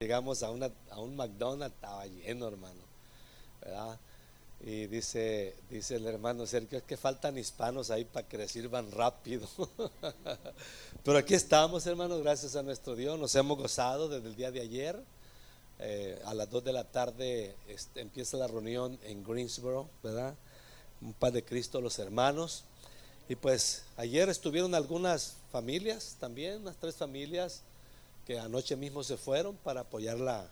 Llegamos 0.00 0.44
a, 0.44 0.50
un 0.52 1.16
McDonald's, 1.16 1.74
estaba 1.74 2.06
lleno, 2.06 2.46
hermano. 2.46 2.80
¿verdad? 3.60 3.98
Y 4.60 4.86
dice, 4.86 5.56
dice 5.70 5.96
el 5.96 6.06
hermano 6.06 6.46
Sergio, 6.46 6.78
es 6.78 6.84
que 6.84 6.96
faltan 6.96 7.36
hispanos 7.36 7.90
ahí 7.90 8.04
para 8.04 8.28
que 8.28 8.38
les 8.38 8.52
sirvan 8.52 8.92
rápido. 8.92 9.48
Pero 11.04 11.18
aquí 11.18 11.34
estamos, 11.34 11.84
hermanos, 11.88 12.22
gracias 12.22 12.54
a 12.54 12.62
nuestro 12.62 12.94
Dios. 12.94 13.18
Nos 13.18 13.34
hemos 13.34 13.58
gozado 13.58 14.08
desde 14.08 14.28
el 14.28 14.36
día 14.36 14.52
de 14.52 14.60
ayer. 14.60 15.02
Eh, 15.80 16.22
a 16.26 16.32
las 16.32 16.48
2 16.48 16.62
de 16.62 16.72
la 16.72 16.84
tarde 16.84 17.56
este, 17.66 18.00
empieza 18.00 18.36
la 18.36 18.46
reunión 18.46 19.00
en 19.02 19.24
Greensboro, 19.24 19.90
¿verdad? 20.04 20.36
Un 21.00 21.12
par 21.12 21.32
de 21.32 21.44
Cristo, 21.44 21.80
los 21.80 21.98
hermanos. 21.98 22.62
Y 23.28 23.34
pues 23.34 23.82
ayer 23.96 24.28
estuvieron 24.28 24.76
algunas 24.76 25.38
familias 25.50 26.18
también, 26.20 26.60
unas 26.60 26.76
tres 26.76 26.94
familias 26.94 27.64
que 28.28 28.38
anoche 28.38 28.76
mismo 28.76 29.02
se 29.02 29.16
fueron 29.16 29.56
para 29.56 29.80
apoyar 29.80 30.18
la, 30.18 30.46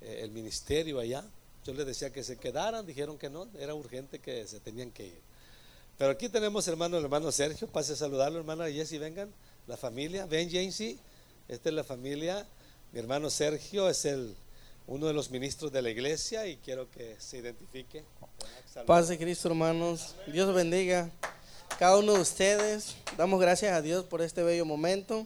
eh, 0.00 0.22
el 0.24 0.32
ministerio 0.32 0.98
allá. 0.98 1.24
Yo 1.64 1.72
les 1.72 1.86
decía 1.86 2.12
que 2.12 2.24
se 2.24 2.36
quedaran, 2.36 2.84
dijeron 2.84 3.16
que 3.16 3.30
no, 3.30 3.46
era 3.60 3.76
urgente 3.76 4.18
que 4.18 4.44
se 4.48 4.58
tenían 4.58 4.90
que 4.90 5.06
ir. 5.06 5.20
Pero 5.98 6.10
aquí 6.10 6.28
tenemos 6.28 6.66
hermano, 6.66 6.98
el 6.98 7.04
hermano 7.04 7.30
Sergio, 7.30 7.68
pase 7.68 7.92
a 7.92 7.96
saludarlo, 7.96 8.40
hermana 8.40 8.68
Jessy, 8.68 8.98
vengan, 8.98 9.32
la 9.68 9.76
familia, 9.76 10.26
ven 10.26 10.50
Jancy, 10.50 10.98
esta 11.46 11.68
es 11.68 11.74
la 11.76 11.84
familia, 11.84 12.44
mi 12.90 12.98
hermano 12.98 13.30
Sergio 13.30 13.88
es 13.88 14.04
el 14.04 14.34
uno 14.88 15.06
de 15.06 15.12
los 15.12 15.30
ministros 15.30 15.70
de 15.70 15.80
la 15.80 15.90
iglesia 15.90 16.48
y 16.48 16.56
quiero 16.56 16.90
que 16.90 17.14
se 17.20 17.38
identifique. 17.38 18.02
Paz 18.84 19.06
de 19.06 19.16
Cristo, 19.16 19.46
hermanos. 19.46 20.16
Dios 20.26 20.52
bendiga 20.52 21.08
cada 21.78 21.98
uno 21.98 22.14
de 22.14 22.20
ustedes. 22.20 22.96
Damos 23.16 23.40
gracias 23.40 23.72
a 23.72 23.80
Dios 23.80 24.04
por 24.06 24.22
este 24.22 24.42
bello 24.42 24.64
momento 24.64 25.24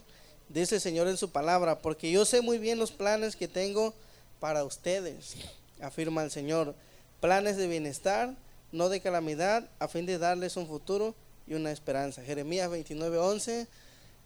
dice 0.48 0.76
el 0.76 0.80
Señor 0.80 1.08
en 1.08 1.16
su 1.16 1.30
palabra, 1.30 1.78
porque 1.78 2.10
yo 2.10 2.24
sé 2.24 2.40
muy 2.40 2.58
bien 2.58 2.78
los 2.78 2.92
planes 2.92 3.36
que 3.36 3.48
tengo 3.48 3.94
para 4.40 4.64
ustedes, 4.64 5.36
afirma 5.80 6.22
el 6.22 6.30
Señor, 6.30 6.74
planes 7.20 7.56
de 7.56 7.66
bienestar, 7.66 8.34
no 8.72 8.88
de 8.88 9.00
calamidad, 9.00 9.68
a 9.78 9.88
fin 9.88 10.06
de 10.06 10.18
darles 10.18 10.56
un 10.56 10.66
futuro 10.66 11.14
y 11.46 11.54
una 11.54 11.70
esperanza. 11.70 12.22
Jeremías 12.22 12.70
29:11. 12.70 13.66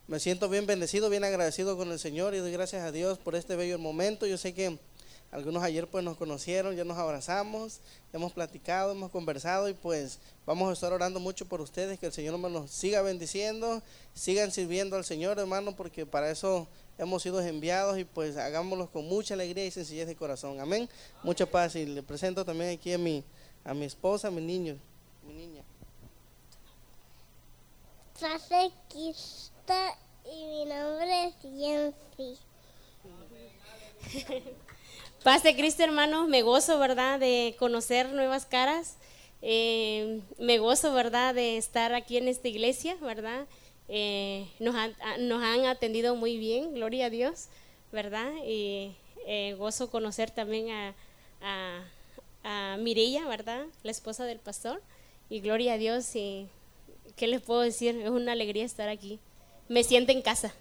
Me 0.09 0.19
siento 0.19 0.49
bien 0.49 0.67
bendecido, 0.67 1.09
bien 1.09 1.23
agradecido 1.23 1.77
con 1.77 1.93
el 1.93 2.01
Señor 2.01 2.35
y 2.35 2.39
doy 2.39 2.51
gracias 2.51 2.83
a 2.83 2.91
Dios 2.91 3.19
por 3.19 3.37
este 3.37 3.55
bello 3.55 3.79
momento. 3.79 4.27
Yo 4.27 4.39
sé 4.39 4.55
que 4.55 4.77
algunos 5.31 5.63
ayer 5.63 5.87
pues 5.87 6.05
nos 6.05 6.17
conocieron, 6.17 6.75
ya 6.75 6.85
nos 6.85 6.99
abrazamos, 6.99 7.81
hemos 8.13 8.33
platicado, 8.33 8.93
hemos 8.93 9.11
conversado 9.11 9.69
y 9.69 9.75
pues 9.75 10.19
vamos 10.45 10.69
a 10.69 10.73
estar 10.73 10.93
orando 10.93 11.21
mucho 11.21 11.47
por 11.47 11.61
ustedes, 11.61 12.01
que 12.01 12.07
el 12.07 12.13
Señor 12.13 12.39
nos 12.39 12.71
siga 12.71 13.01
bendiciendo, 13.03 13.81
sigan 14.13 14.51
sirviendo 14.51 14.97
al 14.97 15.05
Señor 15.05 15.39
hermano, 15.39 15.77
porque 15.77 16.05
para 16.05 16.31
eso 16.31 16.67
hemos 16.99 17.23
sido 17.23 17.41
enviados 17.41 17.97
y 17.99 18.05
pues 18.05 18.37
hagámoslo 18.37 18.91
con 18.91 19.07
mucha 19.07 19.35
alegría 19.35 19.65
y 19.65 19.71
sencillez 19.71 20.09
de 20.09 20.17
corazón. 20.17 20.59
Amén. 20.61 20.89
Mucha 21.23 21.47
paz 21.47 21.77
y 21.77 21.87
le 21.87 22.03
presento 22.03 22.45
también 22.45 22.77
aquí 22.77 22.93
a 22.93 22.99
mi, 22.99 23.23
a 23.65 23.73
mi 23.73 23.85
esposa, 23.85 24.29
a 24.29 24.31
mi 24.33 24.41
niño, 24.41 24.77
mi 25.27 25.35
niña. 25.35 25.63
y 30.25 30.45
mi 30.47 30.65
nombre 30.67 31.29
es 31.29 31.35
Jensi. 31.43 32.39
Paz 35.23 35.43
de 35.43 35.55
Cristo, 35.55 35.83
hermanos, 35.83 36.29
me 36.29 36.41
gozo, 36.41 36.79
¿verdad?, 36.79 37.21
de 37.21 37.55
conocer 37.59 38.09
nuevas 38.09 38.47
caras. 38.47 38.97
Eh, 39.43 40.23
me 40.39 40.57
gozo, 40.57 40.95
¿verdad?, 40.95 41.35
de 41.35 41.59
estar 41.59 41.93
aquí 41.93 42.17
en 42.17 42.27
esta 42.27 42.49
iglesia, 42.49 42.97
¿verdad? 43.03 43.47
Eh, 43.89 44.49
nos, 44.61 44.75
han, 44.75 44.95
han, 45.03 45.67
atendido 45.67 46.17
muy 46.17 46.39
bien, 46.39 46.73
gloria 46.73 47.07
a 47.07 47.11
Dios, 47.11 47.49
¿verdad? 47.93 48.33
Y 48.47 48.97
eh, 49.27 49.57
gozo 49.59 49.91
conocer 49.91 50.31
también 50.31 50.71
a, 50.71 50.95
a, 51.43 51.85
a 52.43 52.77
Mirella, 52.79 53.29
¿verdad?, 53.29 53.67
la 53.83 53.91
esposa 53.91 54.25
del 54.25 54.39
pastor. 54.39 54.81
Y 55.29 55.41
gloria 55.41 55.75
a 55.75 55.79
Dios, 55.79 56.17
y 56.17 56.49
¿qué 57.17 57.27
les 57.27 57.43
puedo 57.43 57.61
decir? 57.61 57.95
Es 58.01 58.09
una 58.09 58.33
alegría 58.33 58.65
estar 58.65 58.89
aquí. 58.89 59.21
Me 59.69 59.85
siento 59.85 60.13
en 60.13 60.23
casa. 60.23 60.55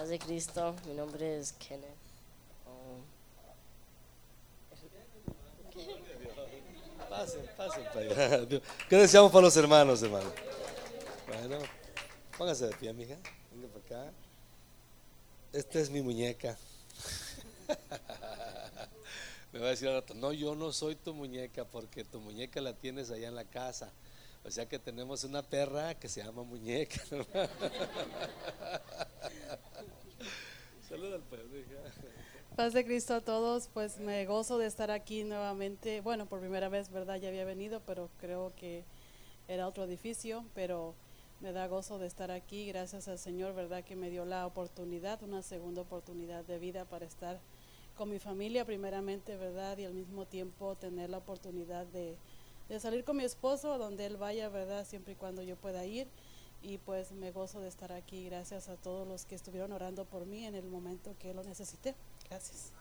Paz 0.00 0.08
de 0.08 0.18
Cristo, 0.18 0.74
mi 0.86 0.94
nombre 0.94 1.38
es 1.38 1.52
Kenneth. 1.52 1.84
Um, 2.64 3.02
pasen, 7.10 7.46
pasen 7.54 7.84
para 7.84 8.46
¿Qué 8.88 8.96
deseamos 8.96 9.30
para 9.30 9.42
los 9.42 9.54
hermanos, 9.58 10.02
hermano? 10.02 10.32
Bueno, 11.26 11.58
póngase 12.38 12.68
de 12.68 12.76
pie, 12.76 12.94
mija. 12.94 13.16
Venga 13.52 13.68
para 13.68 14.04
acá. 14.04 14.12
Esta 15.52 15.80
es 15.80 15.90
mi 15.90 16.00
muñeca. 16.00 16.56
Me 19.52 19.58
va 19.58 19.66
a 19.66 19.70
decir 19.70 19.86
al 19.88 19.96
rato, 19.96 20.14
no, 20.14 20.32
yo 20.32 20.54
no 20.54 20.72
soy 20.72 20.94
tu 20.94 21.12
muñeca 21.12 21.66
porque 21.66 22.04
tu 22.04 22.20
muñeca 22.20 22.62
la 22.62 22.72
tienes 22.72 23.10
allá 23.10 23.28
en 23.28 23.34
la 23.34 23.44
casa. 23.44 23.90
O 24.44 24.50
sea 24.50 24.66
que 24.66 24.78
tenemos 24.78 25.24
una 25.24 25.42
perra 25.42 25.94
que 25.94 26.08
se 26.08 26.22
llama 26.22 26.42
muñeca. 26.42 27.00
Saluda 30.88 31.16
al 31.16 31.22
pueblo, 31.22 31.46
Paz 32.56 32.72
de 32.72 32.84
Cristo 32.84 33.14
a 33.14 33.20
todos, 33.20 33.68
pues 33.72 34.00
me 34.00 34.26
gozo 34.26 34.58
de 34.58 34.66
estar 34.66 34.90
aquí 34.90 35.22
nuevamente. 35.24 36.00
Bueno, 36.00 36.26
por 36.26 36.40
primera 36.40 36.68
vez, 36.68 36.90
¿verdad? 36.90 37.16
Ya 37.16 37.28
había 37.28 37.44
venido, 37.44 37.80
pero 37.86 38.10
creo 38.18 38.52
que 38.56 38.84
era 39.46 39.68
otro 39.68 39.84
edificio, 39.84 40.44
pero 40.54 40.94
me 41.40 41.52
da 41.52 41.68
gozo 41.68 41.98
de 41.98 42.06
estar 42.06 42.30
aquí. 42.30 42.66
Gracias 42.66 43.08
al 43.08 43.18
Señor, 43.18 43.54
¿verdad? 43.54 43.84
Que 43.84 43.96
me 43.96 44.10
dio 44.10 44.24
la 44.24 44.46
oportunidad, 44.46 45.22
una 45.22 45.42
segunda 45.42 45.82
oportunidad 45.82 46.44
de 46.44 46.58
vida 46.58 46.84
para 46.84 47.06
estar 47.06 47.40
con 47.96 48.10
mi 48.10 48.18
familia 48.18 48.64
primeramente, 48.64 49.36
¿verdad? 49.36 49.78
Y 49.78 49.84
al 49.84 49.94
mismo 49.94 50.26
tiempo 50.26 50.74
tener 50.74 51.08
la 51.10 51.18
oportunidad 51.18 51.86
de 51.86 52.16
de 52.70 52.80
salir 52.80 53.04
con 53.04 53.16
mi 53.16 53.24
esposo 53.24 53.76
donde 53.78 54.06
él 54.06 54.16
vaya, 54.16 54.48
¿verdad? 54.48 54.86
Siempre 54.86 55.12
y 55.14 55.16
cuando 55.16 55.42
yo 55.42 55.56
pueda 55.56 55.84
ir. 55.84 56.06
Y 56.62 56.78
pues 56.78 57.10
me 57.12 57.32
gozo 57.32 57.60
de 57.60 57.68
estar 57.68 57.90
aquí. 57.92 58.24
Gracias 58.24 58.68
a 58.68 58.76
todos 58.76 59.06
los 59.08 59.24
que 59.24 59.34
estuvieron 59.34 59.72
orando 59.72 60.04
por 60.04 60.24
mí 60.24 60.46
en 60.46 60.54
el 60.54 60.66
momento 60.68 61.16
que 61.18 61.34
lo 61.34 61.42
necesité. 61.42 61.94
Gracias. 62.28 62.72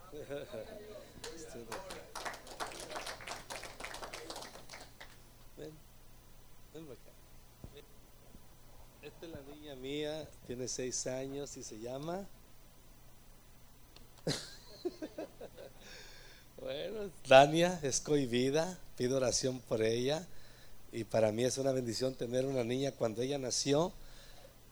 Esta 9.02 9.26
es 9.26 9.32
la 9.32 9.42
niña 9.56 9.76
mía, 9.76 10.30
tiene 10.46 10.68
seis 10.68 11.08
años 11.08 11.58
y 11.58 11.64
se 11.64 11.80
llama 11.80 12.28
Bueno, 16.62 16.89
Dania 17.28 17.80
es 17.82 18.02
cohibida, 18.02 18.78
pido 18.98 19.18
oración 19.18 19.60
por 19.60 19.82
ella 19.82 20.28
y 20.92 21.06
para 21.06 21.32
mí 21.32 21.44
es 21.44 21.58
una 21.58 21.72
bendición 21.72 22.14
tener 22.14 22.46
una 22.46 22.64
niña 22.64 22.92
cuando 22.92 23.22
ella 23.22 23.38
nació. 23.38 23.94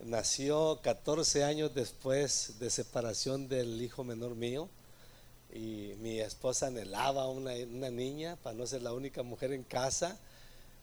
Nació 0.04 0.78
14 0.82 1.44
años 1.44 1.74
después 1.74 2.58
de 2.60 2.70
separación 2.70 3.48
del 3.48 3.80
hijo 3.80 4.04
menor 4.04 4.34
mío 4.34 4.68
y 5.54 5.94
mi 6.00 6.20
esposa 6.20 6.66
anhelaba 6.66 7.28
una, 7.28 7.52
una 7.54 7.90
niña 7.90 8.36
para 8.42 8.56
no 8.56 8.66
ser 8.66 8.82
la 8.82 8.92
única 8.92 9.22
mujer 9.22 9.52
en 9.52 9.64
casa 9.64 10.18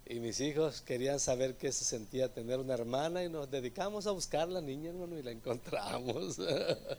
y 0.08 0.20
mis 0.20 0.40
hijos 0.40 0.82
querían 0.82 1.20
saber 1.20 1.56
qué 1.56 1.72
se 1.72 1.86
sentía 1.86 2.34
tener 2.34 2.60
una 2.60 2.74
hermana 2.74 3.24
y 3.24 3.30
nos 3.30 3.50
dedicamos 3.52 4.08
a 4.08 4.12
buscar 4.12 4.48
la 4.48 4.62
niña, 4.62 4.90
hermano, 4.90 5.18
y 5.18 5.24
la 5.24 5.32
encontramos. 5.32 6.38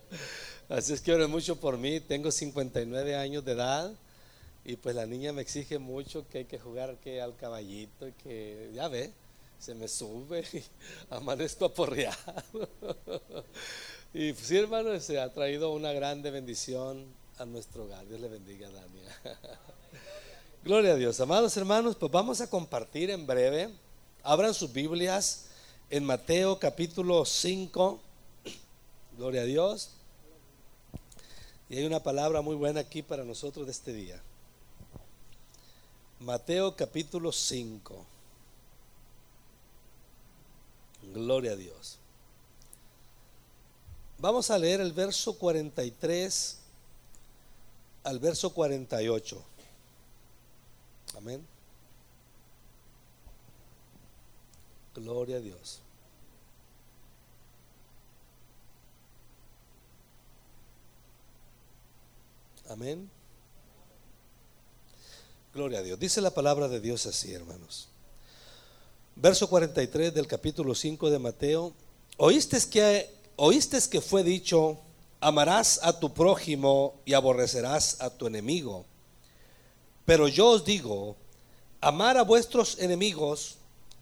Así 0.69 0.93
es 0.93 1.01
que 1.01 1.13
oren 1.13 1.31
mucho 1.31 1.57
por 1.57 1.79
mí. 1.79 2.01
Tengo 2.01 2.31
59 2.31 3.17
años 3.17 3.45
de 3.45 3.53
edad 3.53 3.93
y 4.69 4.75
pues 4.75 4.97
la 4.97 5.07
niña 5.07 5.33
me 5.33 5.43
exige 5.43 5.79
mucho 5.79 6.27
que 6.29 6.39
hay 6.39 6.45
que 6.47 6.59
jugar 6.59 6.97
que 6.97 7.21
al 7.21 7.37
caballito 7.37 8.09
y 8.09 8.13
que, 8.15 8.73
ya 8.75 8.89
ve, 8.89 9.13
se 9.61 9.77
me 9.77 9.87
sube 9.87 10.43
y 10.53 10.61
amanezco 11.15 11.67
aporreado. 11.67 12.17
y 14.13 14.33
pues, 14.33 14.45
sí, 14.45 14.57
hermano, 14.57 14.99
se 14.99 15.21
ha 15.21 15.33
traído 15.33 15.71
una 15.71 15.93
grande 15.93 16.33
bendición 16.33 17.07
a 17.39 17.45
nuestro 17.45 17.85
hogar. 17.85 18.09
Dios 18.09 18.21
le 18.21 18.27
bendiga, 18.27 18.69
Dania. 18.69 19.17
Gloria 20.65 20.95
a 20.95 20.97
Dios. 20.97 21.21
Amados 21.21 21.57
hermanos, 21.57 21.95
pues 21.95 22.11
vamos 22.11 22.41
a 22.41 22.51
compartir 22.51 23.11
en 23.11 23.25
breve. 23.25 23.71
Abran 24.25 24.53
sus 24.53 24.73
Biblias 24.73 25.47
en 25.91 26.05
Mateo 26.05 26.59
capítulo 26.59 27.25
5. 27.25 28.01
Gloria 29.17 29.43
a 29.43 29.45
Dios. 29.45 29.93
Y 31.69 31.77
hay 31.77 31.85
una 31.85 32.03
palabra 32.03 32.41
muy 32.41 32.57
buena 32.57 32.81
aquí 32.81 33.03
para 33.03 33.23
nosotros 33.23 33.67
de 33.67 33.71
este 33.71 33.93
día. 33.93 34.21
Mateo 36.21 36.75
capítulo 36.75 37.31
5. 37.31 38.07
Gloria 41.13 41.53
a 41.53 41.57
Dios. 41.57 41.99
Vamos 44.19 44.51
a 44.51 44.59
leer 44.59 44.81
el 44.81 44.93
verso 44.93 45.39
43 45.39 46.59
al 48.05 48.19
verso 48.19 48.55
48. 48.55 49.45
Amén. 51.17 51.47
Gloria 54.95 55.37
a 55.37 55.41
Dios. 55.41 55.81
Amén. 62.69 63.11
Gloria 65.57 65.79
a 65.79 65.83
Dios. 65.83 65.99
Dice 65.99 66.21
la 66.21 66.33
palabra 66.33 66.69
de 66.69 66.81
Dios 66.83 67.07
así, 67.07 67.33
hermanos. 67.33 67.89
Verso 69.15 69.49
43 69.49 70.13
del 70.13 70.27
capítulo 70.27 70.75
5 70.75 71.09
de 71.09 71.19
Mateo. 71.19 71.73
Oíste 72.19 72.59
que, 72.71 73.09
oíste 73.37 73.79
que 73.91 74.03
fue 74.03 74.23
dicho, 74.23 74.77
amarás 75.19 75.81
a 75.83 75.99
tu 75.99 76.13
prójimo 76.13 77.01
y 77.07 77.15
aborrecerás 77.15 78.03
a 78.03 78.11
tu 78.11 78.27
enemigo. 78.27 78.85
Pero 80.05 80.29
yo 80.29 80.49
os 80.49 80.67
digo, 80.67 81.17
amar 81.81 82.19
a 82.19 82.23
vuestros 82.23 82.79
enemigos, 82.79 83.57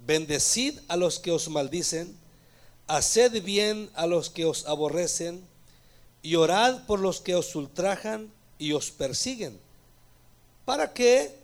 bendecid 0.05 0.81
a 0.89 0.97
los 0.97 1.21
que 1.21 1.31
os 1.31 1.49
maldicen, 1.49 2.17
haced 2.89 3.45
bien 3.45 3.91
a 3.95 4.09
los 4.09 4.29
que 4.29 4.45
os 4.45 4.67
aborrecen, 4.67 5.47
y 6.21 6.35
orad 6.35 6.85
por 6.87 6.99
los 6.99 7.21
que 7.21 7.37
os 7.37 7.55
ultrajan 7.55 8.33
y 8.59 8.73
os 8.73 8.91
persiguen. 8.91 9.61
¿Para 10.65 10.93
qué? 10.93 11.44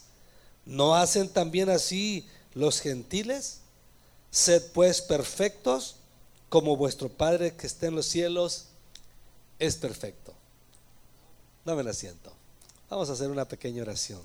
¿No 0.71 0.95
hacen 0.95 1.27
también 1.27 1.69
así 1.69 2.25
los 2.53 2.79
gentiles? 2.79 3.59
Sed 4.31 4.63
pues 4.71 5.01
perfectos 5.01 5.97
como 6.47 6.77
vuestro 6.77 7.09
Padre 7.09 7.53
que 7.53 7.67
está 7.67 7.87
en 7.87 7.95
los 7.95 8.05
cielos 8.05 8.67
es 9.59 9.75
perfecto. 9.75 10.31
Dame 11.65 11.81
el 11.81 11.89
asiento. 11.89 12.31
Vamos 12.89 13.09
a 13.09 13.13
hacer 13.13 13.29
una 13.29 13.43
pequeña 13.49 13.81
oración. 13.81 14.21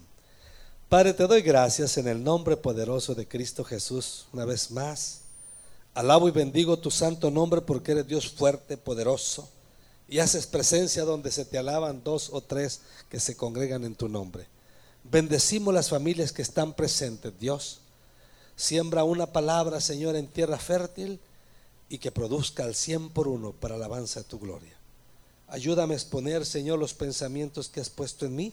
Padre, 0.88 1.14
te 1.14 1.26
doy 1.26 1.43
gracias 1.43 1.98
en 1.98 2.06
el 2.06 2.22
nombre 2.22 2.56
poderoso 2.56 3.16
de 3.16 3.26
Cristo 3.26 3.64
Jesús 3.64 4.26
una 4.32 4.44
vez 4.44 4.70
más. 4.70 5.22
Alabo 5.94 6.28
y 6.28 6.31
bendigo 6.31 6.78
tu 6.78 6.93
santo 6.93 7.28
nombre 7.28 7.60
porque 7.60 7.90
eres 7.90 8.06
Dios 8.06 8.31
fuerte, 8.31 8.76
poderoso, 8.76 9.48
y 10.08 10.20
haces 10.20 10.46
presencia 10.46 11.02
donde 11.02 11.32
se 11.32 11.44
te 11.44 11.58
alaban 11.58 12.04
dos 12.04 12.31
o 12.32 12.40
tres 12.40 12.82
que 13.08 13.19
se 13.19 13.37
congregan 13.37 13.82
en 13.82 13.96
tu 13.96 14.08
nombre. 14.08 14.46
Bendecimos 15.11 15.73
las 15.73 15.88
familias 15.88 16.32
que 16.32 16.43
están 16.43 16.75
presentes, 16.75 17.32
Dios. 17.38 17.81
Siembra 18.56 19.05
una 19.05 19.26
palabra, 19.26 19.81
Señor, 19.81 20.17
en 20.17 20.26
tierra 20.26 20.58
fértil 20.58 21.20
y 21.88 21.99
que 21.99 22.11
produzca 22.11 22.64
al 22.64 22.75
cien 22.75 23.11
por 23.11 23.29
uno 23.29 23.53
para 23.53 23.76
alabanza 23.76 24.20
de 24.20 24.26
tu 24.26 24.38
gloria. 24.38 24.76
Ayúdame 25.49 25.94
a 25.94 25.97
exponer, 25.97 26.44
Señor, 26.44 26.79
los 26.79 26.93
pensamientos 26.93 27.69
que 27.69 27.81
has 27.81 27.91
puesto 27.91 28.26
en 28.26 28.35
mí. 28.35 28.53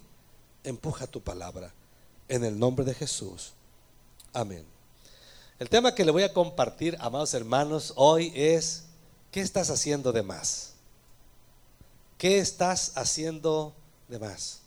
Empuja 0.64 1.08
tu 1.08 1.22
palabra. 1.22 1.74
En 2.28 2.44
el 2.44 2.60
nombre 2.60 2.86
de 2.86 2.94
Jesús. 2.94 3.54
Amén. 4.32 4.66
El 5.58 5.70
tema 5.70 5.96
que 5.96 6.06
le 6.06 6.12
voy 6.12 6.24
a 6.24 6.34
compartir, 6.34 6.98
amados 7.00 7.34
hermanos, 7.34 7.94
hoy 7.96 8.32
es, 8.36 8.84
¿qué 9.32 9.42
estás 9.42 9.70
haciendo 9.70 10.12
de 10.12 10.22
más? 10.22 10.74
¿Qué 12.18 12.38
estás 12.38 12.92
haciendo 12.96 13.74
de 14.08 14.20
más? 14.20 14.63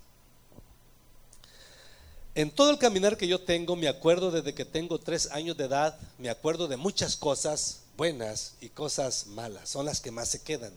En 2.36 2.52
todo 2.52 2.70
el 2.70 2.78
caminar 2.78 3.16
que 3.16 3.26
yo 3.26 3.40
tengo, 3.40 3.74
me 3.74 3.88
acuerdo 3.88 4.30
desde 4.30 4.54
que 4.54 4.64
tengo 4.64 5.00
tres 5.00 5.28
años 5.32 5.56
de 5.56 5.64
edad, 5.64 5.98
me 6.18 6.30
acuerdo 6.30 6.68
de 6.68 6.76
muchas 6.76 7.16
cosas 7.16 7.80
buenas 7.96 8.54
y 8.60 8.68
cosas 8.68 9.26
malas, 9.26 9.68
son 9.68 9.86
las 9.86 10.00
que 10.00 10.12
más 10.12 10.28
se 10.28 10.42
quedan 10.42 10.72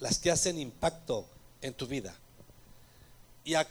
las 0.00 0.18
que 0.18 0.30
hacen 0.30 0.58
impacto 0.58 1.26
en 1.60 1.74
tu 1.74 1.86
vida. 1.86 2.14
Y 3.44 3.54
a, 3.54 3.64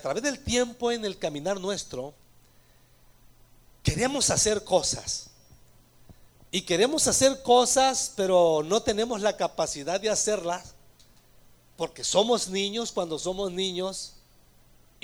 través 0.00 0.22
del 0.22 0.38
tiempo 0.38 0.92
en 0.92 1.04
el 1.04 1.18
caminar 1.18 1.60
nuestro, 1.60 2.14
queremos 3.82 4.30
hacer 4.30 4.64
cosas. 4.64 5.30
Y 6.50 6.62
queremos 6.62 7.08
hacer 7.08 7.42
cosas, 7.42 8.12
pero 8.16 8.62
no 8.64 8.82
tenemos 8.82 9.20
la 9.20 9.36
capacidad 9.36 10.00
de 10.00 10.10
hacerlas, 10.10 10.74
porque 11.76 12.04
somos 12.04 12.48
niños 12.48 12.92
cuando 12.92 13.18
somos 13.18 13.50
niños 13.50 14.13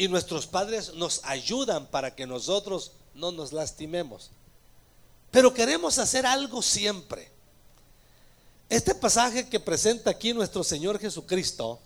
y 0.00 0.08
nuestros 0.08 0.46
padres 0.46 0.94
nos 0.94 1.20
ayudan 1.24 1.84
para 1.84 2.14
que 2.14 2.26
nosotros 2.26 2.92
no 3.12 3.32
nos 3.32 3.52
lastimemos. 3.52 4.30
Pero 5.30 5.52
queremos 5.52 5.98
hacer 5.98 6.24
algo 6.24 6.62
siempre. 6.62 7.30
Este 8.70 8.94
pasaje 8.94 9.50
que 9.50 9.60
presenta 9.60 10.08
aquí 10.08 10.32
nuestro 10.32 10.64
Señor 10.64 10.98
Jesucristo, 10.98 11.78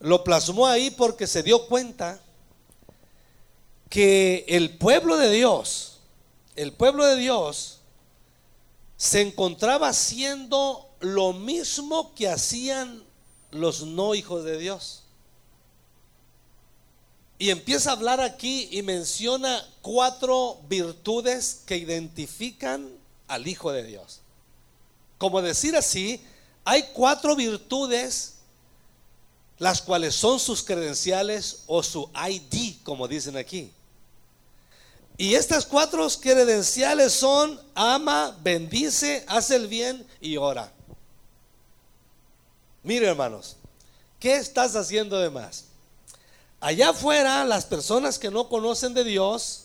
lo 0.00 0.22
plasmó 0.22 0.66
ahí 0.66 0.90
porque 0.90 1.26
se 1.26 1.42
dio 1.42 1.66
cuenta 1.66 2.20
que 3.88 4.44
el 4.46 4.76
pueblo 4.76 5.16
de 5.16 5.30
Dios, 5.30 5.96
el 6.56 6.74
pueblo 6.74 7.06
de 7.06 7.16
Dios, 7.16 7.78
se 8.98 9.22
encontraba 9.22 9.88
haciendo 9.88 10.90
lo 11.00 11.32
mismo 11.32 12.14
que 12.14 12.28
hacían 12.28 13.02
los 13.50 13.80
no 13.80 14.14
hijos 14.14 14.44
de 14.44 14.58
Dios. 14.58 15.01
Y 17.42 17.50
empieza 17.50 17.90
a 17.90 17.94
hablar 17.94 18.20
aquí 18.20 18.68
y 18.70 18.82
menciona 18.82 19.66
cuatro 19.80 20.60
virtudes 20.68 21.62
que 21.66 21.76
identifican 21.76 22.88
al 23.26 23.48
Hijo 23.48 23.72
de 23.72 23.82
Dios 23.82 24.22
como 25.22 25.40
decir 25.40 25.76
así, 25.76 26.20
hay 26.64 26.82
cuatro 26.92 27.36
virtudes, 27.36 28.32
las 29.56 29.80
cuales 29.80 30.16
son 30.16 30.40
sus 30.40 30.64
credenciales 30.64 31.62
o 31.68 31.80
su 31.80 32.10
ID, 32.28 32.82
como 32.82 33.06
dicen 33.06 33.36
aquí. 33.36 33.70
Y 35.16 35.36
estas 35.36 35.64
cuatro 35.64 36.08
credenciales 36.20 37.12
son 37.12 37.60
ama, 37.76 38.36
bendice, 38.42 39.24
hace 39.28 39.54
el 39.54 39.68
bien 39.68 40.04
y 40.20 40.38
ora. 40.38 40.72
Mire 42.82 43.06
hermanos, 43.06 43.54
¿qué 44.18 44.34
estás 44.34 44.74
haciendo 44.74 45.20
de 45.20 45.30
más? 45.30 45.66
Allá 46.62 46.90
afuera 46.90 47.44
las 47.44 47.64
personas 47.64 48.20
que 48.20 48.30
no 48.30 48.48
conocen 48.48 48.94
de 48.94 49.02
Dios 49.02 49.64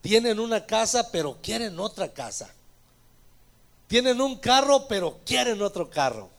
tienen 0.00 0.40
una 0.40 0.66
casa 0.66 1.12
pero 1.12 1.38
quieren 1.40 1.78
otra 1.78 2.12
casa. 2.12 2.52
Tienen 3.86 4.20
un 4.20 4.36
carro, 4.36 4.88
pero 4.88 5.20
quieren 5.24 5.62
otro 5.62 5.88
carro. 5.88 6.30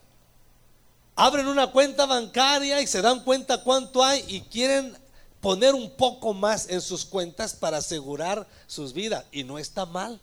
Abren 1.14 1.48
una 1.48 1.72
cuenta 1.72 2.04
bancaria 2.04 2.82
y 2.82 2.86
se 2.86 3.00
dan 3.00 3.24
cuenta 3.24 3.64
cuánto 3.64 4.04
hay 4.04 4.22
y 4.28 4.42
quieren 4.42 4.94
poner 5.40 5.74
un 5.74 5.90
poco 5.96 6.34
más 6.34 6.68
en 6.68 6.82
sus 6.82 7.06
cuentas 7.06 7.54
para 7.54 7.78
asegurar 7.78 8.46
sus 8.66 8.92
vidas. 8.92 9.24
Y 9.32 9.42
no 9.42 9.58
está 9.58 9.86
mal. 9.86 10.20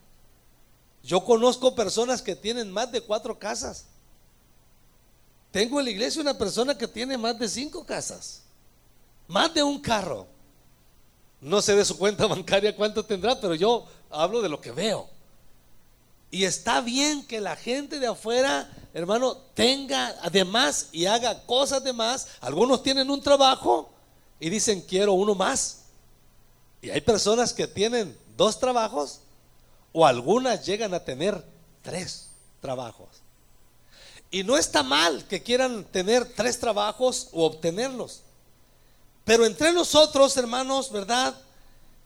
Yo 1.01 1.25
conozco 1.25 1.73
personas 1.73 2.21
que 2.21 2.35
tienen 2.35 2.71
más 2.71 2.91
de 2.91 3.01
cuatro 3.01 3.39
casas. 3.39 3.85
Tengo 5.49 5.79
en 5.79 5.85
la 5.85 5.91
iglesia 5.91 6.21
una 6.21 6.37
persona 6.37 6.77
que 6.77 6.87
tiene 6.87 7.17
más 7.17 7.39
de 7.39 7.49
cinco 7.49 7.83
casas. 7.83 8.42
Más 9.27 9.53
de 9.53 9.63
un 9.63 9.79
carro. 9.79 10.27
No 11.41 11.61
sé 11.61 11.75
de 11.75 11.85
su 11.85 11.97
cuenta 11.97 12.27
bancaria 12.27 12.75
cuánto 12.75 13.05
tendrá, 13.05 13.39
pero 13.39 13.55
yo 13.55 13.85
hablo 14.09 14.41
de 14.41 14.49
lo 14.49 14.61
que 14.61 14.71
veo. 14.71 15.09
Y 16.31 16.45
está 16.45 16.81
bien 16.81 17.25
que 17.27 17.39
la 17.39 17.55
gente 17.55 17.99
de 17.99 18.07
afuera, 18.07 18.67
hermano, 18.93 19.37
tenga 19.53 20.15
además 20.21 20.87
y 20.91 21.05
haga 21.05 21.43
cosas 21.45 21.83
de 21.83 21.93
más. 21.93 22.27
Algunos 22.41 22.81
tienen 22.81 23.11
un 23.11 23.21
trabajo 23.21 23.91
y 24.39 24.49
dicen, 24.49 24.81
quiero 24.81 25.13
uno 25.13 25.35
más. 25.35 25.83
Y 26.81 26.89
hay 26.89 27.01
personas 27.01 27.53
que 27.53 27.67
tienen 27.67 28.17
dos 28.35 28.59
trabajos 28.59 29.19
o 29.91 30.07
algunas 30.07 30.65
llegan 30.65 30.93
a 30.93 31.03
tener 31.03 31.43
tres 31.83 32.29
trabajos. 32.61 33.09
Y 34.31 34.43
no 34.43 34.57
está 34.57 34.81
mal 34.81 35.25
que 35.27 35.43
quieran 35.43 35.85
tener 35.85 36.25
tres 36.33 36.59
trabajos 36.59 37.29
o 37.31 37.45
obtenerlos. 37.45 38.23
Pero 39.25 39.45
entre 39.45 39.71
nosotros, 39.71 40.35
hermanos, 40.37 40.91
¿verdad? 40.91 41.35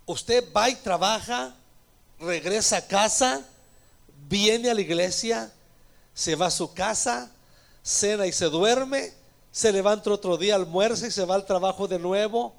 Usted 0.06 0.46
va 0.56 0.70
y 0.70 0.76
trabaja, 0.76 1.56
regresa 2.20 2.78
a 2.78 2.88
casa 2.88 3.46
viene 4.28 4.70
a 4.70 4.74
la 4.74 4.82
iglesia, 4.82 5.52
se 6.14 6.36
va 6.36 6.48
a 6.48 6.52
su 6.52 6.74
casa, 6.74 7.32
cena 7.84 8.28
y 8.28 8.32
se 8.32 8.46
duerme, 8.46 9.14
se 9.52 9.72
levanta 9.72 10.12
otro 10.12 10.38
día, 10.38 10.56
almuerza 10.56 11.08
y 11.08 11.12
se 11.12 11.26
va 11.26 11.36
al 11.36 11.46
trabajo 11.46 11.88
de 11.88 12.00
nuevo. 12.00 12.54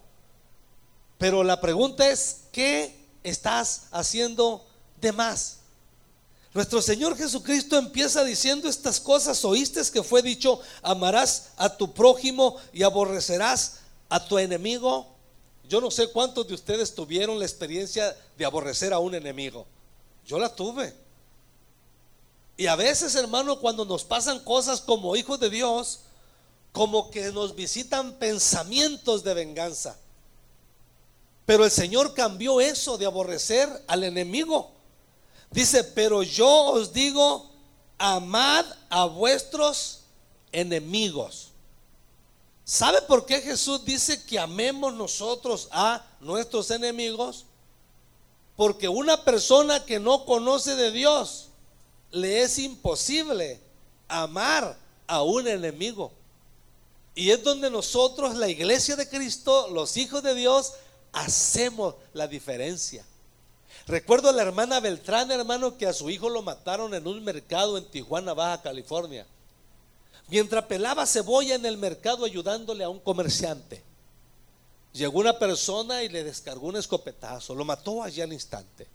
Pero 1.18 1.42
la 1.44 1.60
pregunta 1.60 2.08
es, 2.08 2.38
¿qué 2.52 2.96
estás 3.22 3.86
haciendo 3.90 4.64
de 5.00 5.12
más? 5.12 5.56
Nuestro 6.54 6.80
Señor 6.80 7.16
Jesucristo 7.16 7.76
empieza 7.76 8.24
diciendo 8.24 8.68
estas 8.68 8.98
cosas. 9.00 9.44
Oíste 9.44 9.82
que 9.92 10.02
fue 10.02 10.22
dicho, 10.22 10.60
amarás 10.82 11.50
a 11.56 11.76
tu 11.76 11.92
prójimo 11.92 12.56
y 12.72 12.82
aborrecerás 12.82 13.80
a 14.08 14.24
tu 14.24 14.38
enemigo. 14.38 15.06
Yo 15.68 15.80
no 15.80 15.90
sé 15.90 16.10
cuántos 16.10 16.48
de 16.48 16.54
ustedes 16.54 16.94
tuvieron 16.94 17.38
la 17.38 17.44
experiencia 17.44 18.16
de 18.36 18.44
aborrecer 18.44 18.92
a 18.92 18.98
un 18.98 19.14
enemigo. 19.14 19.66
Yo 20.26 20.38
la 20.38 20.54
tuve. 20.54 20.94
Y 22.56 22.66
a 22.66 22.76
veces, 22.76 23.14
hermano, 23.14 23.60
cuando 23.60 23.84
nos 23.84 24.04
pasan 24.04 24.40
cosas 24.40 24.80
como 24.80 25.14
hijos 25.14 25.38
de 25.38 25.48
Dios, 25.50 26.00
como 26.72 27.10
que 27.10 27.30
nos 27.32 27.54
visitan 27.54 28.14
pensamientos 28.14 29.22
de 29.22 29.34
venganza. 29.34 29.96
Pero 31.46 31.64
el 31.64 31.70
Señor 31.70 32.14
cambió 32.14 32.60
eso 32.60 32.98
de 32.98 33.06
aborrecer 33.06 33.68
al 33.86 34.04
enemigo. 34.04 34.70
Dice, 35.50 35.82
pero 35.82 36.22
yo 36.22 36.72
os 36.72 36.92
digo, 36.92 37.50
amad 37.96 38.66
a 38.90 39.06
vuestros 39.06 40.00
enemigos. 40.52 41.47
¿Sabe 42.68 43.00
por 43.00 43.24
qué 43.24 43.40
Jesús 43.40 43.82
dice 43.82 44.22
que 44.24 44.38
amemos 44.38 44.92
nosotros 44.92 45.68
a 45.70 46.04
nuestros 46.20 46.70
enemigos? 46.70 47.46
Porque 48.56 48.90
una 48.90 49.24
persona 49.24 49.86
que 49.86 49.98
no 49.98 50.26
conoce 50.26 50.76
de 50.76 50.90
Dios, 50.90 51.48
le 52.10 52.42
es 52.42 52.58
imposible 52.58 53.58
amar 54.06 54.76
a 55.06 55.22
un 55.22 55.48
enemigo. 55.48 56.12
Y 57.14 57.30
es 57.30 57.42
donde 57.42 57.70
nosotros, 57.70 58.36
la 58.36 58.50
iglesia 58.50 58.96
de 58.96 59.08
Cristo, 59.08 59.68
los 59.68 59.96
hijos 59.96 60.22
de 60.22 60.34
Dios, 60.34 60.74
hacemos 61.12 61.94
la 62.12 62.28
diferencia. 62.28 63.02
Recuerdo 63.86 64.28
a 64.28 64.32
la 64.32 64.42
hermana 64.42 64.78
Beltrán, 64.80 65.30
hermano, 65.30 65.78
que 65.78 65.86
a 65.86 65.94
su 65.94 66.10
hijo 66.10 66.28
lo 66.28 66.42
mataron 66.42 66.92
en 66.92 67.06
un 67.06 67.24
mercado 67.24 67.78
en 67.78 67.86
Tijuana, 67.86 68.34
Baja 68.34 68.60
California. 68.60 69.26
Mientras 70.28 70.64
pelaba 70.64 71.06
cebolla 71.06 71.54
en 71.54 71.64
el 71.64 71.78
mercado 71.78 72.24
ayudándole 72.24 72.84
a 72.84 72.88
un 72.88 73.00
comerciante. 73.00 73.82
Llegó 74.92 75.20
una 75.20 75.38
persona 75.38 76.02
y 76.02 76.08
le 76.08 76.24
descargó 76.24 76.68
un 76.68 76.76
escopetazo, 76.76 77.54
lo 77.54 77.64
mató 77.64 78.02
allí 78.02 78.20
al 78.20 78.32
instante. 78.32 78.86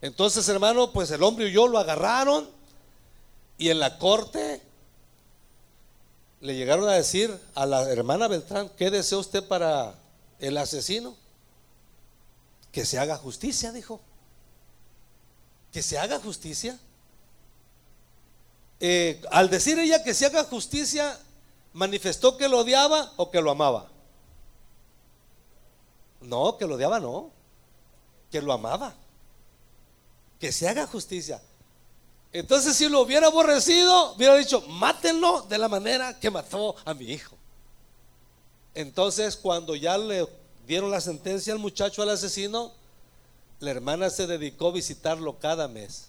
Entonces, 0.00 0.48
hermano, 0.48 0.92
pues 0.92 1.10
el 1.10 1.22
hombre 1.22 1.48
y 1.48 1.52
yo 1.52 1.66
lo 1.66 1.78
agarraron 1.78 2.48
y 3.56 3.70
en 3.70 3.78
la 3.78 3.98
corte 3.98 4.60
le 6.40 6.54
llegaron 6.54 6.86
a 6.88 6.92
decir 6.92 7.34
a 7.54 7.64
la 7.64 7.88
hermana 7.90 8.28
Beltrán, 8.28 8.68
¿qué 8.76 8.90
desea 8.90 9.16
usted 9.16 9.42
para 9.42 9.94
el 10.38 10.58
asesino? 10.58 11.16
Que 12.70 12.84
se 12.84 12.98
haga 12.98 13.16
justicia, 13.16 13.72
dijo. 13.72 14.00
Que 15.72 15.82
se 15.82 15.96
haga 15.96 16.20
justicia. 16.20 16.78
Eh, 18.80 19.22
al 19.30 19.50
decir 19.50 19.78
ella 19.78 20.02
que 20.02 20.14
se 20.14 20.26
haga 20.26 20.44
justicia, 20.44 21.18
manifestó 21.72 22.36
que 22.36 22.48
lo 22.48 22.58
odiaba 22.58 23.12
o 23.16 23.30
que 23.30 23.40
lo 23.40 23.50
amaba. 23.50 23.88
No, 26.20 26.56
que 26.56 26.66
lo 26.66 26.74
odiaba 26.74 27.00
no, 27.00 27.30
que 28.30 28.40
lo 28.40 28.52
amaba 28.52 28.94
que 30.44 30.52
se 30.52 30.68
haga 30.68 30.86
justicia. 30.86 31.40
Entonces, 32.30 32.76
si 32.76 32.88
lo 32.90 33.00
hubiera 33.00 33.28
aborrecido, 33.28 34.12
hubiera 34.12 34.36
dicho, 34.36 34.60
mátenlo 34.68 35.40
de 35.48 35.56
la 35.56 35.68
manera 35.68 36.20
que 36.20 36.30
mató 36.30 36.76
a 36.84 36.92
mi 36.92 37.06
hijo. 37.06 37.34
Entonces, 38.74 39.36
cuando 39.36 39.74
ya 39.74 39.96
le 39.96 40.28
dieron 40.66 40.90
la 40.90 41.00
sentencia 41.00 41.54
al 41.54 41.60
muchacho, 41.60 42.02
al 42.02 42.10
asesino, 42.10 42.72
la 43.58 43.70
hermana 43.70 44.10
se 44.10 44.26
dedicó 44.26 44.68
a 44.68 44.72
visitarlo 44.72 45.38
cada 45.38 45.66
mes. 45.66 46.08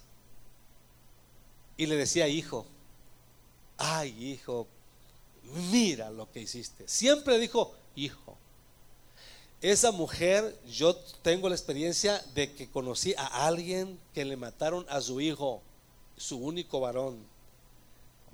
Y 1.77 1.85
le 1.87 1.95
decía, 1.95 2.27
hijo, 2.27 2.65
ay, 3.77 4.31
hijo, 4.31 4.67
mira 5.71 6.09
lo 6.09 6.31
que 6.31 6.41
hiciste. 6.41 6.87
Siempre 6.87 7.37
dijo, 7.39 7.73
hijo. 7.95 8.37
Esa 9.61 9.91
mujer, 9.91 10.57
yo 10.69 10.95
tengo 11.23 11.49
la 11.49 11.55
experiencia 11.55 12.23
de 12.35 12.53
que 12.53 12.69
conocí 12.69 13.13
a 13.17 13.47
alguien 13.47 13.99
que 14.13 14.25
le 14.25 14.37
mataron 14.37 14.85
a 14.89 15.01
su 15.01 15.21
hijo, 15.21 15.61
su 16.17 16.37
único 16.37 16.79
varón, 16.79 17.17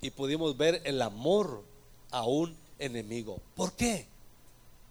y 0.01 0.09
pudimos 0.09 0.57
ver 0.57 0.81
el 0.83 1.01
amor 1.01 1.63
a 2.09 2.25
un 2.25 2.55
enemigo. 2.79 3.39
¿Por 3.55 3.73
qué? 3.73 4.07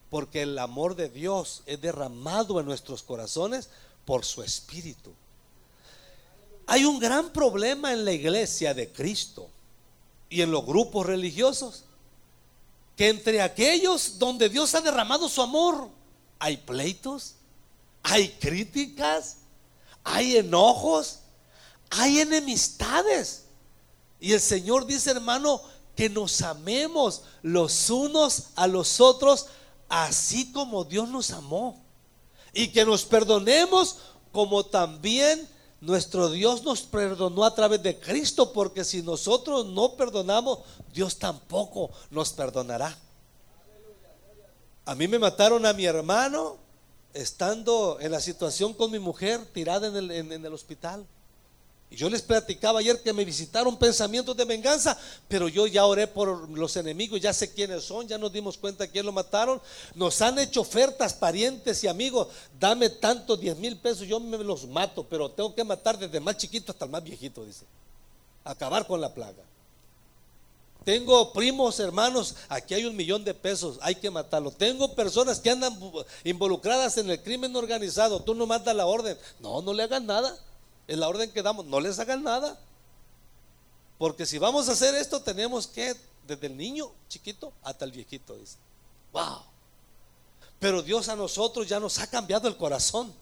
Porque 0.09 0.43
el 0.43 0.59
amor 0.59 0.97
de 0.97 1.09
Dios 1.09 1.63
es 1.67 1.81
derramado 1.81 2.59
en 2.59 2.67
nuestros 2.67 3.03
corazones 3.03 3.69
por 4.05 4.25
su 4.25 4.43
espíritu. 4.43 5.13
Hay 6.73 6.85
un 6.85 7.01
gran 7.01 7.31
problema 7.31 7.93
en 7.93 8.05
la 8.05 8.13
iglesia 8.13 8.73
de 8.75 8.93
Cristo 8.93 9.51
y 10.29 10.41
en 10.41 10.53
los 10.53 10.65
grupos 10.65 11.05
religiosos, 11.05 11.83
que 12.97 13.09
entre 13.09 13.43
aquellos 13.43 14.21
donde 14.21 14.49
Dios 14.49 14.73
ha 14.77 14.81
derramado 14.81 15.29
su 15.29 15.43
amor, 15.43 15.89
hay 16.39 16.59
pleitos, 16.59 17.35
hay 18.05 18.29
críticas, 18.29 19.39
hay 20.05 20.37
enojos, 20.37 21.19
hay 21.91 22.21
enemistades. 22.21 23.47
Y 24.21 24.33
el 24.33 24.41
Señor 24.41 24.87
dice, 24.87 25.11
hermano, 25.11 25.61
que 25.97 26.09
nos 26.09 26.41
amemos 26.41 27.23
los 27.43 27.91
unos 27.91 28.51
a 28.55 28.69
los 28.69 29.01
otros, 29.01 29.47
así 29.89 30.53
como 30.53 30.85
Dios 30.85 31.09
nos 31.09 31.33
amó. 31.33 31.83
Y 32.53 32.69
que 32.69 32.85
nos 32.85 33.05
perdonemos 33.05 33.97
como 34.31 34.65
también 34.65 35.49
nuestro 35.81 36.29
Dios 36.29 36.63
nos 36.63 36.83
perdonó 36.83 37.45
a 37.45 37.55
través 37.55 37.83
de 37.83 37.99
Cristo, 37.99 38.53
porque 38.53 38.85
si 38.85 39.03
nosotros 39.03 39.67
no 39.67 39.97
perdonamos, 39.97 40.61
Dios 40.93 41.19
tampoco 41.19 41.91
nos 42.11 42.33
perdonará. 42.33 42.97
A 44.85 44.95
mí 44.95 45.09
me 45.09 45.19
mataron 45.19 45.65
a 45.67 45.73
mi 45.73 45.85
hermano 45.85 46.57
estando 47.15 47.99
en 48.01 48.13
la 48.13 48.21
situación 48.21 48.75
con 48.75 48.91
mi 48.91 48.99
mujer 48.99 49.45
tirada 49.53 49.87
en 49.87 50.45
el, 50.45 50.53
hospital. 50.53 51.07
Y 51.91 51.97
yo 51.97 52.09
les 52.09 52.23
platicaba 52.23 52.79
ayer 52.79 53.03
que 53.03 53.13
me 53.13 53.25
visitaron 53.25 53.77
pensamientos 53.77 54.37
de 54.37 54.45
venganza, 54.45 54.97
pero 55.27 55.49
yo 55.49 55.67
ya 55.67 55.85
oré 55.85 56.07
por 56.07 56.49
los 56.51 56.77
enemigos, 56.77 57.21
ya 57.21 57.33
sé 57.33 57.53
quiénes 57.53 57.83
son, 57.83 58.07
ya 58.07 58.17
nos 58.17 58.33
dimos 58.33 58.57
cuenta 58.57 58.87
quién 58.87 59.05
lo 59.05 59.11
mataron. 59.11 59.61
Nos 59.97 60.23
han 60.23 60.39
hecho 60.39 60.61
ofertas, 60.61 61.15
parientes 61.15 61.83
y 61.83 61.89
amigos, 61.89 62.29
dame 62.61 62.91
tantos 62.91 63.41
10 63.41 63.57
mil 63.57 63.77
pesos, 63.77 64.07
yo 64.07 64.21
me 64.21 64.39
los 64.39 64.69
mato, 64.69 65.05
pero 65.05 65.29
tengo 65.31 65.53
que 65.53 65.65
matar 65.65 65.99
desde 65.99 66.21
más 66.21 66.37
chiquito 66.37 66.71
hasta 66.71 66.85
el 66.85 66.93
más 66.93 67.03
viejito, 67.03 67.45
dice. 67.45 67.65
Acabar 68.45 68.87
con 68.87 69.01
la 69.01 69.13
plaga. 69.13 69.43
Tengo 70.85 71.33
primos, 71.33 71.79
hermanos, 71.81 72.37
aquí 72.49 72.75
hay 72.75 72.85
un 72.85 72.97
millón 72.97 73.25
de 73.25 73.35
pesos, 73.35 73.79
hay 73.83 73.97
que 73.97 74.11
matarlo. 74.11 74.53
Tengo 74.53 74.95
personas 74.95 75.41
que 75.41 75.51
andan 75.51 75.77
involucradas 76.23 76.97
en 76.99 77.11
el 77.11 77.21
crimen 77.21 77.55
organizado, 77.57 78.23
tú 78.23 78.35
no 78.35 78.47
mandas 78.47 78.77
la 78.77 78.87
orden. 78.87 79.19
No, 79.41 79.61
no 79.61 79.75
le 79.75 79.83
hagan 79.83 80.07
nada. 80.07 80.39
Es 80.91 80.99
la 80.99 81.07
orden 81.07 81.31
que 81.31 81.41
damos, 81.41 81.67
no 81.67 81.79
les 81.79 82.01
hagan 82.01 82.25
nada. 82.25 82.59
Porque 83.97 84.27
si 84.27 84.39
vamos 84.39 84.69
a 84.69 84.73
hacer 84.73 84.93
esto, 84.97 85.23
tenemos 85.23 85.69
que, 85.69 85.95
desde 86.27 86.49
el 86.49 86.57
niño 86.57 86.91
chiquito 87.09 87.53
hasta 87.63 87.85
el 87.85 87.93
viejito, 87.93 88.35
dice. 88.35 88.57
Wow. 89.13 89.39
Pero 90.59 90.83
Dios 90.83 91.09
a 91.09 91.15
nosotros 91.15 91.69
ya 91.69 91.79
nos 91.79 92.01
ha 92.01 92.09
cambiado 92.09 92.49
el 92.49 92.57
corazón. 92.57 93.15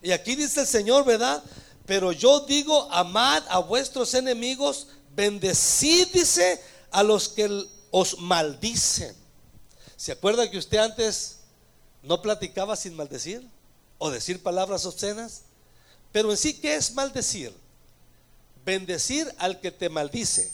Y 0.00 0.12
aquí 0.12 0.36
dice 0.36 0.60
el 0.60 0.68
Señor, 0.68 1.04
¿verdad? 1.04 1.42
Pero 1.86 2.12
yo 2.12 2.38
digo, 2.46 2.86
amad 2.92 3.42
a 3.48 3.58
vuestros 3.58 4.14
enemigos, 4.14 4.86
bendecid, 5.16 6.06
dice, 6.12 6.62
a 6.92 7.02
los 7.02 7.28
que 7.28 7.66
os 7.90 8.16
maldicen. 8.20 9.12
¿Se 9.96 10.12
acuerda 10.12 10.48
que 10.48 10.58
usted 10.58 10.78
antes 10.78 11.38
no 12.04 12.22
platicaba 12.22 12.76
sin 12.76 12.94
maldecir? 12.94 13.44
¿O 13.98 14.08
decir 14.08 14.40
palabras 14.40 14.86
obscenas? 14.86 15.42
Pero 16.12 16.30
en 16.30 16.36
sí, 16.36 16.54
¿qué 16.54 16.76
es 16.76 16.92
maldecir? 16.94 17.52
Bendecir 18.64 19.32
al 19.38 19.60
que 19.60 19.70
te 19.70 19.88
maldice. 19.88 20.52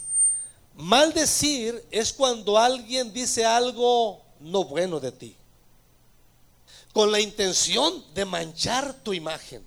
Maldecir 0.74 1.84
es 1.90 2.12
cuando 2.12 2.58
alguien 2.58 3.12
dice 3.12 3.44
algo 3.44 4.22
no 4.40 4.64
bueno 4.64 5.00
de 5.00 5.12
ti, 5.12 5.36
con 6.92 7.12
la 7.12 7.20
intención 7.20 8.04
de 8.14 8.24
manchar 8.24 8.94
tu 9.02 9.12
imagen. 9.12 9.64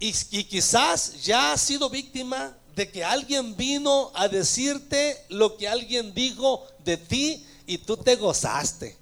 Y, 0.00 0.12
quizás 0.44 1.22
ya 1.22 1.52
has 1.52 1.60
sido 1.60 1.88
víctima 1.88 2.56
de 2.74 2.90
que 2.90 3.04
alguien 3.04 3.56
vino 3.56 4.10
a 4.14 4.26
decirte 4.26 5.24
lo 5.28 5.56
que 5.56 5.68
alguien 5.68 6.12
dijo 6.12 6.66
de 6.84 6.96
ti 6.96 7.46
y 7.66 7.78
tú 7.78 7.96
te 7.96 8.16
gozaste. 8.16 8.96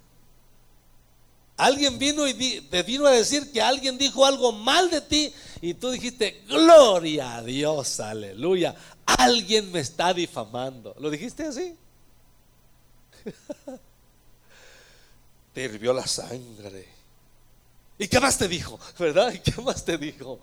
Alguien 1.57 1.99
vino 1.99 2.27
y 2.29 2.61
te 2.63 2.83
vino 2.83 3.07
a 3.07 3.13
decir 3.13 3.51
que 3.53 3.63
alguien 3.63 3.97
dijo 3.97 4.27
algo 4.27 4.53
mal 4.53 4.91
de 4.91 5.01
ti 5.01 5.33
y 5.63 5.75
tú 5.75 5.91
dijiste, 5.91 6.43
gloria 6.49 7.37
a 7.37 7.43
Dios, 7.43 8.01
aleluya. 8.01 8.75
Alguien 9.07 9.71
me 9.71 9.79
está 9.79 10.13
difamando. 10.13 10.93
¿Lo 10.99 11.09
dijiste 11.09 11.45
así? 11.45 11.77
te 15.55 15.63
hirvió 15.63 15.93
la 15.93 16.05
sangre. 16.05 16.89
¿Y 17.97 18.09
qué 18.09 18.19
más 18.19 18.37
te 18.37 18.49
dijo? 18.49 18.77
¿Verdad? 18.99 19.33
¿Y 19.33 19.39
qué 19.39 19.63
más 19.63 19.85
te 19.85 19.97
dijo? 19.97 20.41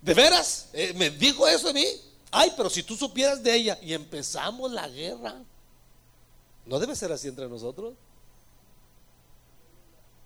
¿De 0.00 0.14
veras? 0.14 0.70
Eh, 0.72 0.94
¿Me 0.96 1.10
dijo 1.10 1.46
eso 1.46 1.68
a 1.68 1.74
mí? 1.74 1.84
Ay, 2.30 2.54
pero 2.56 2.70
si 2.70 2.82
tú 2.82 2.96
supieras 2.96 3.42
de 3.42 3.54
ella 3.54 3.78
y 3.82 3.92
empezamos 3.92 4.72
la 4.72 4.88
guerra. 4.88 5.42
¿No 6.64 6.78
debe 6.78 6.96
ser 6.96 7.12
así 7.12 7.28
entre 7.28 7.50
nosotros? 7.50 7.92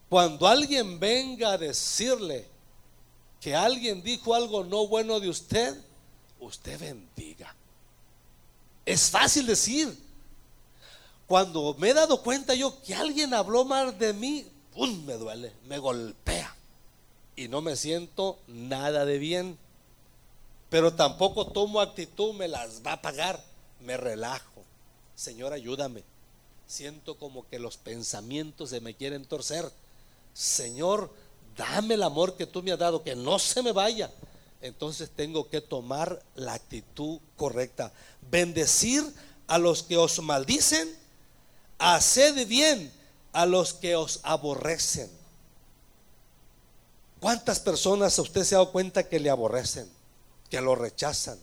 Cuando 0.08 0.46
alguien 0.46 1.00
venga 1.00 1.50
a 1.50 1.58
decirle 1.58 2.54
que 3.40 3.54
alguien 3.54 4.02
dijo 4.02 4.34
algo 4.34 4.64
no 4.64 4.86
bueno 4.86 5.20
de 5.20 5.28
usted, 5.28 5.76
usted 6.40 6.78
bendiga. 6.78 7.54
Es 8.84 9.10
fácil 9.10 9.46
decir. 9.46 10.06
Cuando 11.26 11.74
me 11.78 11.90
he 11.90 11.94
dado 11.94 12.22
cuenta 12.22 12.54
yo 12.54 12.80
que 12.82 12.94
alguien 12.94 13.34
habló 13.34 13.64
mal 13.64 13.98
de 13.98 14.12
mí, 14.12 14.46
¡pum! 14.72 15.04
me 15.04 15.14
duele, 15.14 15.52
me 15.66 15.78
golpea. 15.78 16.54
Y 17.34 17.48
no 17.48 17.60
me 17.60 17.74
siento 17.76 18.38
nada 18.46 19.04
de 19.04 19.18
bien. 19.18 19.58
Pero 20.70 20.94
tampoco 20.94 21.48
tomo 21.48 21.80
actitud, 21.80 22.32
me 22.34 22.48
las 22.48 22.82
va 22.86 22.92
a 22.92 23.02
pagar. 23.02 23.42
Me 23.80 23.96
relajo. 23.96 24.62
Señor, 25.16 25.52
ayúdame. 25.52 26.04
Siento 26.66 27.16
como 27.16 27.46
que 27.48 27.58
los 27.58 27.76
pensamientos 27.76 28.70
se 28.70 28.80
me 28.80 28.94
quieren 28.94 29.24
torcer. 29.24 29.70
Señor, 30.32 31.10
dame 31.56 31.94
el 31.94 32.02
amor 32.02 32.36
que 32.36 32.46
tú 32.46 32.62
me 32.62 32.72
has 32.72 32.78
dado, 32.78 33.02
que 33.02 33.16
no 33.16 33.38
se 33.38 33.62
me 33.62 33.72
vaya. 33.72 34.10
Entonces 34.60 35.10
tengo 35.14 35.48
que 35.48 35.60
tomar 35.60 36.22
la 36.34 36.54
actitud 36.54 37.18
correcta. 37.36 37.92
Bendecir 38.30 39.04
a 39.46 39.58
los 39.58 39.82
que 39.82 39.96
os 39.96 40.18
maldicen, 40.20 40.88
haced 41.78 42.46
bien 42.46 42.92
a 43.32 43.46
los 43.46 43.74
que 43.74 43.96
os 43.96 44.20
aborrecen. 44.22 45.10
¿Cuántas 47.20 47.60
personas 47.60 48.18
a 48.18 48.22
usted 48.22 48.44
se 48.44 48.54
ha 48.54 48.58
dado 48.58 48.72
cuenta 48.72 49.08
que 49.08 49.20
le 49.20 49.30
aborrecen, 49.30 49.88
que 50.50 50.60
lo 50.60 50.74
rechazan? 50.74 51.38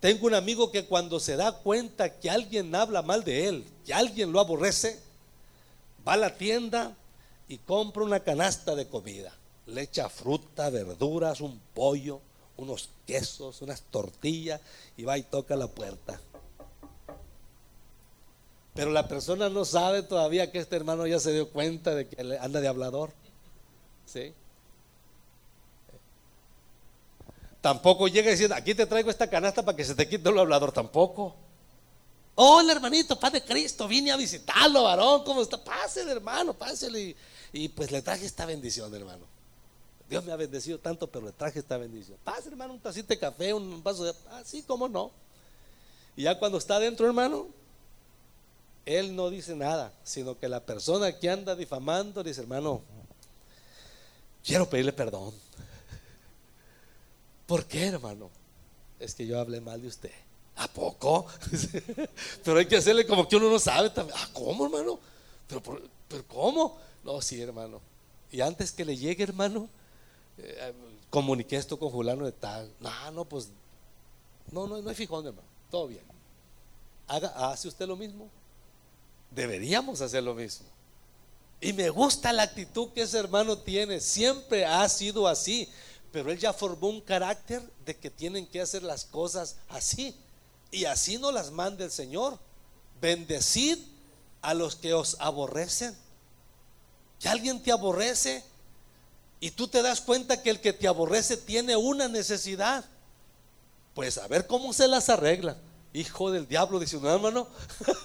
Tengo 0.00 0.28
un 0.28 0.34
amigo 0.34 0.70
que 0.70 0.84
cuando 0.84 1.18
se 1.18 1.36
da 1.36 1.52
cuenta 1.52 2.20
que 2.20 2.30
alguien 2.30 2.74
habla 2.74 3.02
mal 3.02 3.24
de 3.24 3.48
él, 3.48 3.66
que 3.84 3.92
alguien 3.92 4.30
lo 4.32 4.38
aborrece, 4.38 5.00
va 6.06 6.12
a 6.12 6.16
la 6.16 6.36
tienda, 6.36 6.96
y 7.48 7.58
compra 7.58 8.04
una 8.04 8.20
canasta 8.20 8.74
de 8.74 8.88
comida. 8.88 9.32
Le 9.66 9.82
echa 9.82 10.08
fruta, 10.08 10.70
verduras, 10.70 11.40
un 11.40 11.60
pollo, 11.74 12.20
unos 12.56 12.90
quesos, 13.06 13.62
unas 13.62 13.82
tortillas 13.82 14.60
y 14.96 15.04
va 15.04 15.18
y 15.18 15.22
toca 15.22 15.56
la 15.56 15.66
puerta. 15.66 16.20
Pero 18.74 18.90
la 18.90 19.08
persona 19.08 19.48
no 19.48 19.64
sabe 19.64 20.02
todavía 20.02 20.52
que 20.52 20.58
este 20.58 20.76
hermano 20.76 21.06
ya 21.06 21.18
se 21.18 21.32
dio 21.32 21.50
cuenta 21.50 21.94
de 21.94 22.06
que 22.06 22.38
anda 22.38 22.60
de 22.60 22.68
hablador. 22.68 23.12
¿Sí? 24.06 24.32
Tampoco 27.60 28.08
llega 28.08 28.30
diciendo, 28.30 28.54
aquí 28.54 28.74
te 28.74 28.86
traigo 28.86 29.10
esta 29.10 29.28
canasta 29.28 29.64
para 29.64 29.76
que 29.76 29.84
se 29.84 29.94
te 29.94 30.08
quite 30.08 30.28
el 30.28 30.38
hablador. 30.38 30.72
Tampoco. 30.72 31.34
Hola 32.36 32.72
hermanito, 32.72 33.18
Padre 33.18 33.42
Cristo, 33.42 33.88
vine 33.88 34.12
a 34.12 34.16
visitarlo, 34.16 34.84
varón. 34.84 35.24
¿Cómo 35.24 35.42
está? 35.42 35.62
Pásele, 35.62 36.12
hermano, 36.12 36.54
pásele. 36.54 37.16
Y 37.52 37.68
pues 37.68 37.90
le 37.90 38.02
traje 38.02 38.26
esta 38.26 38.46
bendición, 38.46 38.94
hermano. 38.94 39.24
Dios 40.08 40.24
me 40.24 40.32
ha 40.32 40.36
bendecido 40.36 40.78
tanto, 40.78 41.06
pero 41.06 41.26
le 41.26 41.32
traje 41.32 41.58
esta 41.58 41.76
bendición. 41.76 42.16
Pase, 42.24 42.48
hermano, 42.48 42.72
un 42.72 42.80
tacito 42.80 43.08
de 43.08 43.18
café, 43.18 43.52
un 43.52 43.82
vaso 43.82 44.04
de... 44.04 44.14
Así, 44.32 44.62
como 44.62 44.88
no. 44.88 45.10
Y 46.16 46.22
ya 46.22 46.38
cuando 46.38 46.58
está 46.58 46.76
adentro, 46.76 47.06
hermano, 47.06 47.46
él 48.86 49.14
no 49.14 49.28
dice 49.28 49.54
nada, 49.54 49.92
sino 50.02 50.38
que 50.38 50.48
la 50.48 50.64
persona 50.64 51.18
que 51.18 51.28
anda 51.28 51.54
difamando 51.54 52.24
dice, 52.24 52.40
hermano, 52.40 52.80
quiero 54.42 54.68
pedirle 54.68 54.94
perdón. 54.94 55.34
¿Por 57.46 57.66
qué, 57.66 57.88
hermano? 57.88 58.30
Es 58.98 59.14
que 59.14 59.26
yo 59.26 59.38
hablé 59.38 59.60
mal 59.60 59.80
de 59.82 59.88
usted. 59.88 60.12
¿A 60.56 60.66
poco? 60.68 61.26
pero 62.44 62.58
hay 62.58 62.66
que 62.66 62.78
hacerle 62.78 63.06
como 63.06 63.28
que 63.28 63.36
uno 63.36 63.50
no 63.50 63.58
sabe 63.58 63.90
también. 63.90 64.18
¿Ah, 64.18 64.28
cómo, 64.32 64.64
hermano? 64.64 64.98
¿Pero, 65.46 65.62
pero 66.08 66.26
cómo? 66.26 66.87
No, 67.04 67.20
sí, 67.20 67.40
hermano. 67.40 67.80
Y 68.30 68.40
antes 68.40 68.72
que 68.72 68.84
le 68.84 68.96
llegue, 68.96 69.22
hermano, 69.22 69.68
eh, 70.38 70.72
comuniqué 71.10 71.56
esto 71.56 71.78
con 71.78 71.90
fulano 71.90 72.24
de 72.24 72.32
tal. 72.32 72.70
No, 72.80 73.10
no, 73.12 73.24
pues, 73.24 73.48
no, 74.50 74.66
no, 74.66 74.80
no 74.80 74.88
hay 74.88 74.94
fijón, 74.94 75.26
hermano. 75.26 75.48
Todo 75.70 75.88
bien. 75.88 76.02
Haga, 77.06 77.50
¿Hace 77.50 77.68
usted 77.68 77.86
lo 77.86 77.96
mismo? 77.96 78.28
Deberíamos 79.30 80.00
hacer 80.00 80.22
lo 80.22 80.34
mismo. 80.34 80.66
Y 81.60 81.72
me 81.72 81.90
gusta 81.90 82.32
la 82.32 82.44
actitud 82.44 82.90
que 82.90 83.02
ese 83.02 83.18
hermano 83.18 83.58
tiene. 83.58 84.00
Siempre 84.00 84.64
ha 84.64 84.88
sido 84.88 85.26
así. 85.26 85.68
Pero 86.12 86.30
él 86.30 86.38
ya 86.38 86.52
formó 86.52 86.88
un 86.88 87.00
carácter 87.00 87.62
de 87.84 87.96
que 87.96 88.10
tienen 88.10 88.46
que 88.46 88.60
hacer 88.60 88.82
las 88.82 89.04
cosas 89.04 89.56
así. 89.68 90.14
Y 90.70 90.84
así 90.84 91.18
no 91.18 91.32
las 91.32 91.50
manda 91.50 91.84
el 91.84 91.90
Señor. 91.90 92.38
Bendecid 93.00 93.78
a 94.40 94.54
los 94.54 94.76
que 94.76 94.94
os 94.94 95.16
aborrecen 95.18 95.96
que 97.18 97.28
alguien 97.28 97.62
te 97.62 97.72
aborrece 97.72 98.44
y 99.40 99.50
tú 99.50 99.68
te 99.68 99.82
das 99.82 100.00
cuenta 100.00 100.42
que 100.42 100.50
el 100.50 100.60
que 100.60 100.72
te 100.72 100.88
aborrece 100.88 101.36
tiene 101.36 101.76
una 101.76 102.08
necesidad, 102.08 102.84
pues 103.94 104.18
a 104.18 104.26
ver 104.26 104.46
cómo 104.46 104.72
se 104.72 104.88
las 104.88 105.08
arregla. 105.08 105.56
Hijo 105.92 106.30
del 106.30 106.46
diablo, 106.46 106.78
dice 106.78 106.96
un 106.96 107.06
hermano, 107.06 107.48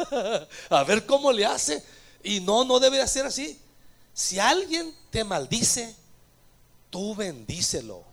a 0.70 0.84
ver 0.84 1.06
cómo 1.06 1.32
le 1.32 1.46
hace. 1.46 1.84
Y 2.24 2.40
no, 2.40 2.64
no 2.64 2.80
debe 2.80 3.06
ser 3.08 3.26
así. 3.26 3.60
Si 4.14 4.40
alguien 4.40 4.96
te 5.10 5.24
maldice, 5.24 5.96
tú 6.90 7.16
bendícelo. 7.16 8.04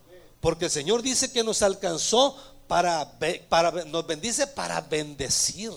Porque 0.41 0.65
el 0.65 0.71
Señor 0.71 1.01
dice 1.01 1.31
que 1.31 1.43
nos 1.43 1.61
alcanzó 1.61 2.35
para, 2.67 3.19
para, 3.47 3.85
nos 3.85 4.05
bendice 4.05 4.47
para 4.47 4.81
bendecir. 4.81 5.71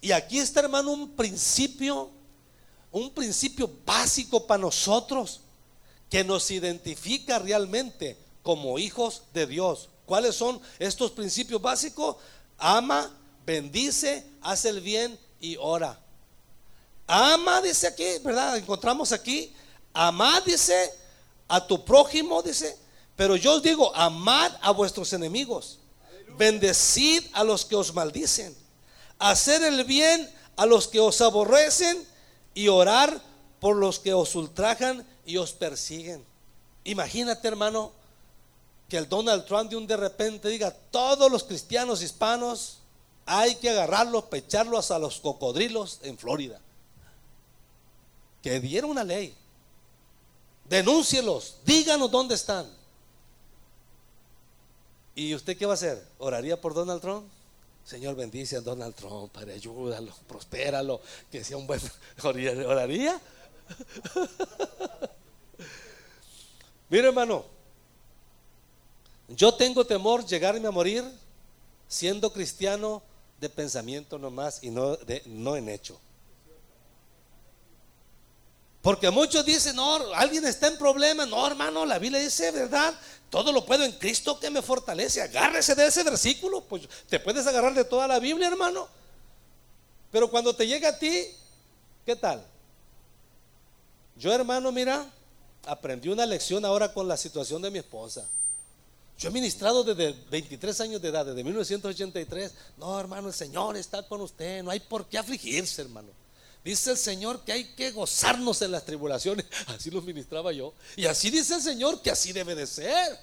Y 0.00 0.12
aquí 0.12 0.38
está, 0.38 0.60
hermano, 0.60 0.92
un 0.92 1.10
principio 1.10 2.10
un 2.96 3.10
principio 3.10 3.70
básico 3.84 4.46
para 4.46 4.62
nosotros 4.62 5.40
que 6.08 6.24
nos 6.24 6.50
identifica 6.50 7.38
realmente 7.38 8.16
como 8.42 8.78
hijos 8.78 9.24
de 9.34 9.46
Dios. 9.46 9.90
¿Cuáles 10.06 10.34
son 10.34 10.58
estos 10.78 11.10
principios 11.10 11.60
básicos? 11.60 12.16
Ama, 12.56 13.14
bendice, 13.44 14.24
hace 14.40 14.70
el 14.70 14.80
bien 14.80 15.18
y 15.42 15.58
ora. 15.58 16.00
Ama, 17.06 17.60
dice 17.60 17.86
aquí, 17.86 18.06
¿verdad? 18.24 18.56
Encontramos 18.56 19.12
aquí, 19.12 19.52
amad, 19.92 20.42
dice, 20.44 20.90
a 21.48 21.66
tu 21.66 21.84
prójimo, 21.84 22.40
dice, 22.40 22.78
pero 23.14 23.36
yo 23.36 23.56
os 23.56 23.62
digo, 23.62 23.94
amad 23.94 24.52
a 24.62 24.70
vuestros 24.70 25.12
enemigos, 25.12 25.80
bendecid 26.38 27.24
a 27.34 27.44
los 27.44 27.66
que 27.66 27.76
os 27.76 27.92
maldicen, 27.92 28.56
hacer 29.18 29.62
el 29.64 29.84
bien 29.84 30.34
a 30.56 30.64
los 30.64 30.88
que 30.88 30.98
os 30.98 31.20
aborrecen 31.20 32.15
y 32.56 32.68
orar 32.68 33.20
por 33.60 33.76
los 33.76 34.00
que 34.00 34.14
os 34.14 34.34
ultrajan 34.34 35.06
y 35.26 35.36
os 35.36 35.52
persiguen. 35.52 36.24
Imagínate, 36.84 37.46
hermano, 37.46 37.92
que 38.88 38.96
el 38.96 39.08
Donald 39.08 39.44
Trump 39.44 39.68
de 39.68 39.76
un 39.76 39.86
de 39.86 39.96
repente 39.96 40.48
diga, 40.48 40.70
todos 40.90 41.30
los 41.30 41.44
cristianos 41.44 42.02
hispanos 42.02 42.78
hay 43.26 43.56
que 43.56 43.68
agarrarlos, 43.68 44.24
pecharlos 44.24 44.90
a 44.90 44.98
los 44.98 45.20
cocodrilos 45.20 46.00
en 46.02 46.16
Florida. 46.16 46.58
Que 48.42 48.58
diera 48.58 48.86
una 48.86 49.04
ley. 49.04 49.36
Denúncielos, 50.64 51.58
díganos 51.66 52.10
dónde 52.10 52.36
están. 52.36 52.66
¿Y 55.14 55.34
usted 55.34 55.58
qué 55.58 55.66
va 55.66 55.72
a 55.72 55.74
hacer? 55.74 56.02
¿Oraría 56.18 56.58
por 56.58 56.72
Donald 56.72 57.02
Trump? 57.02 57.28
Señor, 57.86 58.16
bendice 58.16 58.56
a 58.56 58.60
Donald 58.60 58.96
Trump, 58.96 59.30
Padre, 59.30 59.54
ayúdalo, 59.54 60.12
prospéralo, 60.26 61.00
que 61.30 61.44
sea 61.44 61.56
un 61.56 61.68
buen 61.68 61.80
oraría. 62.24 63.20
Mire, 66.90 67.06
hermano, 67.06 67.44
yo 69.28 69.54
tengo 69.54 69.84
temor 69.84 70.26
llegarme 70.26 70.66
a 70.66 70.72
morir 70.72 71.04
siendo 71.86 72.32
cristiano 72.32 73.04
de 73.40 73.48
pensamiento 73.48 74.18
nomás 74.18 74.64
y 74.64 74.70
no, 74.70 74.96
de, 74.96 75.22
no 75.26 75.56
en 75.56 75.68
hecho. 75.68 75.96
Porque 78.86 79.10
muchos 79.10 79.44
dicen, 79.44 79.74
no, 79.74 79.96
alguien 80.14 80.46
está 80.46 80.68
en 80.68 80.78
problema. 80.78 81.26
No, 81.26 81.44
hermano, 81.44 81.84
la 81.84 81.98
Biblia 81.98 82.20
dice, 82.20 82.52
¿verdad? 82.52 82.94
Todo 83.30 83.50
lo 83.50 83.66
puedo 83.66 83.82
en 83.82 83.90
Cristo 83.90 84.38
que 84.38 84.48
me 84.48 84.62
fortalece. 84.62 85.20
Agárrese 85.20 85.74
de 85.74 85.88
ese 85.88 86.04
versículo. 86.04 86.60
Pues 86.60 86.88
te 87.08 87.18
puedes 87.18 87.44
agarrar 87.48 87.74
de 87.74 87.82
toda 87.82 88.06
la 88.06 88.20
Biblia, 88.20 88.46
hermano. 88.46 88.86
Pero 90.12 90.30
cuando 90.30 90.54
te 90.54 90.68
llega 90.68 90.90
a 90.90 90.98
ti, 91.00 91.26
¿qué 92.04 92.14
tal? 92.14 92.46
Yo, 94.16 94.32
hermano, 94.32 94.70
mira, 94.70 95.04
aprendí 95.66 96.08
una 96.08 96.24
lección 96.24 96.64
ahora 96.64 96.92
con 96.92 97.08
la 97.08 97.16
situación 97.16 97.60
de 97.62 97.72
mi 97.72 97.80
esposa. 97.80 98.24
Yo 99.18 99.30
he 99.30 99.32
ministrado 99.32 99.82
desde 99.82 100.12
23 100.30 100.80
años 100.82 101.02
de 101.02 101.08
edad, 101.08 101.26
desde 101.26 101.42
1983. 101.42 102.52
No, 102.76 103.00
hermano, 103.00 103.26
el 103.26 103.34
Señor 103.34 103.76
está 103.76 104.04
con 104.04 104.20
usted. 104.20 104.62
No 104.62 104.70
hay 104.70 104.78
por 104.78 105.06
qué 105.06 105.18
afligirse, 105.18 105.82
hermano. 105.82 106.25
Dice 106.66 106.90
el 106.90 106.96
Señor 106.96 107.44
que 107.44 107.52
hay 107.52 107.64
que 107.74 107.92
gozarnos 107.92 108.60
en 108.60 108.72
las 108.72 108.84
tribulaciones. 108.84 109.46
Así 109.68 109.88
lo 109.88 110.02
ministraba 110.02 110.50
yo. 110.50 110.74
Y 110.96 111.06
así 111.06 111.30
dice 111.30 111.54
el 111.54 111.62
Señor 111.62 112.02
que 112.02 112.10
así 112.10 112.32
debe 112.32 112.56
de 112.56 112.66
ser. 112.66 113.16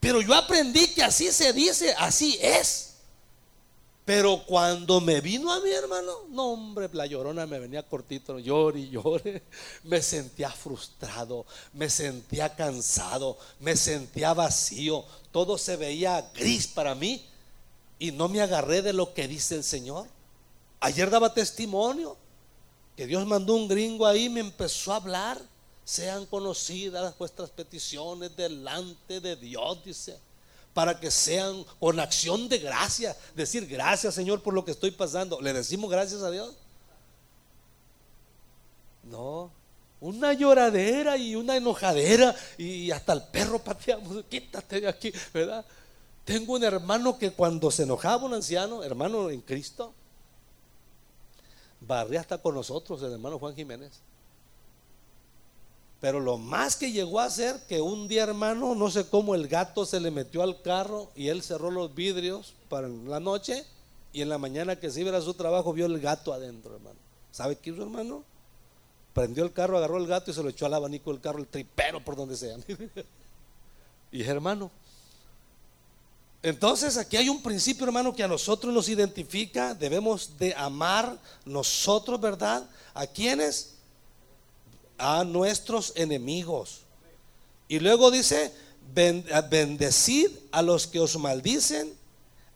Pero 0.00 0.20
yo 0.20 0.34
aprendí 0.34 0.88
que 0.88 1.04
así 1.04 1.30
se 1.30 1.52
dice, 1.52 1.94
así 1.96 2.36
es. 2.42 2.94
Pero 4.04 4.42
cuando 4.44 5.00
me 5.00 5.20
vino 5.20 5.52
a 5.52 5.60
mi 5.60 5.70
hermano, 5.70 6.12
no 6.30 6.54
hombre, 6.54 6.88
la 6.92 7.06
llorona 7.06 7.46
me 7.46 7.60
venía 7.60 7.84
cortito, 7.84 8.40
llore 8.40 8.80
y 8.80 8.90
llore. 8.90 9.44
Me 9.84 10.02
sentía 10.02 10.50
frustrado, 10.50 11.46
me 11.72 11.88
sentía 11.88 12.56
cansado, 12.56 13.38
me 13.60 13.76
sentía 13.76 14.34
vacío. 14.34 15.04
Todo 15.30 15.56
se 15.56 15.76
veía 15.76 16.32
gris 16.34 16.66
para 16.66 16.96
mí 16.96 17.24
y 18.00 18.10
no 18.10 18.28
me 18.28 18.40
agarré 18.40 18.82
de 18.82 18.92
lo 18.92 19.14
que 19.14 19.28
dice 19.28 19.54
el 19.54 19.62
Señor. 19.62 20.08
Ayer 20.84 21.08
daba 21.08 21.32
testimonio 21.32 22.16
que 22.96 23.06
Dios 23.06 23.24
mandó 23.24 23.54
un 23.54 23.68
gringo 23.68 24.04
ahí, 24.04 24.28
me 24.28 24.40
empezó 24.40 24.92
a 24.92 24.96
hablar. 24.96 25.40
Sean 25.84 26.26
conocidas 26.26 27.16
vuestras 27.18 27.50
peticiones 27.50 28.36
delante 28.36 29.20
de 29.20 29.36
Dios, 29.36 29.84
dice 29.84 30.18
para 30.74 30.98
que 30.98 31.10
sean 31.10 31.64
con 31.78 32.00
acción 32.00 32.48
de 32.48 32.58
gracia. 32.58 33.16
Decir 33.34 33.66
gracias 33.66 34.14
Señor 34.14 34.42
por 34.42 34.54
lo 34.54 34.64
que 34.64 34.70
estoy 34.70 34.90
pasando. 34.90 35.40
¿Le 35.40 35.52
decimos 35.52 35.90
gracias 35.90 36.22
a 36.22 36.30
Dios? 36.30 36.54
No, 39.04 39.50
una 40.00 40.32
lloradera 40.32 41.16
y 41.16 41.34
una 41.36 41.56
enojadera 41.56 42.34
y 42.56 42.90
hasta 42.90 43.12
el 43.12 43.22
perro 43.24 43.58
pateamos. 43.58 44.24
Quítate 44.28 44.80
de 44.80 44.88
aquí, 44.88 45.12
¿verdad? 45.32 45.64
Tengo 46.24 46.54
un 46.54 46.64
hermano 46.64 47.18
que 47.18 47.32
cuando 47.32 47.70
se 47.70 47.82
enojaba 47.82 48.24
un 48.24 48.34
anciano, 48.34 48.82
hermano 48.82 49.28
en 49.28 49.40
Cristo, 49.42 49.92
barría 51.86 52.20
hasta 52.20 52.38
con 52.38 52.54
nosotros, 52.54 53.02
el 53.02 53.12
hermano 53.12 53.38
Juan 53.38 53.54
Jiménez. 53.54 54.00
Pero 56.00 56.18
lo 56.18 56.36
más 56.36 56.74
que 56.74 56.90
llegó 56.90 57.20
a 57.20 57.26
hacer 57.26 57.60
que 57.68 57.80
un 57.80 58.08
día, 58.08 58.24
hermano, 58.24 58.74
no 58.74 58.90
sé 58.90 59.08
cómo 59.08 59.36
el 59.36 59.46
gato 59.46 59.86
se 59.86 60.00
le 60.00 60.10
metió 60.10 60.42
al 60.42 60.60
carro 60.60 61.10
y 61.14 61.28
él 61.28 61.42
cerró 61.42 61.70
los 61.70 61.94
vidrios 61.94 62.54
para 62.68 62.88
la 62.88 63.20
noche 63.20 63.64
y 64.12 64.20
en 64.20 64.28
la 64.28 64.36
mañana 64.36 64.76
que 64.76 64.90
se 64.90 65.00
iba 65.00 65.16
a 65.16 65.20
su 65.20 65.34
trabajo 65.34 65.72
vio 65.72 65.86
el 65.86 66.00
gato 66.00 66.32
adentro, 66.32 66.74
hermano. 66.74 66.98
¿Sabe 67.30 67.56
qué 67.56 67.70
hizo, 67.70 67.82
hermano? 67.82 68.24
Prendió 69.14 69.44
el 69.44 69.52
carro, 69.52 69.78
agarró 69.78 69.96
el 69.98 70.06
gato 70.06 70.30
y 70.30 70.34
se 70.34 70.42
lo 70.42 70.48
echó 70.48 70.66
al 70.66 70.74
abanico 70.74 71.12
del 71.12 71.20
carro, 71.20 71.38
el 71.38 71.46
tripero 71.46 72.04
por 72.04 72.16
donde 72.16 72.36
sea. 72.36 72.56
y 74.10 74.22
es 74.22 74.28
hermano. 74.28 74.72
Entonces 76.42 76.96
aquí 76.96 77.16
hay 77.16 77.28
un 77.28 77.42
principio, 77.42 77.86
hermano, 77.86 78.14
que 78.14 78.24
a 78.24 78.28
nosotros 78.28 78.74
nos 78.74 78.88
identifica. 78.88 79.74
Debemos 79.74 80.38
de 80.38 80.54
amar 80.54 81.16
nosotros, 81.44 82.20
¿verdad? 82.20 82.68
¿A 82.94 83.06
quiénes? 83.06 83.72
a 85.02 85.24
nuestros 85.24 85.92
enemigos. 85.96 86.82
Y 87.66 87.80
luego 87.80 88.12
dice, 88.12 88.52
bendecid 88.94 90.30
a 90.52 90.62
los 90.62 90.86
que 90.86 91.00
os 91.00 91.16
maldicen, 91.18 91.92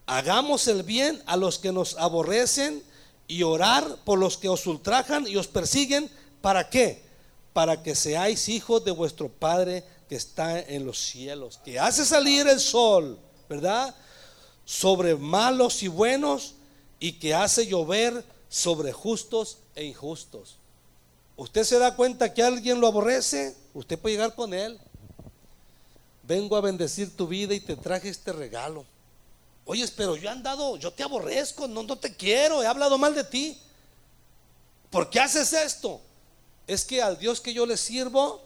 hagamos 0.05 0.67
el 0.67 0.83
bien 0.83 1.21
a 1.25 1.35
los 1.35 1.59
que 1.59 1.73
nos 1.73 1.97
aborrecen 1.97 2.81
y 3.27 3.43
orar 3.43 3.97
por 4.05 4.17
los 4.17 4.37
que 4.37 4.47
os 4.47 4.65
ultrajan 4.65 5.27
y 5.27 5.35
os 5.35 5.47
persiguen. 5.47 6.09
¿Para 6.41 6.69
qué? 6.69 7.03
Para 7.51 7.83
que 7.83 7.95
seáis 7.95 8.47
hijos 8.47 8.85
de 8.85 8.91
vuestro 8.91 9.27
Padre 9.27 9.83
que 10.07 10.15
está 10.15 10.57
en 10.57 10.85
los 10.85 10.99
cielos, 10.99 11.59
que 11.65 11.77
hace 11.77 12.05
salir 12.05 12.47
el 12.47 12.61
sol, 12.61 13.19
¿verdad? 13.49 13.95
Sobre 14.65 15.15
malos 15.15 15.83
y 15.83 15.87
buenos 15.87 16.55
y 16.99 17.13
que 17.13 17.33
hace 17.33 17.67
llover 17.67 18.25
sobre 18.49 18.91
justos 18.91 19.59
e 19.75 19.85
injustos. 19.85 20.57
Usted 21.35 21.63
se 21.63 21.79
da 21.79 21.95
cuenta 21.95 22.33
que 22.33 22.41
alguien 22.41 22.81
lo 22.81 22.87
aborrece, 22.87 23.55
usted 23.73 23.99
puede 23.99 24.15
llegar 24.15 24.35
con 24.35 24.53
él. 24.53 24.79
Vengo 26.23 26.57
a 26.57 26.61
bendecir 26.61 27.15
tu 27.15 27.27
vida 27.27 27.53
y 27.53 27.59
te 27.59 27.75
traje 27.75 28.09
este 28.09 28.33
regalo. 28.33 28.85
Oye, 29.65 29.87
pero 29.95 30.15
yo 30.15 30.29
he 30.29 30.31
andado, 30.31 30.77
yo 30.77 30.91
te 30.91 31.03
aborrezco, 31.03 31.67
no, 31.67 31.83
no 31.83 31.97
te 31.97 32.15
quiero, 32.15 32.63
he 32.63 32.67
hablado 32.67 32.97
mal 32.97 33.13
de 33.13 33.23
ti. 33.23 33.57
¿Por 34.89 35.09
qué 35.09 35.19
haces 35.19 35.53
esto? 35.53 36.01
Es 36.65 36.83
que 36.85 37.01
al 37.01 37.17
Dios 37.17 37.39
que 37.39 37.53
yo 37.53 37.65
le 37.65 37.77
sirvo 37.77 38.41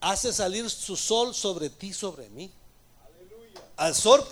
hace 0.00 0.32
salir 0.32 0.68
su 0.68 0.96
sol 0.96 1.34
sobre 1.34 1.70
ti, 1.70 1.92
sobre 1.92 2.28
mí. 2.30 2.50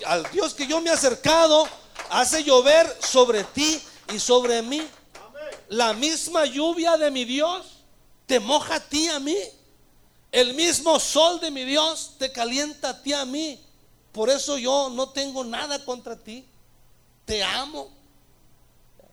Al, 0.07 0.31
Dios 0.31 0.55
que 0.55 0.65
yo 0.65 0.81
me 0.81 0.91
he 0.91 0.93
acercado 0.93 1.69
hace 2.09 2.45
llover 2.45 2.87
sobre 3.03 3.43
ti 3.43 3.83
y 4.15 4.21
sobre 4.21 4.63
mí. 4.63 4.87
La 5.69 5.93
misma 5.93 6.45
lluvia 6.45 6.97
de 6.97 7.11
mi 7.11 7.25
Dios 7.25 7.67
te 8.27 8.39
moja 8.39 8.77
a 8.77 8.81
ti, 8.81 9.09
a 9.09 9.19
mí. 9.19 9.37
El 10.31 10.55
mismo 10.55 11.01
sol 11.01 11.41
de 11.41 11.51
mi 11.51 11.65
Dios 11.65 12.13
te 12.17 12.31
calienta 12.31 12.91
a 12.91 13.03
ti, 13.03 13.13
a 13.13 13.25
mí. 13.25 13.61
Por 14.13 14.31
eso 14.31 14.57
yo 14.57 14.89
no 14.89 15.09
tengo 15.09 15.43
nada 15.43 15.85
contra 15.85 16.15
ti. 16.15 16.47
Te 17.25 17.43
amo. 17.43 17.91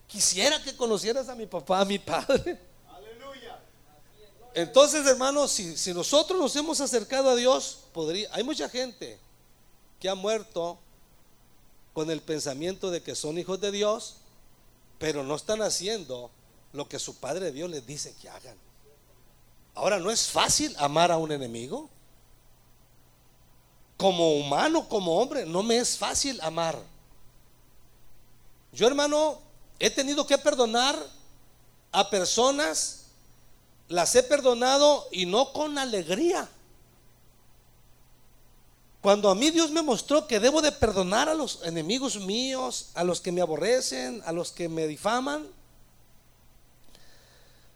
Quisiera 0.05 0.61
que 0.61 0.75
conocieras 0.75 1.29
a 1.29 1.35
mi 1.35 1.47
papá, 1.47 1.81
a 1.81 1.85
mi 1.85 1.97
padre. 1.97 2.59
Entonces, 4.53 5.03
hermanos, 5.07 5.51
si, 5.51 5.75
si 5.75 5.95
nosotros 5.95 6.39
nos 6.39 6.55
hemos 6.55 6.79
acercado 6.79 7.31
a 7.31 7.35
Dios, 7.35 7.79
podría, 7.91 8.29
hay 8.31 8.43
mucha 8.43 8.69
gente 8.69 9.19
que 9.99 10.09
ha 10.09 10.15
muerto 10.15 10.77
con 11.93 12.11
el 12.11 12.21
pensamiento 12.21 12.91
de 12.91 13.01
que 13.01 13.15
son 13.15 13.37
hijos 13.37 13.59
de 13.59 13.71
Dios, 13.71 14.17
pero 14.99 15.23
no 15.23 15.35
están 15.35 15.61
haciendo 15.61 16.29
lo 16.73 16.87
que 16.87 16.99
su 16.99 17.15
Padre 17.15 17.51
Dios 17.51 17.69
les 17.69 17.85
dice 17.85 18.13
que 18.21 18.29
hagan. 18.29 18.55
Ahora, 19.73 19.99
¿no 19.99 20.11
es 20.11 20.27
fácil 20.27 20.75
amar 20.77 21.11
a 21.11 21.17
un 21.17 21.31
enemigo? 21.31 21.89
Como 23.95 24.33
humano, 24.37 24.87
como 24.87 25.19
hombre, 25.19 25.45
no 25.45 25.63
me 25.63 25.77
es 25.77 25.97
fácil 25.97 26.39
amar. 26.41 26.79
Yo, 28.71 28.87
hermano, 28.87 29.39
he 29.79 29.89
tenido 29.89 30.27
que 30.27 30.37
perdonar 30.37 30.95
a 31.91 32.09
personas, 32.09 33.05
las 33.87 34.15
he 34.15 34.23
perdonado 34.23 35.07
y 35.11 35.25
no 35.25 35.51
con 35.53 35.77
alegría. 35.77 36.47
Cuando 39.07 39.29
a 39.29 39.35
mí 39.35 39.51
Dios 39.51 39.71
me 39.71 39.81
mostró 39.81 40.27
que 40.27 40.37
debo 40.37 40.61
de 40.61 40.73
perdonar 40.73 41.29
a 41.29 41.33
los 41.33 41.61
enemigos 41.63 42.19
míos, 42.19 42.89
a 42.93 43.05
los 43.05 43.21
que 43.21 43.31
me 43.31 43.39
aborrecen, 43.39 44.21
a 44.25 44.33
los 44.33 44.51
que 44.51 44.67
me 44.67 44.85
difaman, 44.85 45.47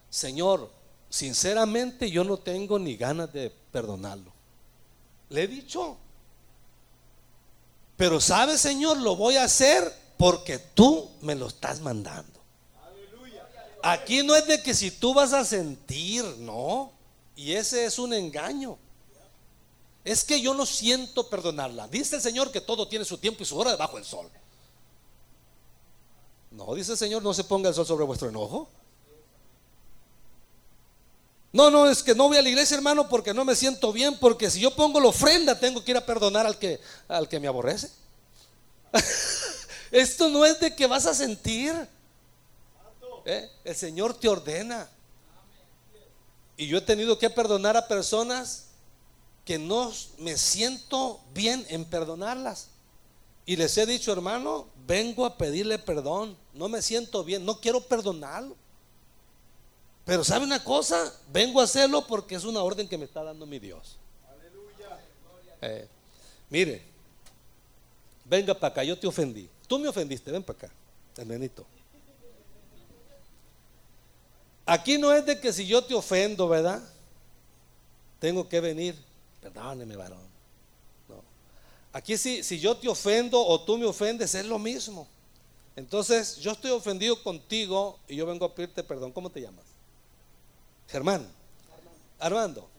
Señor, 0.09 0.69
sinceramente 1.09 2.11
yo 2.11 2.25
no 2.25 2.35
tengo 2.35 2.77
ni 2.77 2.97
ganas 2.97 3.31
de 3.31 3.49
perdonarlo. 3.71 4.29
Le 5.29 5.43
he 5.43 5.47
dicho. 5.47 5.95
Pero 7.95 8.19
sabe, 8.19 8.57
Señor, 8.57 8.97
lo 8.97 9.15
voy 9.15 9.37
a 9.37 9.45
hacer 9.45 9.89
porque 10.17 10.59
tú 10.59 11.11
me 11.21 11.35
lo 11.35 11.47
estás 11.47 11.79
mandando. 11.79 12.41
Aquí 13.81 14.21
no 14.21 14.35
es 14.35 14.45
de 14.47 14.61
que 14.61 14.73
si 14.73 14.91
tú 14.91 15.13
vas 15.13 15.31
a 15.31 15.45
sentir, 15.45 16.25
no. 16.39 16.91
Y 17.37 17.53
ese 17.53 17.85
es 17.85 17.99
un 17.99 18.13
engaño. 18.13 18.77
Es 20.03 20.23
que 20.23 20.41
yo 20.41 20.53
no 20.53 20.65
siento 20.65 21.29
perdonarla. 21.29 21.87
Dice 21.87 22.15
el 22.15 22.21
Señor 22.21 22.51
que 22.51 22.61
todo 22.61 22.87
tiene 22.87 23.05
su 23.05 23.17
tiempo 23.17 23.43
y 23.43 23.45
su 23.45 23.57
hora 23.57 23.71
debajo 23.71 23.97
del 23.97 24.05
sol. 24.05 24.29
No, 26.49 26.73
dice 26.73 26.93
el 26.93 26.97
Señor, 26.97 27.21
no 27.23 27.33
se 27.33 27.43
ponga 27.43 27.69
el 27.69 27.75
sol 27.75 27.85
sobre 27.85 28.05
vuestro 28.05 28.29
enojo. 28.29 28.67
No, 31.53 31.69
no, 31.69 31.89
es 31.89 32.01
que 32.01 32.15
no 32.15 32.29
voy 32.29 32.37
a 32.37 32.41
la 32.41 32.49
iglesia, 32.49 32.77
hermano, 32.77 33.09
porque 33.09 33.33
no 33.33 33.43
me 33.43 33.55
siento 33.55 33.91
bien, 33.91 34.17
porque 34.19 34.49
si 34.49 34.61
yo 34.61 34.73
pongo 34.73 34.99
la 34.99 35.09
ofrenda, 35.09 35.59
tengo 35.59 35.83
que 35.83 35.91
ir 35.91 35.97
a 35.97 36.05
perdonar 36.05 36.45
al 36.45 36.57
que, 36.57 36.79
al 37.07 37.27
que 37.27 37.39
me 37.39 37.47
aborrece. 37.47 37.91
Esto 39.91 40.29
no 40.29 40.45
es 40.45 40.59
de 40.59 40.73
que 40.73 40.87
vas 40.87 41.05
a 41.05 41.13
sentir. 41.13 41.73
¿Eh? 43.25 43.49
El 43.63 43.75
Señor 43.75 44.13
te 44.13 44.29
ordena. 44.29 44.89
Y 46.57 46.67
yo 46.67 46.77
he 46.77 46.81
tenido 46.81 47.17
que 47.19 47.29
perdonar 47.29 47.75
a 47.75 47.87
personas 47.87 48.70
que 49.45 49.57
no 49.57 49.91
me 50.17 50.37
siento 50.37 51.21
bien 51.33 51.65
en 51.69 51.85
perdonarlas. 51.85 52.69
Y 53.45 53.55
les 53.55 53.77
he 53.77 53.85
dicho, 53.85 54.11
hermano, 54.11 54.67
vengo 54.87 55.25
a 55.25 55.37
pedirle 55.37 55.79
perdón. 55.79 56.37
No 56.53 56.69
me 56.69 56.81
siento 56.81 57.23
bien, 57.23 57.45
no 57.45 57.59
quiero 57.59 57.81
perdonarlo. 57.81 58.55
Pero 60.05 60.23
¿sabe 60.23 60.45
una 60.45 60.63
cosa? 60.63 61.13
Vengo 61.31 61.61
a 61.61 61.65
hacerlo 61.65 62.05
porque 62.05 62.35
es 62.35 62.43
una 62.43 62.61
orden 62.61 62.87
que 62.87 62.97
me 62.97 63.05
está 63.05 63.23
dando 63.23 63.45
mi 63.45 63.59
Dios. 63.59 63.97
Eh, 65.61 65.87
mire, 66.49 66.81
venga 68.25 68.53
para 68.53 68.71
acá, 68.71 68.83
yo 68.83 68.97
te 68.97 69.07
ofendí. 69.07 69.49
Tú 69.67 69.79
me 69.79 69.87
ofendiste, 69.87 70.31
ven 70.31 70.43
para 70.43 70.57
acá, 70.57 70.73
el 71.17 71.51
Aquí 74.65 74.97
no 74.97 75.11
es 75.11 75.25
de 75.25 75.39
que 75.39 75.51
si 75.51 75.65
yo 75.65 75.83
te 75.83 75.93
ofendo, 75.93 76.47
¿verdad? 76.47 76.81
Tengo 78.19 78.47
que 78.47 78.59
venir. 78.59 78.95
Perdóneme, 79.41 79.95
varón. 79.95 80.21
No. 81.09 81.23
Aquí 81.93 82.17
si, 82.17 82.43
si 82.43 82.59
yo 82.59 82.77
te 82.77 82.87
ofendo 82.87 83.43
o 83.43 83.61
tú 83.61 83.77
me 83.77 83.85
ofendes, 83.85 84.35
es 84.35 84.45
lo 84.45 84.59
mismo. 84.59 85.07
Entonces, 85.75 86.37
yo 86.37 86.51
estoy 86.51 86.71
ofendido 86.71 87.21
contigo 87.23 87.97
y 88.07 88.15
yo 88.15 88.25
vengo 88.25 88.45
a 88.45 88.53
pedirte 88.53 88.83
perdón. 88.83 89.11
¿Cómo 89.11 89.29
te 89.29 89.41
llamas? 89.41 89.65
Germán. 90.87 91.27
Armando. 92.19 92.71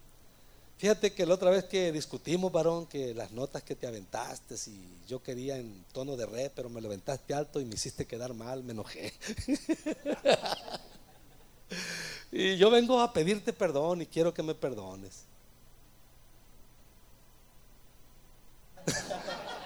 Fíjate 0.82 1.12
que 1.12 1.24
la 1.24 1.34
otra 1.34 1.50
vez 1.50 1.64
que 1.64 1.92
discutimos, 1.92 2.50
varón, 2.50 2.86
que 2.86 3.14
las 3.14 3.30
notas 3.30 3.62
que 3.62 3.76
te 3.76 3.86
aventaste, 3.86 4.56
y 4.66 5.06
yo 5.06 5.22
quería 5.22 5.56
en 5.56 5.84
tono 5.92 6.16
de 6.16 6.26
re, 6.26 6.50
pero 6.54 6.68
me 6.68 6.80
lo 6.80 6.88
aventaste 6.88 7.34
alto 7.34 7.60
y 7.60 7.64
me 7.64 7.76
hiciste 7.76 8.04
quedar 8.04 8.34
mal, 8.34 8.64
me 8.64 8.72
enojé. 8.72 9.12
y 12.32 12.56
yo 12.56 12.68
vengo 12.68 13.00
a 13.00 13.12
pedirte 13.12 13.52
perdón 13.52 14.02
y 14.02 14.06
quiero 14.06 14.34
que 14.34 14.42
me 14.42 14.56
perdones. 14.56 15.22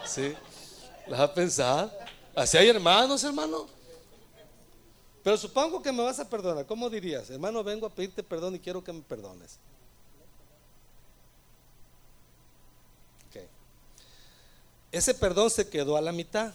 ¿Sí? 0.06 0.34
¿Las 1.06 1.20
has 1.20 1.30
pensado? 1.30 1.92
Así 2.34 2.56
hay 2.56 2.68
hermanos, 2.68 3.22
hermano. 3.24 3.66
Pero 5.22 5.36
supongo 5.36 5.82
que 5.82 5.90
me 5.90 6.02
vas 6.02 6.20
a 6.20 6.28
perdonar. 6.28 6.66
¿Cómo 6.66 6.88
dirías? 6.88 7.28
Hermano, 7.30 7.64
vengo 7.64 7.86
a 7.86 7.90
pedirte 7.90 8.22
perdón 8.22 8.54
y 8.54 8.58
quiero 8.60 8.84
que 8.84 8.92
me 8.92 9.02
perdones. 9.02 9.58
Ese 14.92 15.12
perdón 15.12 15.50
se 15.50 15.68
quedó 15.68 15.96
a 15.96 16.00
la 16.00 16.12
mitad. 16.12 16.54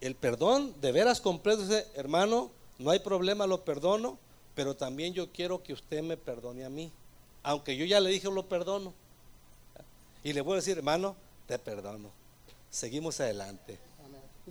El 0.00 0.14
perdón 0.14 0.74
de 0.80 0.92
veras 0.92 1.20
completo, 1.20 1.62
hermano, 1.94 2.50
no 2.78 2.90
hay 2.90 2.98
problema, 2.98 3.46
lo 3.46 3.64
perdono, 3.64 4.18
pero 4.54 4.74
también 4.74 5.14
yo 5.14 5.30
quiero 5.32 5.62
que 5.62 5.72
usted 5.72 6.02
me 6.02 6.16
perdone 6.16 6.64
a 6.64 6.68
mí. 6.68 6.90
Aunque 7.42 7.76
yo 7.76 7.84
ya 7.84 8.00
le 8.00 8.10
dije 8.10 8.28
lo 8.30 8.46
perdono. 8.46 8.92
Y 10.22 10.32
le 10.32 10.40
voy 10.40 10.54
a 10.54 10.56
decir, 10.56 10.78
hermano, 10.78 11.16
te 11.46 11.58
perdono. 11.58 12.10
Seguimos 12.70 13.20
adelante. 13.20 13.78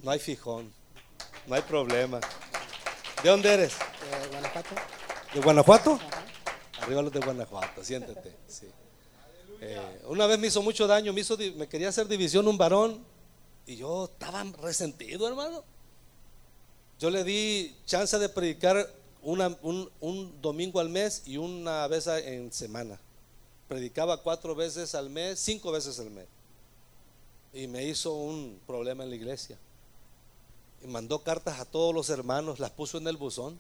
No 0.02 0.12
hay 0.12 0.20
fijón. 0.20 0.74
No 1.48 1.56
hay 1.56 1.62
problema. 1.62 2.20
¿De 3.24 3.30
dónde 3.30 3.54
eres? 3.54 3.74
De 4.22 4.28
Guanajuato. 4.30 4.76
¿De 5.34 5.40
Guanajuato? 5.42 6.00
Arriba 6.82 7.02
los 7.02 7.12
de 7.12 7.20
Guanajuato, 7.20 7.84
siéntate. 7.84 8.36
Sí. 8.48 8.68
Eh, 9.62 10.02
una 10.06 10.26
vez 10.26 10.40
me 10.40 10.48
hizo 10.48 10.62
mucho 10.62 10.88
daño, 10.88 11.12
me, 11.12 11.22
hizo, 11.22 11.38
me 11.56 11.68
quería 11.68 11.90
hacer 11.90 12.08
división 12.08 12.48
un 12.48 12.58
varón 12.58 13.04
y 13.66 13.76
yo 13.76 14.06
estaba 14.06 14.44
resentido, 14.62 15.28
hermano. 15.28 15.64
Yo 16.98 17.10
le 17.10 17.24
di 17.24 17.76
chance 17.86 18.18
de 18.18 18.30
predicar 18.30 18.90
un, 19.22 19.90
un, 20.00 20.42
domingo 20.42 20.80
al 20.80 20.90
mes 20.90 21.24
y 21.26 21.38
una 21.38 21.88
vez 21.88 22.08
en 22.08 22.52
semana. 22.52 23.00
Predicaba 23.70 24.18
cuatro 24.18 24.56
veces 24.56 24.96
al 24.96 25.12
mes, 25.12 25.40
cinco 25.40 25.72
veces 25.72 26.00
al 26.00 26.10
mes. 26.10 26.26
Y 27.54 27.68
me 27.68 27.86
hizo 27.86 28.14
un 28.14 28.60
problema 28.66 29.04
en 29.04 29.12
la 29.12 29.16
iglesia. 29.16 29.58
Y 30.84 30.88
mandó 30.88 31.24
cartas 31.24 31.60
a 31.60 31.66
todos 31.66 31.94
los 31.94 32.10
hermanos, 32.10 32.60
las 32.60 32.72
puso 32.72 32.98
en 32.98 33.08
el 33.08 33.16
buzón. 33.16 33.60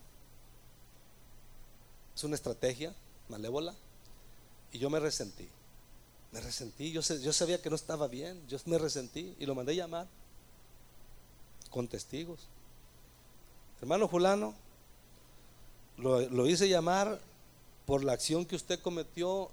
Es 2.15 2.24
una 2.24 2.36
estrategia 2.36 2.93
malévola. 3.30 3.76
Y 4.74 4.80
yo 4.80 4.89
me 4.89 5.00
resentí. 5.00 5.48
Me 6.32 6.41
resentí, 6.41 6.91
yo, 6.91 7.02
yo 7.02 7.34
sabía 7.34 7.62
que 7.62 7.69
no 7.69 7.76
estaba 7.76 8.08
bien, 8.08 8.39
yo 8.48 8.58
me 8.65 8.78
resentí 8.78 9.36
y 9.39 9.45
lo 9.45 9.56
mandé 9.56 9.76
llamar 9.76 10.08
con 11.69 11.88
testigos. 11.88 12.48
Hermano 13.82 14.08
fulano, 14.08 14.54
lo, 15.98 16.22
lo 16.22 16.48
hice 16.48 16.67
llamar 16.67 17.19
por 17.86 18.04
la 18.04 18.13
acción 18.13 18.45
que 18.45 18.56
usted 18.56 18.80
cometió. 18.80 19.52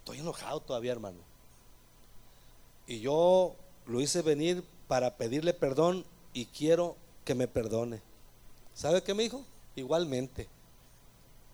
Estoy 0.00 0.18
enojado 0.18 0.60
todavía, 0.60 0.92
hermano. 0.92 1.18
Y 2.86 3.00
yo 3.00 3.54
lo 3.86 4.00
hice 4.00 4.22
venir 4.22 4.64
para 4.88 5.16
pedirle 5.16 5.54
perdón 5.54 6.04
y 6.32 6.46
quiero 6.46 6.96
que 7.24 7.34
me 7.34 7.46
perdone. 7.46 8.02
¿Sabe 8.74 9.02
qué 9.02 9.14
me 9.14 9.22
dijo? 9.22 9.44
Igualmente. 9.76 10.48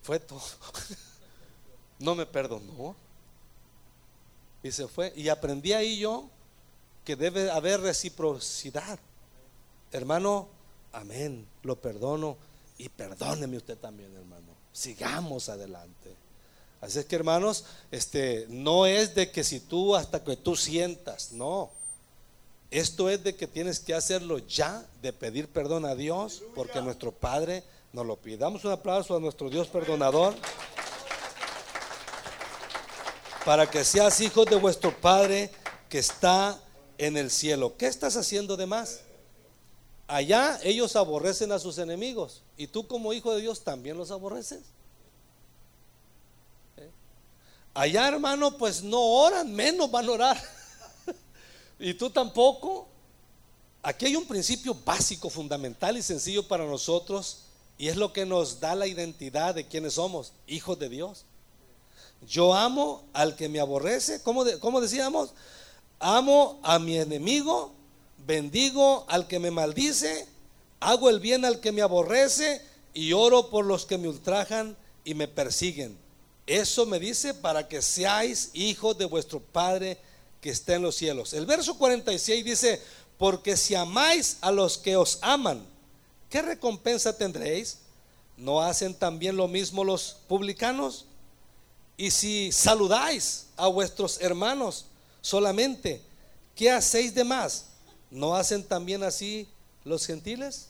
Fue 0.02 0.18
todo. 0.18 0.40
No 1.98 2.14
me 2.14 2.26
perdonó. 2.26 2.94
Y 4.62 4.70
se 4.70 4.86
fue. 4.86 5.14
Y 5.16 5.30
aprendí 5.30 5.72
ahí 5.72 5.98
yo 5.98 6.28
que 7.06 7.16
debe 7.16 7.50
haber 7.50 7.80
reciprocidad. 7.80 8.98
Hermano, 9.92 10.48
amén, 10.92 11.46
lo 11.62 11.80
perdono 11.80 12.36
y 12.76 12.90
perdóneme 12.90 13.56
usted 13.56 13.78
también, 13.78 14.14
hermano. 14.14 14.52
Sigamos 14.72 15.48
adelante. 15.48 16.14
Así 16.80 16.98
es 16.98 17.06
que, 17.06 17.16
hermanos, 17.16 17.64
este 17.90 18.46
no 18.48 18.86
es 18.86 19.14
de 19.14 19.30
que 19.30 19.44
si 19.44 19.60
tú 19.60 19.96
hasta 19.96 20.22
que 20.22 20.36
tú 20.36 20.56
sientas, 20.56 21.32
no. 21.32 21.70
Esto 22.70 23.08
es 23.08 23.22
de 23.22 23.34
que 23.34 23.46
tienes 23.46 23.80
que 23.80 23.94
hacerlo 23.94 24.38
ya, 24.38 24.84
de 25.00 25.12
pedir 25.12 25.48
perdón 25.48 25.84
a 25.84 25.94
Dios, 25.94 26.42
porque 26.54 26.80
nuestro 26.82 27.12
Padre 27.12 27.62
nos 27.92 28.04
lo 28.04 28.16
pide. 28.16 28.38
Damos 28.38 28.64
un 28.64 28.72
aplauso 28.72 29.16
a 29.16 29.20
nuestro 29.20 29.48
Dios 29.48 29.68
perdonador 29.68 30.34
para 33.44 33.70
que 33.70 33.84
seas 33.84 34.20
hijo 34.20 34.44
de 34.44 34.56
vuestro 34.56 34.94
Padre 35.00 35.50
que 35.88 35.98
está 35.98 36.60
en 36.98 37.16
el 37.16 37.30
cielo. 37.30 37.76
¿Qué 37.76 37.86
estás 37.86 38.16
haciendo 38.16 38.56
de 38.56 38.66
más? 38.66 39.00
Allá 40.08 40.58
ellos 40.62 40.96
aborrecen 40.96 41.52
a 41.52 41.58
sus 41.58 41.78
enemigos 41.78 42.42
y 42.56 42.66
tú 42.66 42.86
como 42.86 43.12
hijo 43.12 43.32
de 43.34 43.40
Dios 43.40 43.62
también 43.62 43.96
los 43.96 44.10
aborreces. 44.10 44.60
¿Eh? 46.76 46.90
Allá 47.76 48.08
hermano 48.08 48.56
pues 48.56 48.82
no 48.82 48.98
oran, 48.98 49.52
menos 49.52 49.90
van 49.90 50.08
a 50.08 50.12
orar. 50.12 50.42
y 51.78 51.92
tú 51.92 52.08
tampoco. 52.08 52.88
Aquí 53.82 54.06
hay 54.06 54.16
un 54.16 54.26
principio 54.26 54.74
básico, 54.74 55.28
fundamental 55.28 55.96
y 55.96 56.02
sencillo 56.02 56.48
para 56.48 56.64
nosotros 56.64 57.42
y 57.78 57.88
es 57.88 57.96
lo 57.96 58.14
que 58.14 58.24
nos 58.24 58.60
da 58.60 58.74
la 58.74 58.86
identidad 58.86 59.54
de 59.54 59.66
quienes 59.66 59.94
somos, 59.94 60.32
hijos 60.46 60.78
de 60.78 60.88
Dios. 60.88 61.24
Yo 62.26 62.54
amo 62.54 63.04
al 63.12 63.36
que 63.36 63.50
me 63.50 63.60
aborrece. 63.60 64.22
¿Cómo, 64.22 64.44
decíamos? 64.80 65.34
Amo 66.00 66.58
a 66.62 66.78
mi 66.78 66.96
enemigo, 66.96 67.72
bendigo 68.26 69.04
al 69.08 69.26
que 69.26 69.38
me 69.38 69.50
maldice, 69.50 70.26
hago 70.80 71.10
el 71.10 71.20
bien 71.20 71.44
al 71.44 71.60
que 71.60 71.72
me 71.72 71.82
aborrece 71.82 72.62
y 72.94 73.12
oro 73.12 73.50
por 73.50 73.66
los 73.66 73.84
que 73.84 73.98
me 73.98 74.08
ultrajan 74.08 74.76
y 75.04 75.12
me 75.12 75.28
persiguen. 75.28 76.05
Eso 76.46 76.86
me 76.86 77.00
dice 77.00 77.34
para 77.34 77.66
que 77.66 77.82
seáis 77.82 78.50
hijos 78.54 78.96
de 78.96 79.04
vuestro 79.04 79.40
Padre 79.40 79.98
que 80.40 80.50
está 80.50 80.74
en 80.76 80.82
los 80.82 80.94
cielos. 80.94 81.32
El 81.32 81.44
verso 81.44 81.76
46 81.76 82.44
dice, 82.44 82.80
porque 83.18 83.56
si 83.56 83.74
amáis 83.74 84.38
a 84.40 84.52
los 84.52 84.78
que 84.78 84.96
os 84.96 85.18
aman, 85.22 85.66
¿qué 86.30 86.42
recompensa 86.42 87.16
tendréis? 87.16 87.78
¿No 88.36 88.62
hacen 88.62 88.94
también 88.94 89.36
lo 89.36 89.48
mismo 89.48 89.82
los 89.82 90.18
publicanos? 90.28 91.06
Y 91.96 92.12
si 92.12 92.52
saludáis 92.52 93.46
a 93.56 93.66
vuestros 93.66 94.20
hermanos 94.20 94.84
solamente, 95.22 96.00
¿qué 96.54 96.70
hacéis 96.70 97.12
de 97.12 97.24
más? 97.24 97.66
¿No 98.08 98.36
hacen 98.36 98.62
también 98.62 99.02
así 99.02 99.48
los 99.82 100.06
gentiles? 100.06 100.68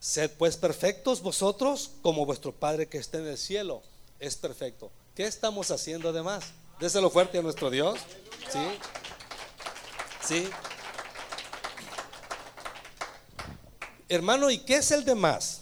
Sed 0.00 0.32
pues 0.32 0.58
perfectos 0.58 1.22
vosotros 1.22 1.92
como 2.02 2.26
vuestro 2.26 2.52
Padre 2.52 2.88
que 2.88 2.98
está 2.98 3.16
en 3.16 3.28
el 3.28 3.38
cielo 3.38 3.82
es 4.26 4.36
perfecto. 4.36 4.90
¿Qué 5.14 5.24
estamos 5.26 5.70
haciendo 5.70 6.12
de 6.12 6.22
más? 6.22 6.44
Déselo 6.80 7.10
fuerte 7.10 7.38
a 7.38 7.42
nuestro 7.42 7.70
Dios. 7.70 7.98
Sí. 8.50 8.78
Sí. 10.26 10.48
Hermano, 14.08 14.50
¿y 14.50 14.58
qué 14.58 14.76
es 14.76 14.90
el 14.90 15.04
de 15.04 15.14
más? 15.14 15.60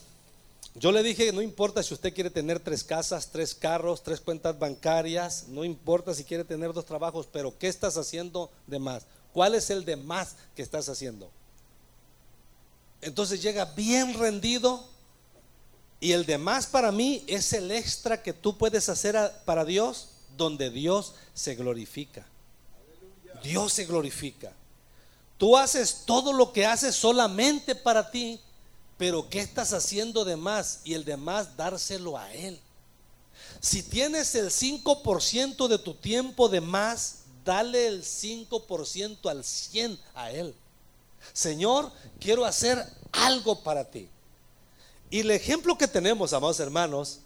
Yo 0.75 0.91
le 0.91 1.03
dije, 1.03 1.33
no 1.33 1.43
importa 1.43 1.83
si 1.83 1.93
usted 1.93 2.15
quiere 2.15 2.31
tener 2.31 2.61
tres 2.61 2.83
casas, 2.83 3.31
tres 3.31 3.55
carros, 3.55 4.03
tres 4.03 4.21
cuentas 4.21 4.59
bancarias, 4.59 5.49
no 5.49 5.65
importa 5.65 6.15
si 6.15 6.25
quiere 6.25 6.45
tener 6.45 6.73
dos 6.73 6.87
trabajos, 6.87 7.29
pero 7.31 7.57
¿qué 7.59 7.69
estás 7.69 7.97
haciendo 7.97 8.51
de 8.67 8.79
más? 8.79 9.05
¿Cuál 9.33 9.55
es 9.55 9.71
el 9.71 9.85
de 9.85 9.97
más 9.97 10.37
que 10.55 10.63
estás 10.63 10.89
haciendo? 10.89 11.31
Entonces 13.01 13.43
llega 13.43 13.65
bien 13.65 14.15
rendido 14.15 14.89
y 16.03 16.13
el 16.13 16.27
de 16.27 16.37
más 16.37 16.67
para 16.67 16.93
mí 16.93 17.25
es 17.27 17.55
el 17.55 17.71
extra 17.71 18.23
que 18.23 18.35
tú 18.35 18.59
puedes 18.59 18.91
hacer 18.91 19.17
para 19.47 19.65
Dios 19.65 20.09
donde 20.37 20.69
Dios 20.69 21.15
se 21.33 21.55
glorifica. 21.55 22.27
Dios 23.43 23.73
se 23.73 23.87
glorifica. 23.87 24.53
Tú 25.39 25.57
haces 25.57 26.03
todo 26.05 26.35
lo 26.35 26.53
que 26.53 26.67
haces 26.67 26.95
solamente 26.95 27.75
para 27.75 28.11
ti 28.11 28.39
pero 29.03 29.29
¿qué 29.29 29.41
estás 29.41 29.73
haciendo 29.73 30.25
de 30.25 30.37
más? 30.37 30.79
Y 30.85 30.95
el 30.95 31.05
de 31.05 31.17
más 31.17 31.57
dárselo 31.57 32.17
a 32.17 32.33
Él. 32.33 32.57
Si 33.61 33.83
tienes 33.83 34.33
el 34.37 34.51
5% 34.51 35.67
de 35.67 35.79
tu 35.79 35.95
tiempo 35.95 36.49
de 36.49 36.61
más, 36.61 37.23
dale 37.45 37.89
el 37.89 38.05
5% 38.05 39.29
al 39.29 39.43
100 39.43 39.99
a 40.15 40.31
Él. 40.31 40.55
Señor, 41.33 41.91
quiero 42.21 42.45
hacer 42.45 42.79
algo 43.11 43.61
para 43.65 43.91
ti. 43.91 44.09
Y 45.13 45.21
el 45.21 45.31
ejemplo 45.31 45.77
que 45.77 45.87
tenemos, 45.87 46.33
amados 46.33 46.59
hermanos, 46.59 47.21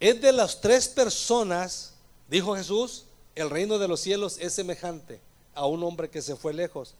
es 0.00 0.18
de 0.22 0.32
las 0.32 0.62
tres 0.62 0.88
personas, 0.88 1.92
dijo 2.28 2.56
Jesús, 2.56 3.04
el 3.34 3.50
reino 3.50 3.78
de 3.78 3.88
los 3.88 4.00
cielos 4.00 4.38
es 4.40 4.54
semejante 4.54 5.20
a 5.54 5.66
un 5.66 5.84
hombre 5.84 6.08
que 6.08 6.22
se 6.22 6.34
fue 6.34 6.54
lejos 6.54 6.94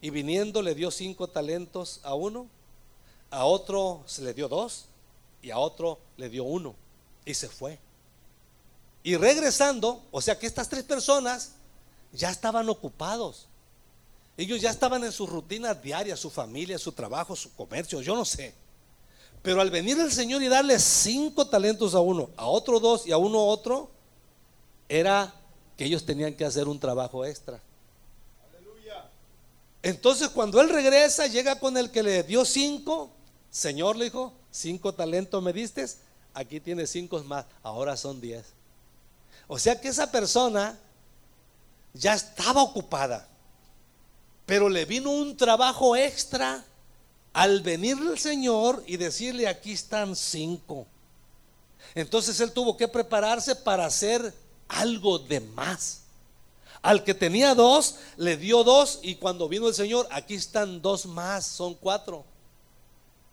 y 0.00 0.08
viniendo 0.08 0.62
le 0.62 0.74
dio 0.74 0.90
cinco 0.90 1.28
talentos 1.28 2.00
a 2.04 2.14
uno 2.14 2.48
a 3.34 3.44
otro 3.44 4.02
se 4.06 4.22
le 4.22 4.32
dio 4.32 4.48
dos 4.48 4.86
y 5.42 5.50
a 5.50 5.58
otro 5.58 5.98
le 6.16 6.30
dio 6.30 6.44
uno 6.44 6.74
y 7.26 7.34
se 7.34 7.48
fue. 7.48 7.78
Y 9.02 9.16
regresando, 9.16 10.02
o 10.10 10.22
sea 10.22 10.38
que 10.38 10.46
estas 10.46 10.70
tres 10.70 10.84
personas 10.84 11.52
ya 12.12 12.30
estaban 12.30 12.66
ocupados. 12.70 13.46
Ellos 14.38 14.62
ya 14.62 14.70
estaban 14.70 15.04
en 15.04 15.12
sus 15.12 15.28
rutinas 15.28 15.82
diarias, 15.82 16.18
su 16.18 16.30
familia, 16.30 16.78
su 16.78 16.92
trabajo, 16.92 17.36
su 17.36 17.54
comercio, 17.54 18.00
yo 18.00 18.16
no 18.16 18.24
sé. 18.24 18.54
Pero 19.44 19.60
al 19.60 19.70
venir 19.70 20.00
el 20.00 20.10
Señor 20.10 20.42
y 20.42 20.48
darle 20.48 20.78
cinco 20.78 21.46
talentos 21.46 21.94
a 21.94 22.00
uno, 22.00 22.30
a 22.34 22.46
otro 22.46 22.80
dos 22.80 23.06
y 23.06 23.12
a 23.12 23.18
uno 23.18 23.44
otro, 23.44 23.90
era 24.88 25.34
que 25.76 25.84
ellos 25.84 26.06
tenían 26.06 26.32
que 26.32 26.46
hacer 26.46 26.66
un 26.66 26.80
trabajo 26.80 27.26
extra. 27.26 27.60
Entonces 29.82 30.30
cuando 30.30 30.62
él 30.62 30.70
regresa, 30.70 31.26
llega 31.26 31.60
con 31.60 31.76
el 31.76 31.90
que 31.90 32.02
le 32.02 32.22
dio 32.22 32.46
cinco, 32.46 33.10
Señor 33.50 33.96
le 33.96 34.06
dijo, 34.06 34.32
cinco 34.50 34.94
talentos 34.94 35.42
me 35.42 35.52
diste, 35.52 35.84
aquí 36.32 36.58
tiene 36.58 36.86
cinco 36.86 37.22
más, 37.24 37.44
ahora 37.62 37.98
son 37.98 38.22
diez. 38.22 38.46
O 39.46 39.58
sea 39.58 39.78
que 39.78 39.88
esa 39.88 40.10
persona 40.10 40.78
ya 41.92 42.14
estaba 42.14 42.62
ocupada, 42.62 43.28
pero 44.46 44.70
le 44.70 44.86
vino 44.86 45.10
un 45.10 45.36
trabajo 45.36 45.94
extra 45.96 46.64
al 47.34 47.60
venir 47.62 47.98
el 47.98 48.16
Señor 48.16 48.82
y 48.86 48.96
decirle, 48.96 49.48
aquí 49.48 49.72
están 49.72 50.14
cinco. 50.14 50.86
Entonces 51.96 52.38
él 52.40 52.52
tuvo 52.52 52.76
que 52.76 52.88
prepararse 52.88 53.56
para 53.56 53.84
hacer 53.84 54.32
algo 54.68 55.18
de 55.18 55.40
más. 55.40 56.02
Al 56.80 57.02
que 57.02 57.12
tenía 57.12 57.54
dos, 57.54 57.96
le 58.16 58.36
dio 58.36 58.62
dos 58.62 59.00
y 59.02 59.16
cuando 59.16 59.48
vino 59.48 59.66
el 59.66 59.74
Señor, 59.74 60.06
aquí 60.12 60.34
están 60.34 60.80
dos 60.80 61.06
más, 61.06 61.44
son 61.44 61.74
cuatro. 61.74 62.24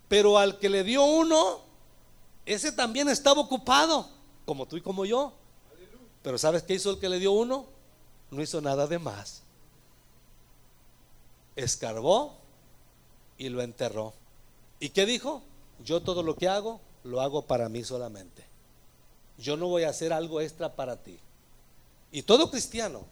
Pero 0.08 0.38
al 0.38 0.58
que 0.58 0.70
le 0.70 0.84
dio 0.84 1.06
uno, 1.06 1.62
ese 2.46 2.72
también 2.72 3.08
estaba 3.08 3.40
ocupado, 3.40 4.10
como 4.46 4.66
tú 4.66 4.78
y 4.78 4.82
como 4.82 5.06
yo. 5.06 5.32
Pero 6.24 6.40
¿sabes 6.40 6.64
qué 6.64 6.74
hizo 6.74 6.90
el 6.90 7.00
que 7.00 7.08
le 7.08 7.20
dio 7.20 7.34
uno? 7.34 7.68
No 8.32 8.42
hizo 8.42 8.62
nada 8.62 8.88
de 8.88 8.98
más. 8.98 9.44
Escarbó 11.56 12.41
y 13.42 13.50
lo 13.50 13.64
enterró. 13.64 14.14
¿Y 14.80 14.90
qué 14.90 15.08
dijo? 15.08 15.42
Yo 15.84 16.02
todo 16.02 16.22
lo 16.22 16.36
que 16.36 16.48
hago, 16.48 16.80
lo 17.04 17.22
hago 17.22 17.42
para 17.48 17.70
mí 17.70 17.84
solamente. 17.84 18.46
Yo 19.40 19.58
no 19.58 19.68
voy 19.68 19.82
a 19.82 19.90
hacer 19.90 20.14
algo 20.14 20.42
extra 20.42 20.76
para 20.76 20.98
ti. 20.98 21.18
Y 22.12 22.22
todo 22.22 22.52
cristiano 22.52 23.04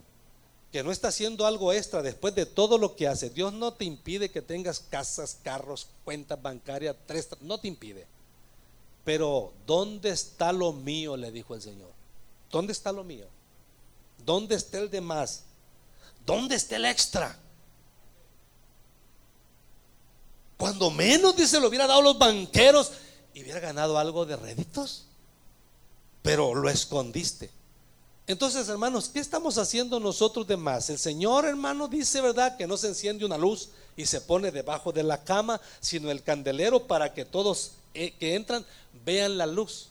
que 0.71 0.83
no 0.83 0.91
está 0.91 1.07
haciendo 1.07 1.47
algo 1.47 1.73
extra 1.73 2.03
después 2.03 2.35
de 2.35 2.45
todo 2.45 2.77
lo 2.77 2.95
que 2.95 3.07
hace, 3.07 3.31
Dios 3.31 3.53
no 3.53 3.73
te 3.73 3.85
impide 3.85 4.29
que 4.29 4.43
tengas 4.43 4.81
casas, 4.81 5.39
carros, 5.41 5.87
cuentas 6.05 6.39
bancarias, 6.39 6.95
tres, 7.07 7.29
no 7.41 7.57
te 7.57 7.67
impide. 7.67 8.05
Pero 9.03 9.51
¿dónde 9.65 10.11
está 10.11 10.53
lo 10.53 10.73
mío? 10.73 11.17
le 11.17 11.31
dijo 11.31 11.55
el 11.55 11.63
Señor. 11.63 11.89
¿Dónde 12.51 12.73
está 12.73 12.91
lo 12.91 13.03
mío? 13.03 13.25
¿Dónde 14.23 14.53
está 14.53 14.77
el 14.77 14.91
demás? 14.91 15.41
¿Dónde 16.23 16.53
está 16.53 16.75
el 16.75 16.85
extra? 16.85 17.39
Cuando 20.59 20.91
menos, 20.91 21.37
dice, 21.37 21.57
lo 21.57 21.69
hubiera 21.69 21.87
dado 21.87 22.01
los 22.01 22.19
banqueros 22.19 22.91
y 23.33 23.43
hubiera 23.43 23.61
ganado 23.61 23.97
algo 23.97 24.25
de 24.25 24.35
réditos. 24.35 25.05
Pero 26.21 26.53
lo 26.53 26.69
escondiste. 26.69 27.49
Entonces, 28.27 28.67
hermanos, 28.67 29.07
¿qué 29.07 29.21
estamos 29.21 29.57
haciendo 29.57 30.01
nosotros 30.01 30.45
de 30.45 30.57
más? 30.57 30.89
El 30.89 30.99
Señor, 30.99 31.45
hermano, 31.45 31.87
dice, 31.87 32.19
¿verdad? 32.19 32.57
Que 32.57 32.67
no 32.67 32.75
se 32.75 32.89
enciende 32.89 33.23
una 33.23 33.37
luz 33.37 33.69
y 33.95 34.05
se 34.05 34.19
pone 34.19 34.51
debajo 34.51 34.91
de 34.91 35.03
la 35.03 35.23
cama, 35.23 35.61
sino 35.79 36.11
el 36.11 36.23
candelero 36.23 36.87
para 36.87 37.13
que 37.13 37.23
todos 37.23 37.71
eh, 37.93 38.11
que 38.19 38.35
entran 38.35 38.65
vean 39.05 39.37
la 39.37 39.45
luz. 39.47 39.87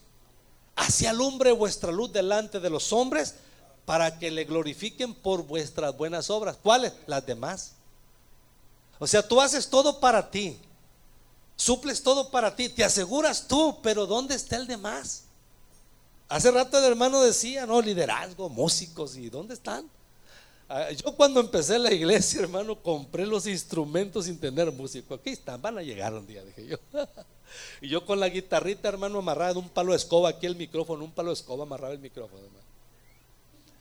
Así 0.76 1.07
alumbre 1.07 1.50
vuestra 1.50 1.92
luz 1.92 2.12
delante 2.12 2.61
de 2.61 2.68
los 2.68 2.92
hombres 2.92 3.37
para 3.87 4.18
que 4.18 4.31
le 4.31 4.44
glorifiquen 4.44 5.14
por 5.14 5.44
vuestras 5.44 5.96
buenas 5.96 6.28
obras. 6.28 6.59
¿Cuáles? 6.62 6.92
Las 7.07 7.24
demás. 7.24 7.72
O 8.99 9.07
sea, 9.07 9.27
tú 9.27 9.41
haces 9.41 9.69
todo 9.69 10.01
para 10.01 10.31
ti. 10.31 10.59
Suples 11.57 12.03
todo 12.03 12.31
para 12.31 12.55
ti. 12.55 12.69
Te 12.69 12.85
aseguras 12.85 13.47
tú, 13.47 13.79
pero 13.83 14.07
¿dónde 14.07 14.35
está 14.35 14.57
el 14.57 14.67
demás? 14.67 15.25
Hace 16.29 16.51
rato 16.51 16.79
el 16.79 16.85
hermano 16.85 17.23
decía, 17.23 17.67
no, 17.67 17.81
liderazgo, 17.81 18.49
músicos, 18.49 19.17
¿y 19.17 19.31
dónde 19.31 19.55
están? 19.55 19.89
Ah, 20.69 20.91
yo 20.91 21.17
cuando 21.17 21.41
empecé 21.41 21.79
la 21.79 21.93
iglesia, 21.93 22.41
hermano, 22.43 22.77
compré 22.83 23.27
los 23.27 23.47
instrumentos 23.47 24.27
sin 24.27 24.39
tener 24.39 24.71
músico. 24.71 25.15
Aquí 25.15 25.31
están, 25.31 25.63
van 25.63 25.79
a 25.79 25.83
llegar 25.83 26.13
un 26.13 26.27
día, 26.27 26.45
dije 26.45 26.67
yo. 26.67 26.77
y 27.81 27.89
yo 27.89 28.05
con 28.05 28.21
la 28.21 28.29
guitarrita, 28.29 28.89
hermano, 28.89 29.21
amarrada 29.21 29.53
en 29.53 29.59
un 29.59 29.69
palo 29.71 29.93
de 29.93 29.97
escoba, 29.97 30.29
aquí 30.29 30.47
el 30.47 30.57
micrófono, 30.57 31.05
un 31.05 31.13
palo 31.13 31.31
de 31.31 31.35
escoba, 31.35 31.65
amarraba 31.65 31.95
el 31.95 32.01
micrófono, 32.01 32.45
hermano 32.45 32.67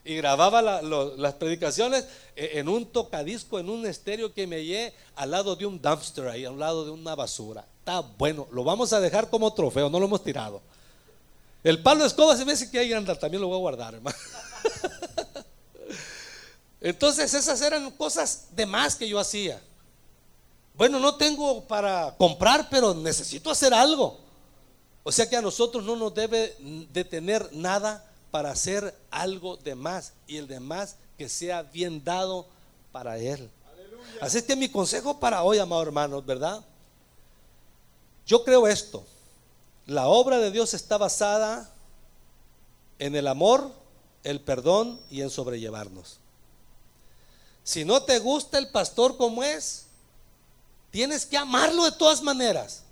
y 0.08 0.16
grababa 0.16 0.62
las 0.62 1.34
predicaciones 1.34 2.06
eh, 2.36 2.52
en 2.54 2.70
un 2.70 2.86
tocadisco, 2.86 3.60
en 3.60 3.70
un 3.70 3.86
estéreo 3.86 4.34
que 4.34 4.48
me 4.48 4.64
llevé 4.64 4.94
al 5.18 5.32
lado 5.32 5.56
de 5.58 5.66
un 5.66 5.82
dumpster 5.82 6.30
ahí, 6.30 6.46
al 6.46 6.58
lado 6.58 6.86
de 6.86 6.92
una 6.92 7.14
basura. 7.14 7.66
Está 7.80 8.00
bueno, 8.00 8.48
lo 8.52 8.64
vamos 8.64 8.94
a 8.94 9.02
dejar 9.02 9.30
como 9.30 9.54
trofeo, 9.54 9.90
no 9.90 10.00
lo 10.00 10.06
hemos 10.06 10.24
tirado. 10.24 10.62
El 11.62 11.84
palo 11.84 12.04
de 12.04 12.08
escoba 12.08 12.38
se 12.38 12.46
me 12.46 12.54
dice 12.54 12.72
que 12.72 12.80
ahí 12.80 12.94
anda, 12.94 13.20
también 13.20 13.42
lo 13.42 13.50
voy 13.50 13.58
a 13.58 13.60
guardar, 13.60 13.96
hermano. 13.96 14.18
Entonces 16.80 17.34
esas 17.34 17.62
eran 17.62 17.92
cosas 17.92 18.46
de 18.52 18.66
más 18.66 18.96
que 18.96 19.10
yo 19.10 19.20
hacía. 19.20 19.62
Bueno, 20.76 21.00
no 21.00 21.16
tengo 21.16 21.66
para 21.66 22.16
comprar, 22.18 22.70
pero 22.70 22.94
necesito 22.94 23.52
hacer 23.52 23.74
algo. 23.74 24.18
O 25.04 25.12
sea 25.12 25.30
que 25.30 25.36
a 25.36 25.42
nosotros 25.42 25.84
no 25.84 25.98
nos 25.98 26.14
debe 26.14 26.56
detener 26.94 27.50
nada 27.52 28.07
para 28.32 28.52
hacer 28.52 28.96
algo 29.10 29.58
de 29.58 29.76
más 29.76 30.14
y 30.28 30.38
el 30.38 30.48
de 30.48 30.60
más 30.60 30.96
que 31.18 31.30
sea 31.30 31.64
bien 31.64 32.04
dado 32.04 32.48
para 32.92 33.18
Él. 33.18 33.50
Así 34.22 34.42
que 34.42 34.56
mi 34.56 34.70
consejo 34.70 35.20
para 35.20 35.44
hoy, 35.44 35.60
amados 35.60 35.88
hermanos, 35.88 36.26
¿verdad? 36.26 36.64
Yo 38.26 38.44
creo 38.44 38.68
esto. 38.68 39.06
La 39.86 40.08
obra 40.08 40.38
de 40.40 40.52
Dios 40.52 40.74
está 40.74 40.98
basada 40.98 41.72
en 43.00 43.16
el 43.16 43.28
amor, 43.28 43.72
el 44.24 44.42
perdón 44.42 45.00
y 45.10 45.22
en 45.22 45.30
sobrellevarnos. 45.30 46.20
Si 47.64 47.86
no 47.86 48.02
te 48.04 48.20
gusta 48.20 48.58
el 48.58 48.70
pastor 48.70 49.18
como 49.18 49.44
es, 49.44 49.86
tienes 50.92 51.26
que 51.26 51.38
amarlo 51.38 51.86
de 51.86 51.92
todas 51.92 52.22
maneras. 52.22 52.84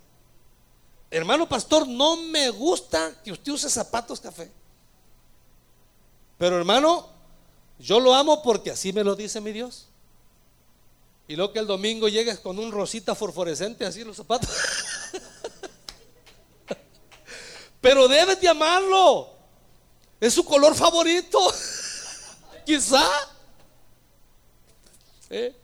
Hermano 1.10 1.48
pastor, 1.48 1.86
no 1.86 2.16
me 2.16 2.50
gusta 2.50 3.14
que 3.22 3.32
usted 3.32 3.52
use 3.52 3.70
zapatos 3.70 4.20
café. 4.20 4.50
Pero 6.38 6.56
hermano, 6.56 7.08
yo 7.78 8.00
lo 8.00 8.14
amo 8.14 8.42
porque 8.42 8.70
así 8.70 8.92
me 8.92 9.04
lo 9.04 9.16
dice 9.16 9.40
mi 9.40 9.52
Dios. 9.52 9.86
Y 11.28 11.36
luego 11.36 11.52
que 11.52 11.58
el 11.58 11.66
domingo 11.66 12.08
llegues 12.08 12.38
con 12.38 12.58
un 12.58 12.70
rosita 12.70 13.14
fosforescente 13.14 13.84
así 13.84 14.04
los 14.04 14.16
zapatos. 14.16 14.50
Pero 17.80 18.08
debes 18.08 18.40
de 18.40 18.48
amarlo. 18.48 19.30
Es 20.20 20.34
su 20.34 20.44
color 20.44 20.74
favorito. 20.74 21.38
Quizá. 22.64 23.04
¿Eh? 25.30 25.54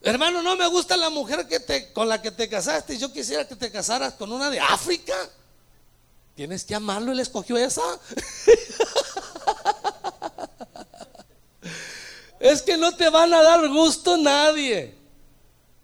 Hermano, 0.00 0.42
no 0.42 0.54
me 0.54 0.66
gusta 0.68 0.96
la 0.96 1.08
mujer 1.08 1.48
que 1.48 1.60
te, 1.60 1.92
con 1.92 2.08
la 2.08 2.20
que 2.20 2.30
te 2.30 2.48
casaste. 2.48 2.98
Yo 2.98 3.12
quisiera 3.12 3.48
que 3.48 3.56
te 3.56 3.72
casaras 3.72 4.14
con 4.14 4.30
una 4.30 4.50
de 4.50 4.60
África. 4.60 5.14
Tienes 6.34 6.64
que 6.64 6.74
amarlo, 6.74 7.12
él 7.12 7.20
escogió 7.20 7.56
esa. 7.56 7.80
es 12.40 12.60
que 12.62 12.76
no 12.76 12.94
te 12.96 13.08
van 13.08 13.32
a 13.32 13.42
dar 13.42 13.68
gusto 13.68 14.16
nadie. 14.16 14.94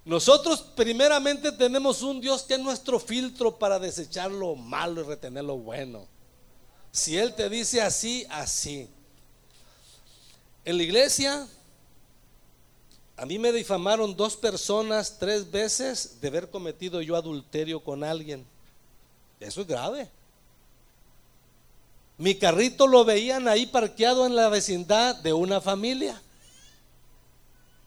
Nosotros 0.05 0.61
primeramente 0.75 1.53
tenemos 1.53 2.03
un 2.03 2.21
Dios 2.21 2.43
que 2.43 2.55
es 2.55 2.61
nuestro 2.61 2.99
filtro 2.99 3.59
para 3.59 3.79
desechar 3.79 4.31
lo 4.31 4.57
malo 4.57 5.03
y 5.03 5.05
retener 5.05 5.45
lo 5.45 5.57
bueno. 5.57 6.09
Si 6.91 7.17
Él 7.17 7.35
te 7.35 7.49
dice 7.49 7.81
así, 7.81 8.27
así. 8.29 8.89
En 10.65 10.77
la 10.77 10.83
iglesia, 10.83 11.47
a 13.17 13.25
mí 13.25 13.39
me 13.39 13.53
difamaron 13.53 14.17
dos 14.17 14.37
personas 14.37 15.17
tres 15.19 15.49
veces 15.49 16.21
de 16.21 16.29
haber 16.29 16.51
cometido 16.51 17.01
yo 17.03 17.15
adulterio 17.15 17.85
con 17.85 18.03
alguien. 18.03 18.45
Eso 19.39 19.61
es 19.61 19.67
grave. 19.67 20.11
Mi 22.21 22.35
carrito 22.35 22.87
lo 22.87 23.07
veían 23.07 23.49
ahí 23.49 23.65
parqueado 23.65 24.27
en 24.27 24.37
la 24.37 24.51
vecindad 24.51 25.17
de 25.17 25.33
una 25.33 25.59
familia. 25.59 26.21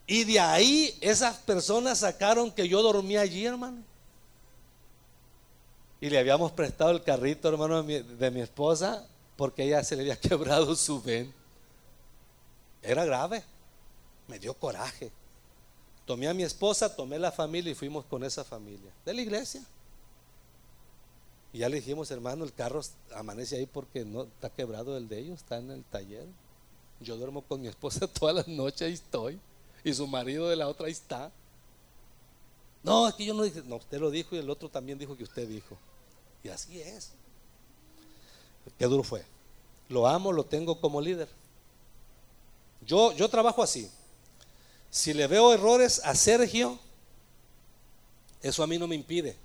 Y 0.07 0.23
de 0.23 0.39
ahí 0.39 0.97
esas 1.01 1.37
personas 1.37 1.99
sacaron 1.99 2.51
que 2.51 2.67
yo 2.67 2.81
dormía 2.81 3.21
allí, 3.21 3.45
hermano. 3.45 3.83
Y 6.01 6.09
le 6.09 6.17
habíamos 6.17 6.51
prestado 6.51 6.89
el 6.89 7.03
carrito, 7.03 7.47
hermano, 7.47 7.83
de 7.83 8.31
mi, 8.31 8.41
esposa, 8.41 9.07
porque 9.35 9.65
ella 9.65 9.83
se 9.83 9.95
le 9.95 10.01
había 10.01 10.15
quebrado 10.19 10.75
su 10.75 10.99
ven. 10.99 11.31
Era 12.81 13.05
grave. 13.05 13.43
Me 14.27 14.39
dio 14.39 14.55
coraje. 14.55 15.11
Tomé 16.07 16.27
a 16.27 16.33
mi 16.33 16.41
esposa, 16.41 16.95
tomé 16.95 17.19
la 17.19 17.31
familia 17.31 17.71
y 17.71 17.75
fuimos 17.75 18.03
con 18.05 18.23
esa 18.23 18.43
familia 18.43 18.91
de 19.05 19.13
la 19.13 19.21
iglesia. 19.21 19.61
Y 21.53 21.59
ya 21.59 21.69
le 21.69 21.77
dijimos, 21.77 22.09
hermano, 22.09 22.43
el 22.43 22.51
carro 22.51 22.81
amanece 23.15 23.57
ahí 23.57 23.67
porque 23.67 24.03
no 24.03 24.23
está 24.23 24.49
quebrado 24.49 24.97
el 24.97 25.07
de 25.07 25.19
ellos, 25.19 25.39
está 25.39 25.59
en 25.59 25.69
el 25.69 25.83
taller. 25.83 26.25
Yo 26.99 27.15
duermo 27.15 27.43
con 27.43 27.61
mi 27.61 27.67
esposa 27.67 28.07
todas 28.19 28.35
las 28.35 28.47
noches, 28.47 28.81
ahí 28.81 28.93
estoy. 28.93 29.39
Y 29.83 29.93
su 29.93 30.07
marido 30.07 30.49
de 30.49 30.55
la 30.55 30.67
otra 30.67 30.87
ahí 30.87 30.91
está. 30.91 31.31
No, 32.81 33.07
es 33.07 33.13
que 33.13 33.25
yo 33.25 33.35
no 33.35 33.43
dije, 33.43 33.61
no, 33.65 33.75
usted 33.75 33.99
lo 33.99 34.09
dijo 34.09 34.35
y 34.35 34.39
el 34.39 34.49
otro 34.49 34.67
también 34.67 34.97
dijo 34.97 35.15
que 35.15 35.23
usted 35.23 35.47
dijo. 35.47 35.77
Y 36.43 36.49
así 36.49 36.81
es. 36.81 37.11
Qué 38.79 38.85
duro 38.85 39.03
fue. 39.03 39.23
Lo 39.89 40.07
amo, 40.07 40.31
lo 40.31 40.43
tengo 40.45 40.81
como 40.81 40.99
líder. 40.99 41.29
Yo, 42.85 43.13
yo 43.13 43.29
trabajo 43.29 43.61
así. 43.61 43.89
Si 44.89 45.13
le 45.13 45.27
veo 45.27 45.53
errores 45.53 46.01
a 46.03 46.15
Sergio, 46.15 46.79
eso 48.41 48.63
a 48.63 48.67
mí 48.67 48.77
no 48.77 48.87
me 48.87 48.95
impide. 48.95 49.37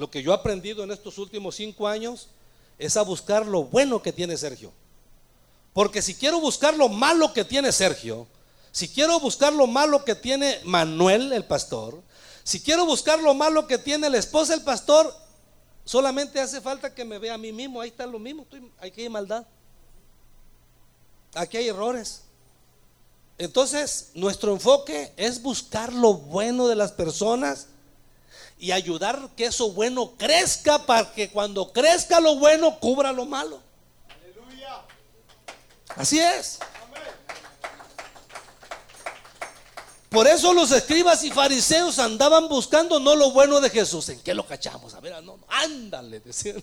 Lo 0.00 0.10
que 0.10 0.22
yo 0.22 0.32
he 0.32 0.34
aprendido 0.34 0.82
en 0.82 0.92
estos 0.92 1.18
últimos 1.18 1.56
cinco 1.56 1.86
años 1.86 2.28
es 2.78 2.96
a 2.96 3.02
buscar 3.02 3.44
lo 3.44 3.64
bueno 3.64 4.00
que 4.00 4.14
tiene 4.14 4.34
Sergio. 4.38 4.72
Porque 5.74 6.00
si 6.00 6.14
quiero 6.14 6.40
buscar 6.40 6.74
lo 6.74 6.88
malo 6.88 7.34
que 7.34 7.44
tiene 7.44 7.70
Sergio, 7.70 8.26
si 8.72 8.88
quiero 8.88 9.20
buscar 9.20 9.52
lo 9.52 9.66
malo 9.66 10.02
que 10.02 10.14
tiene 10.14 10.58
Manuel, 10.64 11.34
el 11.34 11.44
pastor, 11.44 12.00
si 12.44 12.60
quiero 12.60 12.86
buscar 12.86 13.18
lo 13.20 13.34
malo 13.34 13.66
que 13.66 13.76
tiene 13.76 14.08
la 14.08 14.16
esposa, 14.16 14.54
el 14.54 14.62
pastor, 14.62 15.14
solamente 15.84 16.40
hace 16.40 16.62
falta 16.62 16.94
que 16.94 17.04
me 17.04 17.18
vea 17.18 17.34
a 17.34 17.38
mí 17.38 17.52
mismo. 17.52 17.78
Ahí 17.78 17.90
está 17.90 18.06
lo 18.06 18.18
mismo. 18.18 18.46
Aquí 18.78 19.02
hay 19.02 19.10
maldad. 19.10 19.46
Aquí 21.34 21.58
hay 21.58 21.68
errores. 21.68 22.22
Entonces, 23.36 24.12
nuestro 24.14 24.50
enfoque 24.54 25.12
es 25.18 25.42
buscar 25.42 25.92
lo 25.92 26.14
bueno 26.14 26.68
de 26.68 26.76
las 26.76 26.90
personas 26.90 27.66
y 28.60 28.72
ayudar 28.72 29.30
que 29.36 29.46
eso 29.46 29.72
bueno 29.72 30.12
crezca 30.18 30.84
para 30.84 31.12
que 31.12 31.30
cuando 31.30 31.72
crezca 31.72 32.20
lo 32.20 32.36
bueno 32.36 32.78
cubra 32.78 33.10
lo 33.10 33.24
malo. 33.24 33.60
Así 35.96 36.20
es. 36.20 36.58
Por 40.10 40.26
eso 40.26 40.52
los 40.52 40.70
escribas 40.72 41.24
y 41.24 41.30
fariseos 41.30 41.98
andaban 41.98 42.48
buscando 42.48 43.00
no 43.00 43.16
lo 43.16 43.30
bueno 43.30 43.60
de 43.60 43.70
Jesús. 43.70 44.08
¿En 44.10 44.20
qué 44.20 44.34
lo 44.34 44.46
cachamos? 44.46 44.92
A 44.94 45.00
ver, 45.00 45.22
no, 45.22 45.38
ándale, 45.48 46.20
decían. 46.20 46.62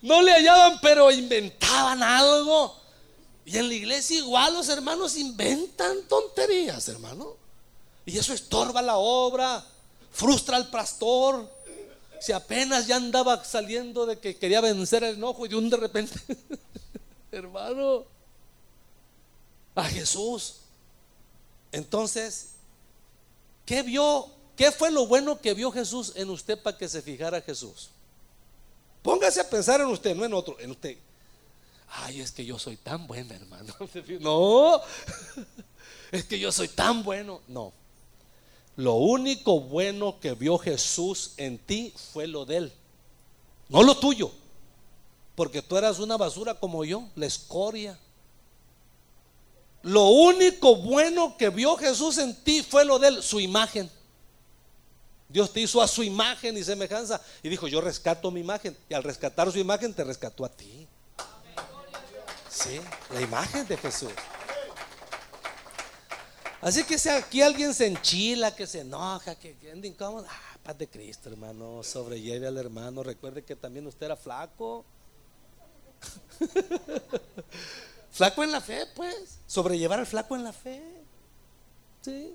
No 0.00 0.22
le 0.22 0.32
hallaban, 0.32 0.78
pero 0.80 1.10
inventaban 1.10 2.02
algo. 2.02 2.76
Y 3.44 3.58
en 3.58 3.66
la 3.66 3.74
iglesia 3.74 4.18
igual 4.18 4.54
los 4.54 4.68
hermanos 4.68 5.16
inventan 5.16 6.02
tonterías, 6.08 6.88
hermano. 6.88 7.36
Y 8.06 8.16
eso 8.16 8.32
estorba 8.32 8.80
la 8.80 8.96
obra, 8.96 9.64
frustra 10.18 10.56
al 10.56 10.68
pastor. 10.68 11.48
Si 12.20 12.32
apenas 12.32 12.88
ya 12.88 12.96
andaba 12.96 13.44
saliendo 13.44 14.04
de 14.04 14.18
que 14.18 14.36
quería 14.36 14.60
vencer 14.60 15.04
el 15.04 15.14
enojo 15.14 15.46
y 15.46 15.48
de 15.48 15.54
un 15.56 15.70
de 15.70 15.76
repente, 15.76 16.18
hermano, 17.30 18.04
a 19.76 19.84
Jesús. 19.84 20.56
Entonces, 21.70 22.50
¿qué 23.64 23.82
vio? 23.82 24.28
¿Qué 24.56 24.72
fue 24.72 24.90
lo 24.90 25.06
bueno 25.06 25.40
que 25.40 25.54
vio 25.54 25.70
Jesús 25.70 26.12
en 26.16 26.30
usted 26.30 26.60
para 26.60 26.76
que 26.76 26.88
se 26.88 27.00
fijara 27.00 27.40
Jesús? 27.40 27.90
Póngase 29.02 29.40
a 29.40 29.48
pensar 29.48 29.80
en 29.80 29.86
usted, 29.86 30.16
no 30.16 30.24
en 30.24 30.34
otro, 30.34 30.58
en 30.58 30.72
usted. 30.72 30.98
Ay, 31.90 32.20
es 32.20 32.32
que 32.32 32.44
yo 32.44 32.58
soy 32.58 32.76
tan 32.76 33.06
bueno, 33.06 33.32
hermano. 33.32 33.72
No, 34.20 34.82
es 36.10 36.24
que 36.24 36.40
yo 36.40 36.50
soy 36.50 36.66
tan 36.66 37.04
bueno. 37.04 37.40
No. 37.46 37.72
Lo 38.78 38.94
único 38.94 39.58
bueno 39.58 40.20
que 40.20 40.34
vio 40.34 40.56
Jesús 40.56 41.32
en 41.36 41.58
ti 41.58 41.92
fue 42.12 42.28
lo 42.28 42.44
de 42.44 42.58
él, 42.58 42.72
no 43.68 43.82
lo 43.82 43.98
tuyo. 43.98 44.30
Porque 45.34 45.62
tú 45.62 45.76
eras 45.76 45.98
una 45.98 46.16
basura 46.16 46.54
como 46.54 46.84
yo, 46.84 47.02
la 47.16 47.26
escoria. 47.26 47.98
Lo 49.82 50.04
único 50.10 50.76
bueno 50.76 51.36
que 51.36 51.50
vio 51.50 51.76
Jesús 51.76 52.18
en 52.18 52.32
ti 52.44 52.62
fue 52.62 52.84
lo 52.84 53.00
de 53.00 53.08
él, 53.08 53.20
su 53.20 53.40
imagen. 53.40 53.90
Dios 55.28 55.52
te 55.52 55.58
hizo 55.58 55.82
a 55.82 55.88
su 55.88 56.04
imagen 56.04 56.56
y 56.56 56.62
semejanza 56.62 57.20
y 57.42 57.48
dijo, 57.48 57.66
yo 57.66 57.80
rescato 57.80 58.30
mi 58.30 58.38
imagen. 58.38 58.76
Y 58.88 58.94
al 58.94 59.02
rescatar 59.02 59.50
su 59.50 59.58
imagen 59.58 59.92
te 59.92 60.04
rescató 60.04 60.44
a 60.44 60.50
ti. 60.50 60.86
Sí, 62.48 62.80
la 63.12 63.20
imagen 63.20 63.66
de 63.66 63.76
Jesús. 63.76 64.12
Así 66.60 66.82
que 66.84 66.98
si 66.98 67.08
aquí 67.08 67.40
alguien 67.40 67.72
se 67.72 67.86
enchila, 67.86 68.54
que 68.54 68.66
se 68.66 68.80
enoja, 68.80 69.36
que, 69.36 69.56
anda 69.72 69.86
incómodo, 69.86 70.26
ah, 70.28 70.58
paz 70.62 70.76
de 70.76 70.88
Cristo, 70.88 71.30
hermano, 71.30 71.82
sobrelleve 71.84 72.48
al 72.48 72.56
hermano. 72.56 73.02
Recuerde 73.02 73.44
que 73.44 73.54
también 73.54 73.86
usted 73.86 74.06
era 74.06 74.16
flaco. 74.16 74.84
flaco 78.10 78.42
en 78.42 78.50
la 78.50 78.60
fe, 78.60 78.86
pues. 78.96 79.38
Sobrellevar 79.46 80.00
al 80.00 80.06
flaco 80.06 80.34
en 80.34 80.42
la 80.42 80.52
fe. 80.52 80.82
Sí. 82.02 82.34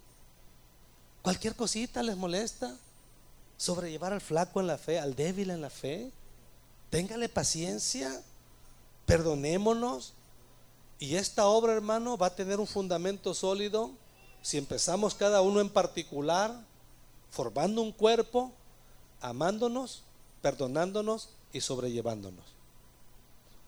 Cualquier 1.22 1.56
cosita 1.56 2.02
les 2.02 2.16
molesta. 2.16 2.78
Sobrellevar 3.58 4.14
al 4.14 4.22
flaco 4.22 4.62
en 4.62 4.68
la 4.68 4.78
fe, 4.78 5.00
al 5.00 5.16
débil 5.16 5.50
en 5.50 5.60
la 5.60 5.70
fe. 5.70 6.12
Téngale 6.90 7.28
paciencia. 7.28 8.24
Perdonémonos. 9.06 10.14
Y 10.98 11.18
esta 11.18 11.46
obra, 11.46 11.74
hermano, 11.74 12.18
va 12.18 12.28
a 12.28 12.36
tener 12.36 12.62
un 12.62 12.68
fundamento 12.68 13.34
sólido 13.34 13.92
si 14.44 14.58
empezamos 14.58 15.16
cada 15.16 15.42
uno 15.42 15.62
en 15.62 15.70
particular, 15.70 16.54
formando 17.32 17.82
un 17.82 17.94
cuerpo, 17.94 18.52
amándonos, 19.22 20.04
perdonándonos 20.42 21.30
y 21.54 21.62
sobrellevándonos. 21.62 22.44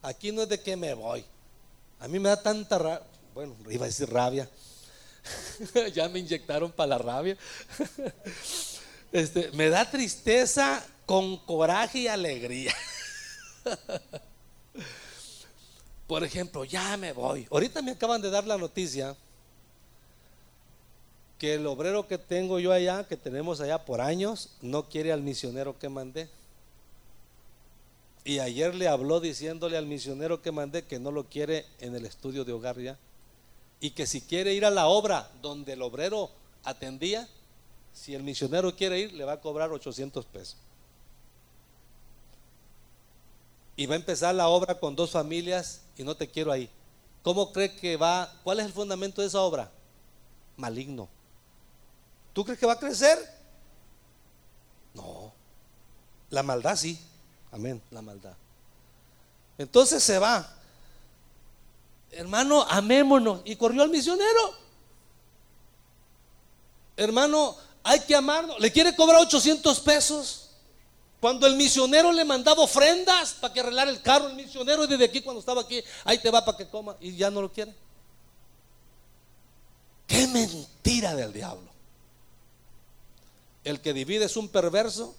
Aquí 0.01 0.33
no 0.33 0.43
es 0.43 0.49
de 0.49 0.61
que 0.61 0.75
me 0.75 0.93
voy. 0.93 1.25
A 2.01 2.09
mí 2.09 2.19
me 2.19 2.27
da 2.27 2.43
tanta 2.43 2.77
rabia, 2.77 3.07
bueno, 3.33 3.55
iba 3.69 3.85
a 3.85 3.87
decir 3.87 4.11
rabia. 4.11 4.49
ya 5.93 6.09
me 6.09 6.19
inyectaron 6.19 6.73
para 6.73 6.87
la 6.87 6.97
rabia. 6.97 7.37
este, 9.13 9.51
me 9.53 9.69
da 9.69 9.89
tristeza 9.89 10.85
con 11.05 11.37
coraje 11.37 11.99
y 11.99 12.07
alegría. 12.07 12.75
Por 16.05 16.25
ejemplo, 16.25 16.65
ya 16.65 16.97
me 16.97 17.13
voy. 17.13 17.47
Ahorita 17.49 17.81
me 17.81 17.91
acaban 17.91 18.21
de 18.21 18.29
dar 18.29 18.45
la 18.45 18.57
noticia 18.57 19.15
que 21.37 21.55
el 21.55 21.67
obrero 21.67 22.07
que 22.07 22.17
tengo 22.17 22.59
yo 22.59 22.71
allá, 22.71 23.05
que 23.07 23.17
tenemos 23.17 23.59
allá 23.59 23.85
por 23.85 24.01
años, 24.01 24.51
no 24.61 24.87
quiere 24.87 25.11
al 25.11 25.21
misionero 25.21 25.77
que 25.77 25.89
mandé. 25.89 26.29
Y 28.23 28.39
ayer 28.39 28.73
le 28.73 28.87
habló 28.87 29.19
diciéndole 29.19 29.77
al 29.77 29.85
misionero 29.85 30.41
que 30.41 30.51
mandé 30.51 30.83
que 30.83 30.99
no 30.99 31.11
lo 31.11 31.25
quiere 31.25 31.65
en 31.79 31.95
el 31.95 32.05
estudio 32.05 32.45
de 32.45 32.53
hogar 32.53 32.79
ya. 32.79 32.97
Y 33.79 33.91
que 33.91 34.07
si 34.07 34.21
quiere 34.21 34.53
ir 34.53 34.65
a 34.65 34.71
la 34.71 34.87
obra 34.87 35.29
donde 35.41 35.73
el 35.73 35.81
obrero 35.81 36.31
atendía, 36.63 37.27
si 37.93 38.15
el 38.15 38.23
misionero 38.23 38.75
quiere 38.75 38.99
ir, 38.99 39.13
le 39.13 39.25
va 39.25 39.33
a 39.33 39.41
cobrar 39.41 39.71
800 39.71 40.25
pesos. 40.25 40.57
Y 43.77 43.85
va 43.85 43.95
a 43.95 43.97
empezar 43.97 44.33
la 44.33 44.47
obra 44.47 44.79
con 44.79 44.95
dos 44.95 45.11
familias 45.11 45.81
y 45.97 46.03
no 46.03 46.15
te 46.15 46.27
quiero 46.27 46.51
ahí. 46.51 46.69
¿Cómo 47.23 47.51
cree 47.51 47.75
que 47.75 47.97
va? 47.97 48.33
¿Cuál 48.43 48.59
es 48.59 48.65
el 48.65 48.73
fundamento 48.73 49.21
de 49.21 49.27
esa 49.27 49.41
obra? 49.41 49.69
Maligno. 50.57 51.09
¿Tú 52.35 52.43
crees 52.43 52.59
que 52.59 52.65
va 52.65 52.73
a 52.73 52.79
crecer? 52.79 53.17
No. 54.93 55.31
La 56.31 56.43
maldad 56.43 56.75
sí. 56.75 56.99
Amén. 57.49 57.81
La 57.91 58.01
maldad. 58.01 58.33
Entonces 59.57 60.03
se 60.03 60.19
va. 60.19 60.45
Hermano, 62.11 62.63
amémonos. 62.63 63.39
Y 63.45 63.55
corrió 63.55 63.83
al 63.83 63.89
misionero. 63.89 64.53
Hermano, 66.97 67.55
hay 67.81 68.01
que 68.01 68.13
amarnos. 68.13 68.59
Le 68.59 68.69
quiere 68.69 68.93
cobrar 68.97 69.21
800 69.21 69.79
pesos. 69.79 70.49
Cuando 71.21 71.47
el 71.47 71.55
misionero 71.55 72.11
le 72.11 72.25
mandaba 72.25 72.61
ofrendas 72.63 73.31
para 73.35 73.53
que 73.53 73.61
arreglara 73.61 73.89
el 73.89 74.01
carro, 74.01 74.27
el 74.27 74.35
misionero 74.35 74.85
desde 74.87 75.05
aquí 75.05 75.21
cuando 75.21 75.39
estaba 75.39 75.61
aquí, 75.61 75.81
ahí 76.03 76.17
te 76.17 76.29
va 76.29 76.43
para 76.43 76.57
que 76.57 76.67
coma 76.67 76.97
y 76.99 77.15
ya 77.15 77.31
no 77.31 77.41
lo 77.41 77.49
quiere. 77.49 77.73
Qué 80.05 80.27
mentira 80.27 81.15
del 81.15 81.31
diablo. 81.31 81.74
El 83.65 83.81
que 83.81 83.93
divide 83.93 84.25
es 84.25 84.37
un 84.37 84.47
perverso, 84.47 85.15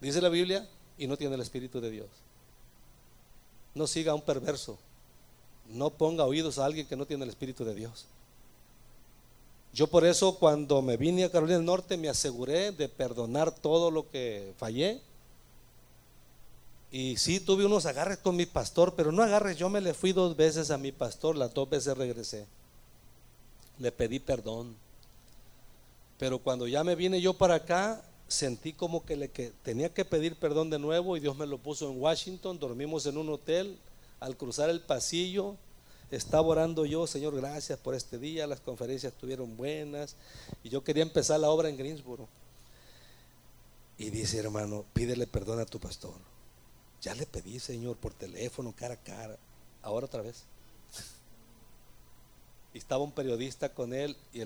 dice 0.00 0.20
la 0.20 0.28
Biblia, 0.28 0.68
y 0.98 1.06
no 1.06 1.16
tiene 1.16 1.36
el 1.36 1.40
Espíritu 1.40 1.80
de 1.80 1.90
Dios. 1.90 2.08
No 3.74 3.86
siga 3.86 4.12
a 4.12 4.16
un 4.16 4.20
perverso. 4.20 4.78
No 5.68 5.90
ponga 5.90 6.24
oídos 6.24 6.58
a 6.58 6.66
alguien 6.66 6.86
que 6.86 6.96
no 6.96 7.06
tiene 7.06 7.22
el 7.22 7.30
Espíritu 7.30 7.64
de 7.64 7.74
Dios. 7.74 8.06
Yo 9.72 9.86
por 9.86 10.04
eso 10.04 10.34
cuando 10.38 10.82
me 10.82 10.96
vine 10.96 11.24
a 11.24 11.30
Carolina 11.30 11.58
del 11.58 11.66
Norte 11.66 11.96
me 11.96 12.08
aseguré 12.08 12.72
de 12.72 12.88
perdonar 12.88 13.54
todo 13.54 13.92
lo 13.92 14.10
que 14.10 14.52
fallé. 14.58 15.00
Y 16.90 17.16
sí 17.18 17.38
tuve 17.38 17.64
unos 17.64 17.86
agarres 17.86 18.18
con 18.18 18.34
mi 18.34 18.46
pastor, 18.46 18.94
pero 18.96 19.12
no 19.12 19.22
agarres, 19.22 19.56
yo 19.56 19.68
me 19.68 19.80
le 19.80 19.94
fui 19.94 20.12
dos 20.12 20.36
veces 20.36 20.72
a 20.72 20.78
mi 20.78 20.90
pastor, 20.90 21.36
las 21.36 21.54
dos 21.54 21.70
veces 21.70 21.96
regresé. 21.96 22.46
Le 23.78 23.92
pedí 23.92 24.18
perdón. 24.18 24.74
Pero 26.20 26.38
cuando 26.38 26.68
ya 26.68 26.84
me 26.84 26.96
vine 26.96 27.22
yo 27.22 27.32
para 27.32 27.54
acá, 27.54 28.04
sentí 28.28 28.74
como 28.74 29.06
que, 29.06 29.16
le, 29.16 29.28
tenía 29.28 29.92
que 29.94 30.04
pedir 30.04 30.36
perdón 30.36 30.68
de 30.68 30.78
nuevo 30.78 31.16
y 31.16 31.20
Dios 31.20 31.34
me 31.34 31.46
lo 31.46 31.56
puso 31.56 31.90
en 31.90 31.98
Washington, 31.98 32.58
dormimos 32.58 33.06
en 33.06 33.16
un 33.16 33.30
hotel, 33.30 33.78
al 34.20 34.36
cruzar 34.36 34.68
el 34.68 34.82
pasillo, 34.82 35.56
estaba 36.10 36.46
orando 36.46 36.84
yo, 36.84 37.06
Señor, 37.06 37.34
gracias 37.36 37.78
por 37.78 37.94
este 37.94 38.18
día, 38.18 38.46
las 38.46 38.60
conferencias 38.60 39.14
estuvieron 39.14 39.56
buenas 39.56 40.14
y 40.62 40.68
yo 40.68 40.84
quería 40.84 41.04
empezar 41.04 41.40
la 41.40 41.48
obra 41.48 41.70
en 41.70 41.78
Greensboro. 41.78 42.28
Y 43.96 44.10
dice, 44.10 44.40
hermano, 44.40 44.84
pídele 44.92 45.26
perdón 45.26 45.58
a 45.60 45.64
tu 45.64 45.80
pastor. 45.80 46.16
Ya 47.00 47.14
le 47.14 47.24
pedí, 47.24 47.58
Señor, 47.60 47.96
por 47.96 48.12
teléfono, 48.12 48.74
cara 48.76 48.92
a 48.92 48.98
cara. 48.98 49.38
Ahora 49.80 50.04
otra 50.04 50.20
vez. 50.20 50.44
Y 52.74 52.78
estaba 52.78 53.02
un 53.02 53.10
periodista 53.10 53.74
con 53.74 53.94
él 53.94 54.16
y 54.32 54.42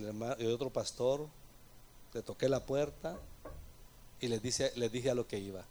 otro 0.46 0.70
pastor. 0.70 1.28
Le 2.14 2.22
toqué 2.22 2.48
la 2.48 2.60
puerta 2.60 3.16
y 4.20 4.28
les, 4.28 4.40
dice, 4.40 4.72
les 4.76 4.90
dije 4.90 5.10
a 5.10 5.14
lo 5.14 5.26
que 5.26 5.38
iba. 5.38 5.64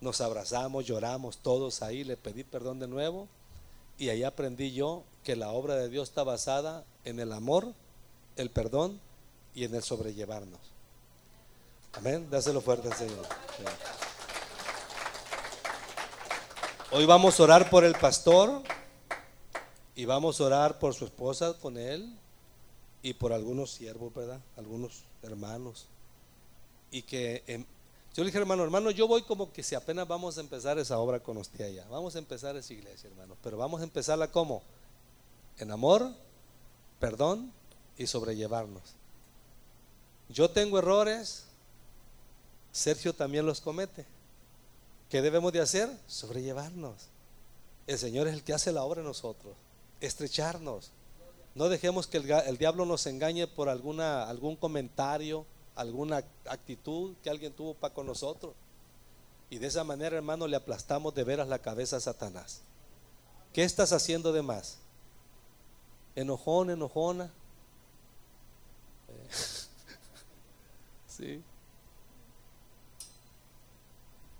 Nos 0.00 0.20
abrazamos, 0.20 0.84
lloramos 0.84 1.38
todos 1.38 1.82
ahí, 1.82 2.04
le 2.04 2.16
pedí 2.16 2.44
perdón 2.44 2.78
de 2.78 2.86
nuevo 2.86 3.26
y 3.96 4.10
ahí 4.10 4.22
aprendí 4.22 4.72
yo 4.72 5.02
que 5.24 5.34
la 5.34 5.50
obra 5.50 5.74
de 5.74 5.88
Dios 5.88 6.10
está 6.10 6.22
basada 6.22 6.84
en 7.04 7.18
el 7.18 7.32
amor, 7.32 7.72
el 8.36 8.50
perdón 8.50 9.00
y 9.54 9.64
en 9.64 9.74
el 9.74 9.82
sobrellevarnos. 9.82 10.60
Amén, 11.94 12.28
dáselo 12.30 12.60
fuerte 12.60 12.88
al 12.88 12.94
Señor. 12.94 13.26
Hoy 16.92 17.06
vamos 17.06 17.40
a 17.40 17.42
orar 17.42 17.70
por 17.70 17.84
el 17.84 17.94
pastor 17.94 18.62
y 19.96 20.04
vamos 20.04 20.40
a 20.40 20.44
orar 20.44 20.78
por 20.78 20.94
su 20.94 21.06
esposa 21.06 21.54
con 21.54 21.76
él 21.76 22.16
y 23.02 23.14
por 23.14 23.32
algunos 23.32 23.70
siervos, 23.70 24.12
¿verdad? 24.14 24.40
Algunos 24.56 25.04
hermanos. 25.22 25.86
Y 26.90 27.02
que 27.02 27.44
em, 27.46 27.64
yo 28.14 28.24
le 28.24 28.30
dije, 28.30 28.38
hermano, 28.38 28.64
hermano, 28.64 28.90
yo 28.90 29.06
voy 29.06 29.22
como 29.22 29.52
que 29.52 29.62
si 29.62 29.74
apenas 29.74 30.08
vamos 30.08 30.38
a 30.38 30.40
empezar 30.40 30.78
esa 30.78 30.98
obra 30.98 31.20
con 31.20 31.36
usted 31.36 31.66
allá. 31.66 31.86
Vamos 31.88 32.16
a 32.16 32.18
empezar 32.18 32.56
esa 32.56 32.72
iglesia, 32.72 33.08
hermano. 33.08 33.36
Pero 33.42 33.56
vamos 33.56 33.80
a 33.80 33.84
empezarla 33.84 34.32
como? 34.32 34.62
En 35.58 35.70
amor, 35.70 36.12
perdón 36.98 37.52
y 37.96 38.06
sobrellevarnos. 38.06 38.82
Yo 40.28 40.50
tengo 40.50 40.78
errores, 40.78 41.44
Sergio 42.72 43.14
también 43.14 43.46
los 43.46 43.60
comete. 43.60 44.04
¿Qué 45.08 45.22
debemos 45.22 45.52
de 45.52 45.60
hacer? 45.60 45.90
Sobrellevarnos. 46.06 47.08
El 47.86 47.98
Señor 47.98 48.28
es 48.28 48.34
el 48.34 48.42
que 48.42 48.52
hace 48.52 48.72
la 48.72 48.82
obra 48.82 49.00
en 49.00 49.06
nosotros. 49.06 49.54
Estrecharnos. 50.00 50.90
No 51.58 51.68
dejemos 51.68 52.06
que 52.06 52.18
el, 52.18 52.56
diablo 52.56 52.86
nos 52.86 53.04
engañe 53.08 53.48
por 53.48 53.68
alguna, 53.68 54.28
algún 54.28 54.54
comentario, 54.54 55.44
alguna 55.74 56.22
actitud 56.48 57.16
que 57.20 57.30
alguien 57.30 57.52
tuvo 57.52 57.74
para 57.74 57.92
con 57.92 58.06
nosotros. 58.06 58.54
Y 59.50 59.58
de 59.58 59.66
esa 59.66 59.82
manera, 59.82 60.16
hermano, 60.16 60.46
le 60.46 60.54
aplastamos 60.54 61.12
de 61.16 61.24
veras 61.24 61.48
la 61.48 61.58
cabeza 61.58 61.96
a 61.96 62.00
Satanás. 62.00 62.60
¿Qué 63.52 63.64
estás 63.64 63.92
haciendo 63.92 64.32
de 64.32 64.40
más? 64.40 64.78
Enojón, 66.14 66.70
enojona. 66.70 67.28
sí. 71.08 71.42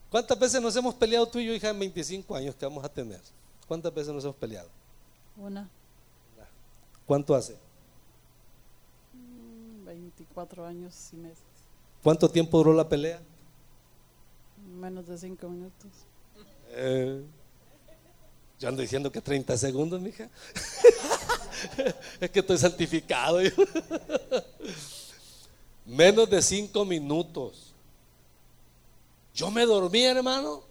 ¿Cuántas 0.09 0.39
veces 0.39 0.63
nos 0.63 0.77
hemos 0.77 0.95
peleado 0.95 1.27
tú 1.27 1.41
y 1.41 1.47
yo, 1.47 1.53
hija, 1.53 1.71
en 1.71 1.81
25 1.81 2.37
años 2.37 2.55
que 2.55 2.65
vamos 2.65 2.85
a 2.85 2.89
tener? 2.89 3.21
¿Cuántas 3.67 3.93
veces 3.93 4.15
nos 4.15 4.23
hemos 4.23 4.37
peleado? 4.37 4.69
Una. 5.37 5.69
¿Cuánto 7.09 7.35
hace? 7.35 7.57
24 9.87 10.67
años 10.67 10.95
y 11.15 11.17
meses. 11.17 11.43
¿Cuánto 12.03 12.29
tiempo 12.29 12.59
duró 12.59 12.75
la 12.75 12.87
pelea? 12.87 13.19
Menos 14.79 15.07
de 15.07 15.17
5 15.17 15.49
minutos. 15.49 15.91
Eh, 16.73 17.25
yo 18.61 18.69
ando 18.69 18.83
diciendo 18.83 19.11
que 19.11 19.23
30 19.23 19.57
segundos, 19.57 20.03
mija. 20.03 20.29
es 22.21 22.31
que 22.31 22.41
estoy 22.41 22.59
santificado. 22.59 23.39
Menos 25.87 26.29
de 26.29 26.43
5 26.43 26.85
minutos. 26.85 27.73
Yo 29.35 29.51
me 29.51 29.65
dormí, 29.65 30.05
hermano, 30.05 30.63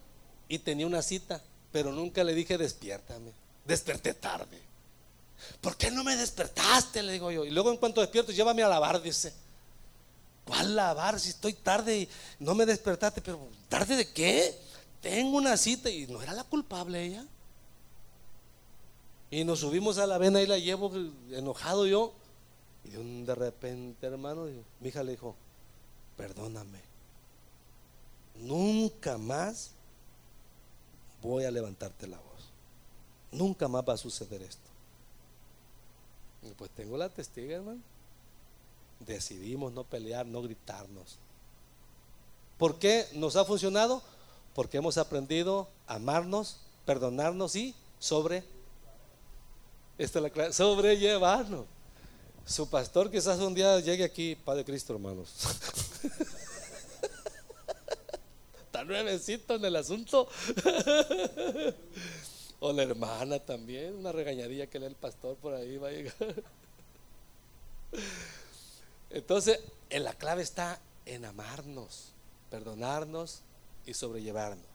y 0.48 0.60
tenía 0.60 0.86
una 0.86 1.02
cita, 1.02 1.42
pero 1.72 1.92
nunca 1.92 2.24
le 2.24 2.36
dije 2.36 2.60
despiértame. 2.60 3.32
Desperté 3.66 4.14
tarde. 4.14 4.67
¿Por 5.62 5.78
qué 5.78 5.92
no 5.92 6.04
me 6.04 6.16
despertaste? 6.16 7.04
Le 7.04 7.14
digo 7.14 7.32
yo. 7.32 7.46
Y 7.46 7.52
luego 7.52 7.72
en 7.72 7.78
cuanto 7.78 8.02
despierto, 8.02 8.32
llévame 8.32 8.64
a 8.64 8.68
lavar, 8.68 9.02
dice. 9.02 9.34
¿Cuál 10.46 10.76
lavar? 10.76 11.20
Si 11.20 11.30
estoy 11.30 11.54
tarde 11.54 12.00
y 12.00 12.10
no 12.40 12.56
me 12.56 12.66
despertaste, 12.66 13.22
pero 13.22 13.48
¿tarde 13.68 13.98
de 13.98 14.10
qué? 14.12 14.58
Tengo 15.02 15.38
una 15.38 15.58
cita 15.58 15.90
y 15.90 16.08
no 16.08 16.22
era 16.22 16.34
la 16.34 16.44
culpable 16.44 17.04
ella. 17.04 17.26
Y 19.30 19.44
nos 19.44 19.60
subimos 19.60 19.98
a 19.98 20.08
la 20.08 20.18
vena 20.18 20.42
y 20.42 20.48
la 20.48 20.58
llevo 20.58 20.92
enojado 21.32 21.86
yo. 21.86 22.14
Y 22.86 22.92
de, 23.24 23.36
repente, 23.36 24.08
hermano, 24.08 24.46
mi 24.80 24.88
hija 24.88 25.04
le 25.04 25.12
dijo, 25.12 25.36
perdóname. 26.16 26.80
Nunca 28.36 29.18
más 29.18 29.72
voy 31.22 31.44
a 31.44 31.52
levantarte 31.52 32.08
la 32.08 32.18
voz. 32.18 32.50
Nunca 33.32 33.68
más 33.68 33.84
va 33.88 33.94
a 33.94 33.98
suceder 33.98 34.42
esto. 34.42 34.70
Pues 36.56 36.72
tengo 36.72 36.98
la 36.98 37.10
testiga, 37.10 37.56
hermano. 37.56 37.82
Decidimos 39.00 39.74
no 39.74 39.84
pelear, 39.84 40.26
no 40.26 40.42
gritarnos. 40.42 41.18
¿Por 42.58 42.80
qué 42.80 43.06
nos 43.14 43.36
ha 43.36 43.46
funcionado? 43.46 44.02
Porque 44.56 44.78
hemos 44.78 44.98
aprendido 44.98 45.70
a 45.86 45.96
amarnos, 45.96 46.60
perdonarnos 46.86 47.56
y 47.56 47.76
sobre 48.00 48.44
esta 49.98 50.20
es 50.20 50.36
la 50.36 50.54
sobrellevarnos. 50.54 51.66
Su 52.46 52.70
pastor 52.70 53.10
quizás 53.12 53.40
un 53.40 53.54
día 53.54 53.80
llegue 53.80 54.04
aquí, 54.04 54.36
Padre 54.36 54.64
Cristo, 54.64 54.94
hermanos. 54.94 55.30
Está 58.66 58.84
nuevecito 58.84 59.56
en 59.56 59.66
el 59.66 59.76
asunto. 59.76 60.30
O 62.60 62.74
la 62.74 62.84
hermana 62.84 63.40
también, 63.40 63.96
una 63.96 64.12
regañadilla 64.12 64.68
que 64.68 64.80
le 64.80 64.88
el 64.88 64.96
pastor 64.96 65.36
por 65.38 65.54
ahí 65.54 65.78
va 65.78 65.90
a 65.90 65.92
llegar. 65.92 66.44
Entonces, 69.12 69.60
en 69.90 70.04
la 70.04 70.14
clave 70.14 70.42
está 70.42 70.80
en 71.06 71.26
amarnos, 71.26 72.12
perdonarnos 72.50 73.42
y 73.86 73.94
sobrellevarnos. 73.94 74.66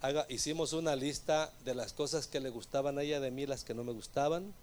Haga, 0.00 0.26
hicimos 0.28 0.72
una 0.72 0.94
lista 0.94 1.52
de 1.64 1.74
las 1.74 1.92
cosas 1.92 2.26
que 2.26 2.40
le 2.40 2.50
gustaban 2.50 2.98
a 2.98 3.02
ella 3.02 3.18
de 3.18 3.30
mí, 3.30 3.46
las 3.46 3.64
que 3.64 3.74
no 3.74 3.82
me 3.82 3.92
gustaban. 3.92 4.54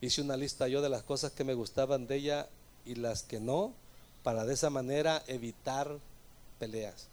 Hice 0.00 0.20
una 0.20 0.36
lista 0.36 0.68
yo 0.68 0.82
de 0.82 0.88
las 0.88 1.02
cosas 1.02 1.32
que 1.32 1.44
me 1.44 1.54
gustaban 1.54 2.06
de 2.06 2.16
ella 2.16 2.48
y 2.84 2.96
las 2.96 3.22
que 3.22 3.40
no, 3.40 3.72
para 4.22 4.44
de 4.44 4.54
esa 4.54 4.70
manera 4.70 5.22
evitar 5.26 5.98
peleas. 6.58 7.08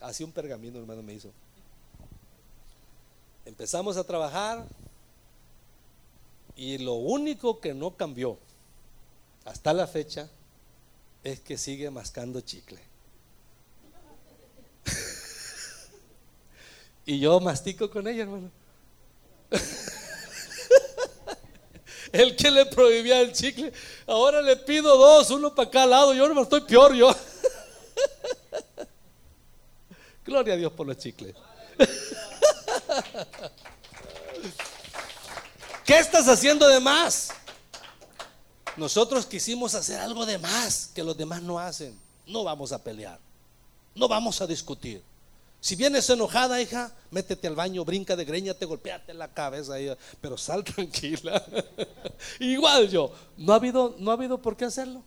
Así 0.00 0.22
un 0.22 0.32
pergamino, 0.32 0.78
hermano, 0.78 1.02
me 1.02 1.14
hizo. 1.14 1.30
Empezamos 3.50 3.96
a 3.96 4.04
trabajar 4.04 4.64
y 6.54 6.78
lo 6.78 6.94
único 6.94 7.58
que 7.58 7.74
no 7.74 7.96
cambió 7.96 8.38
hasta 9.44 9.72
la 9.72 9.88
fecha 9.88 10.30
es 11.24 11.40
que 11.40 11.58
sigue 11.58 11.90
mascando 11.90 12.40
chicle. 12.42 12.78
y 17.06 17.18
yo 17.18 17.40
mastico 17.40 17.90
con 17.90 18.06
ella, 18.06 18.22
hermano. 18.22 18.52
el 22.12 22.36
que 22.36 22.52
le 22.52 22.66
prohibía 22.66 23.20
el 23.20 23.32
chicle, 23.32 23.72
ahora 24.06 24.42
le 24.42 24.58
pido 24.58 24.96
dos, 24.96 25.28
uno 25.32 25.52
para 25.52 25.68
cada 25.68 25.86
lado, 25.86 26.14
yo 26.14 26.32
no 26.32 26.40
estoy 26.40 26.60
peor 26.60 26.94
yo. 26.94 27.12
Gloria 30.24 30.54
a 30.54 30.56
Dios 30.56 30.72
por 30.72 30.86
los 30.86 30.98
chicles. 30.98 31.34
¿Qué 35.84 35.98
estás 35.98 36.28
haciendo 36.28 36.68
de 36.68 36.80
más? 36.80 37.30
Nosotros 38.76 39.26
quisimos 39.26 39.74
hacer 39.74 39.98
algo 40.00 40.24
de 40.24 40.38
más 40.38 40.90
que 40.94 41.02
los 41.02 41.16
demás 41.16 41.42
no 41.42 41.58
hacen. 41.58 41.98
No 42.26 42.44
vamos 42.44 42.72
a 42.72 42.82
pelear. 42.82 43.18
No 43.94 44.08
vamos 44.08 44.40
a 44.40 44.46
discutir. 44.46 45.02
Si 45.60 45.76
vienes 45.76 46.08
enojada, 46.08 46.60
hija, 46.60 46.90
métete 47.10 47.46
al 47.46 47.54
baño, 47.54 47.84
brinca 47.84 48.16
de 48.16 48.24
greña, 48.24 48.54
te 48.54 48.64
golpeate 48.64 49.12
la 49.12 49.28
cabeza, 49.28 49.74
pero 50.20 50.38
sal 50.38 50.64
tranquila. 50.74 51.44
Igual 52.38 52.88
yo, 52.88 53.12
no 53.36 53.52
ha 53.52 53.56
habido, 53.56 53.94
no 53.98 54.10
ha 54.10 54.14
habido 54.14 54.38
por 54.38 54.56
qué 54.56 54.64
hacerlo. 54.64 55.02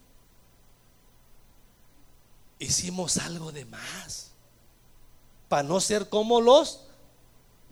Hicimos 2.60 3.18
algo 3.18 3.52
de 3.52 3.66
más 3.66 4.32
para 5.50 5.64
no 5.64 5.80
ser 5.80 6.08
como 6.08 6.40
los 6.40 6.82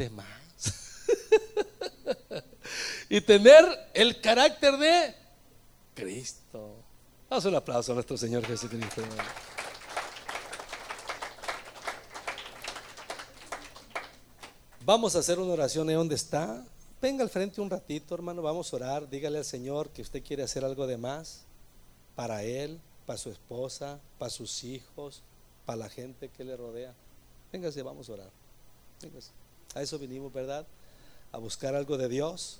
demás. 0.01 0.27
y 3.09 3.21
tener 3.21 3.63
el 3.93 4.19
carácter 4.19 4.77
de 4.77 5.15
Cristo. 5.93 6.75
Damos 7.29 7.45
un 7.45 7.55
aplauso 7.55 7.91
a 7.91 7.95
nuestro 7.95 8.17
Señor 8.17 8.45
Jesucristo. 8.45 9.03
Vamos 14.83 15.15
a 15.15 15.19
hacer 15.19 15.39
una 15.39 15.53
oración 15.53 15.87
ahí 15.89 15.95
donde 15.95 16.15
está. 16.15 16.65
Venga 16.99 17.23
al 17.23 17.29
frente 17.29 17.61
un 17.61 17.69
ratito, 17.69 18.15
hermano. 18.15 18.41
Vamos 18.41 18.73
a 18.73 18.75
orar. 18.75 19.09
Dígale 19.09 19.37
al 19.37 19.45
Señor 19.45 19.89
que 19.89 20.01
usted 20.01 20.23
quiere 20.23 20.43
hacer 20.43 20.65
algo 20.65 20.87
de 20.87 20.97
más 20.97 21.43
para 22.15 22.43
Él, 22.43 22.79
para 23.05 23.17
su 23.17 23.29
esposa, 23.29 23.99
para 24.17 24.31
sus 24.31 24.63
hijos, 24.63 25.21
para 25.65 25.77
la 25.77 25.89
gente 25.89 26.29
que 26.29 26.43
le 26.43 26.57
rodea. 26.57 26.93
Véngase, 27.51 27.83
vamos 27.83 28.09
a 28.09 28.13
orar. 28.13 28.29
Véngase. 29.01 29.40
A 29.73 29.81
eso 29.81 29.97
vinimos, 29.97 30.33
¿verdad? 30.33 30.65
A 31.31 31.37
buscar 31.37 31.75
algo 31.75 31.97
de 31.97 32.09
Dios. 32.09 32.59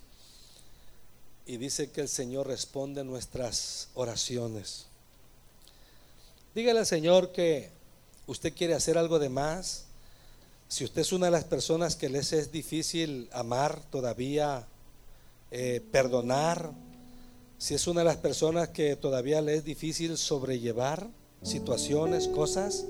Y 1.46 1.58
dice 1.58 1.92
que 1.92 2.02
el 2.02 2.10
Señor 2.10 2.48
responde 2.48 3.04
nuestras 3.04 3.90
oraciones. 3.96 4.86
Dígale 6.56 6.80
al 6.80 6.86
Señor 6.86 7.32
que 7.32 7.70
usted 8.28 8.54
quiere 8.54 8.74
hacer 8.74 8.98
algo 8.98 9.20
de 9.20 9.30
más. 9.30 9.86
Si 10.70 10.86
usted 10.86 11.02
es 11.02 11.12
una 11.12 11.26
de 11.26 11.32
las 11.32 11.44
personas 11.44 11.96
que 11.96 12.10
les 12.10 12.32
es 12.32 12.52
difícil 12.52 13.28
amar 13.34 13.82
todavía, 13.92 14.66
eh, 15.52 15.82
perdonar, 15.92 16.72
si 17.58 17.74
es 17.74 17.88
una 17.88 18.02
de 18.02 18.06
las 18.06 18.18
personas 18.18 18.70
que 18.70 18.96
todavía 18.96 19.42
le 19.42 19.56
es 19.56 19.66
difícil 19.66 20.18
sobrellevar 20.18 21.08
situaciones, 21.44 22.28
cosas, 22.30 22.86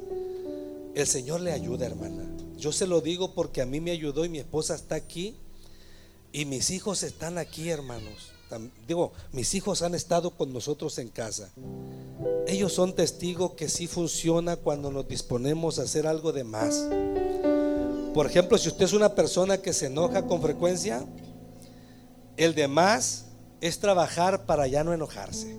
el 0.96 1.08
Señor 1.08 1.42
le 1.42 1.52
ayuda, 1.52 1.86
hermana. 1.86 2.24
Yo 2.58 2.72
se 2.72 2.88
lo 2.88 3.02
digo 3.02 3.34
porque 3.34 3.62
a 3.62 3.66
mí 3.66 3.80
me 3.80 3.92
ayudó 3.92 4.26
y 4.26 4.30
mi 4.30 4.40
esposa 4.40 4.76
está 4.76 4.96
aquí 4.96 5.36
y 6.32 6.46
mis 6.46 6.70
hijos 6.70 7.04
están 7.04 7.38
aquí, 7.38 7.70
hermanos. 7.70 8.32
Digo, 8.88 9.14
mis 9.32 9.54
hijos 9.56 9.82
han 9.82 9.96
estado 9.96 10.32
con 10.32 10.52
nosotros 10.52 10.98
en 10.98 11.08
casa. 11.08 11.50
Ellos 12.48 12.74
son 12.74 12.94
testigos 12.94 13.54
que 13.54 13.70
sí 13.70 13.88
funciona 13.88 14.58
cuando 14.58 14.92
nos 14.92 15.08
disponemos 15.08 15.80
a 15.80 15.84
hacer 15.84 16.06
algo 16.06 16.34
de 16.34 16.44
más. 16.44 16.88
Por 18.14 18.26
ejemplo, 18.26 18.58
si 18.58 18.68
usted 18.68 18.86
es 18.86 18.94
una 18.94 19.16
persona 19.16 19.58
que 19.60 19.72
se 19.72 19.86
enoja 19.86 20.28
con 20.28 20.42
frecuencia, 20.42 21.06
el 22.36 22.54
de 22.54 22.68
más 22.68 23.26
es 23.62 23.80
trabajar 23.80 24.46
para 24.46 24.68
ya 24.68 24.84
no 24.84 24.94
enojarse. 24.94 25.56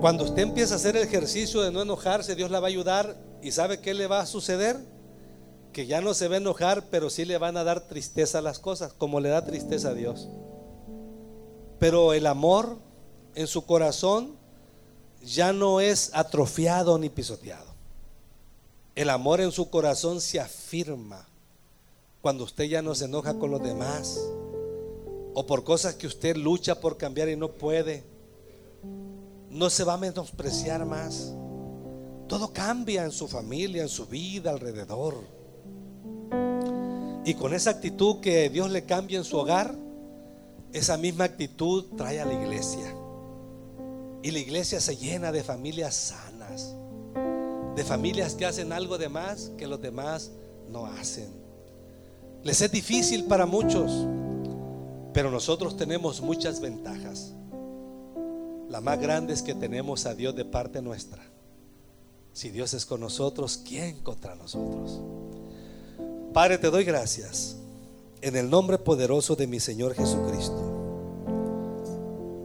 Cuando 0.00 0.24
usted 0.24 0.42
empieza 0.42 0.74
a 0.74 0.76
hacer 0.76 0.96
el 0.96 1.02
ejercicio 1.02 1.62
de 1.62 1.72
no 1.72 1.82
enojarse, 1.82 2.36
Dios 2.36 2.50
la 2.50 2.60
va 2.60 2.68
a 2.68 2.70
ayudar 2.70 3.16
y 3.42 3.50
¿sabe 3.50 3.80
qué 3.80 3.92
le 3.92 4.06
va 4.06 4.20
a 4.20 4.26
suceder? 4.26 4.78
Que 5.72 5.86
ya 5.86 6.00
no 6.00 6.14
se 6.14 6.28
va 6.28 6.34
a 6.34 6.38
enojar, 6.38 6.86
pero 6.90 7.10
sí 7.10 7.24
le 7.24 7.38
van 7.38 7.56
a 7.56 7.64
dar 7.64 7.88
tristeza 7.88 8.38
a 8.38 8.42
las 8.42 8.58
cosas, 8.58 8.92
como 8.92 9.20
le 9.20 9.30
da 9.30 9.44
tristeza 9.44 9.88
a 9.88 9.94
Dios. 9.94 10.28
Pero 11.78 12.12
el 12.12 12.26
amor 12.26 12.78
en 13.34 13.48
su 13.48 13.66
corazón 13.66 14.36
ya 15.24 15.52
no 15.52 15.80
es 15.80 16.10
atrofiado 16.14 16.98
ni 16.98 17.08
pisoteado. 17.08 17.72
El 18.94 19.10
amor 19.10 19.40
en 19.40 19.50
su 19.50 19.70
corazón 19.70 20.20
se 20.20 20.38
afirma 20.38 21.26
cuando 22.20 22.44
usted 22.44 22.64
ya 22.64 22.82
no 22.82 22.94
se 22.94 23.06
enoja 23.06 23.34
con 23.38 23.50
los 23.50 23.62
demás 23.62 24.20
o 25.34 25.46
por 25.46 25.64
cosas 25.64 25.94
que 25.94 26.06
usted 26.06 26.36
lucha 26.36 26.80
por 26.80 26.96
cambiar 26.96 27.28
y 27.28 27.36
no 27.36 27.50
puede. 27.50 28.04
No 29.50 29.70
se 29.70 29.84
va 29.84 29.94
a 29.94 29.98
menospreciar 29.98 30.84
más. 30.84 31.32
Todo 32.32 32.50
cambia 32.50 33.04
en 33.04 33.12
su 33.12 33.28
familia, 33.28 33.82
en 33.82 33.90
su 33.90 34.06
vida, 34.06 34.52
alrededor. 34.52 35.16
Y 37.26 37.34
con 37.34 37.52
esa 37.52 37.68
actitud 37.68 38.20
que 38.20 38.48
Dios 38.48 38.70
le 38.70 38.86
cambia 38.86 39.18
en 39.18 39.24
su 39.24 39.36
hogar, 39.36 39.74
esa 40.72 40.96
misma 40.96 41.24
actitud 41.24 41.94
trae 41.94 42.22
a 42.22 42.24
la 42.24 42.32
iglesia. 42.32 42.96
Y 44.22 44.30
la 44.30 44.38
iglesia 44.38 44.80
se 44.80 44.96
llena 44.96 45.30
de 45.30 45.44
familias 45.44 45.94
sanas, 45.94 46.74
de 47.76 47.84
familias 47.84 48.34
que 48.34 48.46
hacen 48.46 48.72
algo 48.72 48.96
de 48.96 49.10
más 49.10 49.52
que 49.58 49.66
los 49.66 49.82
demás 49.82 50.30
no 50.70 50.86
hacen. 50.86 51.28
Les 52.44 52.62
es 52.62 52.72
difícil 52.72 53.24
para 53.24 53.44
muchos, 53.44 54.06
pero 55.12 55.30
nosotros 55.30 55.76
tenemos 55.76 56.22
muchas 56.22 56.62
ventajas. 56.62 57.34
La 58.70 58.80
más 58.80 58.98
grande 58.98 59.34
es 59.34 59.42
que 59.42 59.54
tenemos 59.54 60.06
a 60.06 60.14
Dios 60.14 60.34
de 60.34 60.46
parte 60.46 60.80
nuestra. 60.80 61.31
Si 62.32 62.48
Dios 62.48 62.72
es 62.72 62.86
con 62.86 63.00
nosotros, 63.00 63.60
¿quién 63.66 64.00
contra 64.00 64.34
nosotros? 64.34 65.00
Padre, 66.32 66.56
te 66.56 66.70
doy 66.70 66.84
gracias 66.84 67.56
en 68.22 68.36
el 68.36 68.48
nombre 68.48 68.78
poderoso 68.78 69.36
de 69.36 69.46
mi 69.46 69.60
Señor 69.60 69.94
Jesucristo. 69.94 70.72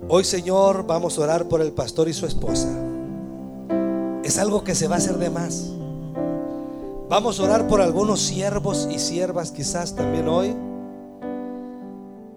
Hoy, 0.09 0.25
Señor, 0.25 0.85
vamos 0.85 1.17
a 1.17 1.21
orar 1.21 1.47
por 1.47 1.61
el 1.61 1.71
pastor 1.71 2.09
y 2.09 2.13
su 2.13 2.25
esposa. 2.25 2.67
Es 4.23 4.37
algo 4.37 4.63
que 4.63 4.75
se 4.75 4.89
va 4.89 4.95
a 4.95 4.97
hacer 4.97 5.17
de 5.17 5.29
más. 5.29 5.71
Vamos 7.09 7.39
a 7.39 7.43
orar 7.43 7.67
por 7.67 7.79
algunos 7.79 8.21
siervos 8.21 8.89
y 8.91 8.99
siervas 8.99 9.51
quizás 9.51 9.95
también 9.95 10.27
hoy. 10.27 10.53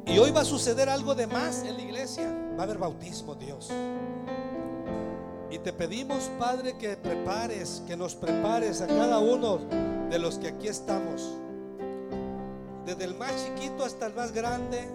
Y 0.07 0.19
hoy 0.19 0.31
va 0.31 0.43
a 0.43 0.45
suceder 0.45 0.89
algo 0.89 1.17
de 1.17 1.27
más 1.27 1.65
en 1.65 1.77
la 1.77 1.83
iglesia. 1.83 2.33
Va 2.57 2.61
a 2.61 2.65
haber 2.65 2.79
bautismo, 2.79 3.35
Dios. 3.35 3.71
Y 5.51 5.59
te 5.59 5.73
pedimos, 5.73 6.31
Padre, 6.39 6.79
que 6.79 6.97
prepares, 6.97 7.83
que 7.87 7.97
nos 7.97 8.15
prepares 8.15 8.81
a 8.81 8.87
cada 8.87 9.19
uno 9.19 9.59
de 10.09 10.19
los 10.19 10.39
que 10.39 10.49
aquí 10.49 10.69
estamos. 10.69 11.29
Desde 12.87 13.05
el 13.05 13.17
más 13.17 13.33
chiquito 13.45 13.85
hasta 13.85 14.07
el 14.07 14.15
más 14.15 14.31
grande. 14.33 14.89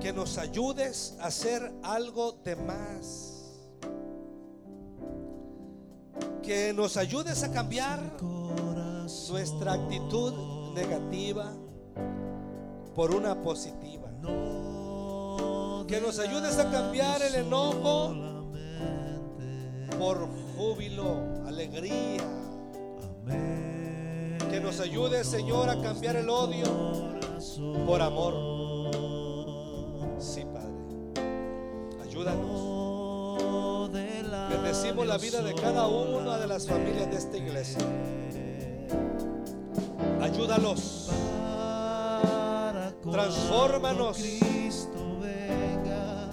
Que 0.00 0.12
nos 0.12 0.38
ayudes 0.38 1.16
a 1.20 1.26
hacer 1.26 1.70
algo 1.82 2.32
de 2.44 2.56
más. 2.56 3.34
Que 6.42 6.72
nos 6.72 6.96
ayudes 6.96 7.42
a 7.42 7.52
cambiar 7.52 8.00
nuestra 9.30 9.74
actitud 9.74 10.72
negativa 10.74 11.52
por 12.94 13.14
una 13.14 13.42
positiva. 13.42 14.08
Que 15.86 16.00
nos 16.00 16.18
ayudes 16.18 16.58
a 16.58 16.70
cambiar 16.70 17.20
el 17.22 17.34
enojo 17.34 18.27
por 19.98 20.28
júbilo, 20.56 21.16
alegría. 21.46 22.22
Que 24.50 24.60
nos 24.60 24.80
ayude, 24.80 25.24
Señor, 25.24 25.68
a 25.68 25.80
cambiar 25.82 26.16
el 26.16 26.30
odio 26.30 26.64
por 27.86 28.00
amor. 28.00 28.34
Sí, 30.18 30.44
Padre. 30.44 30.72
Ayúdanos. 32.02 32.78
Bendecimos 34.50 35.06
la 35.06 35.18
vida 35.18 35.42
de 35.42 35.54
cada 35.54 35.86
una 35.86 36.38
de 36.38 36.46
las 36.46 36.66
familias 36.66 37.10
de 37.10 37.16
esta 37.16 37.36
iglesia. 37.36 37.80
Ayúdalos. 40.22 41.10
Transfórmanos 43.10 44.18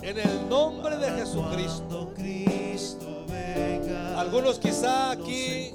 en 0.02 0.20
el 0.20 0.50
nombre 0.50 0.98
de 0.98 1.12
Jesucristo. 1.12 2.12
Algunos 4.26 4.58
quizá 4.58 5.12
aquí 5.12 5.72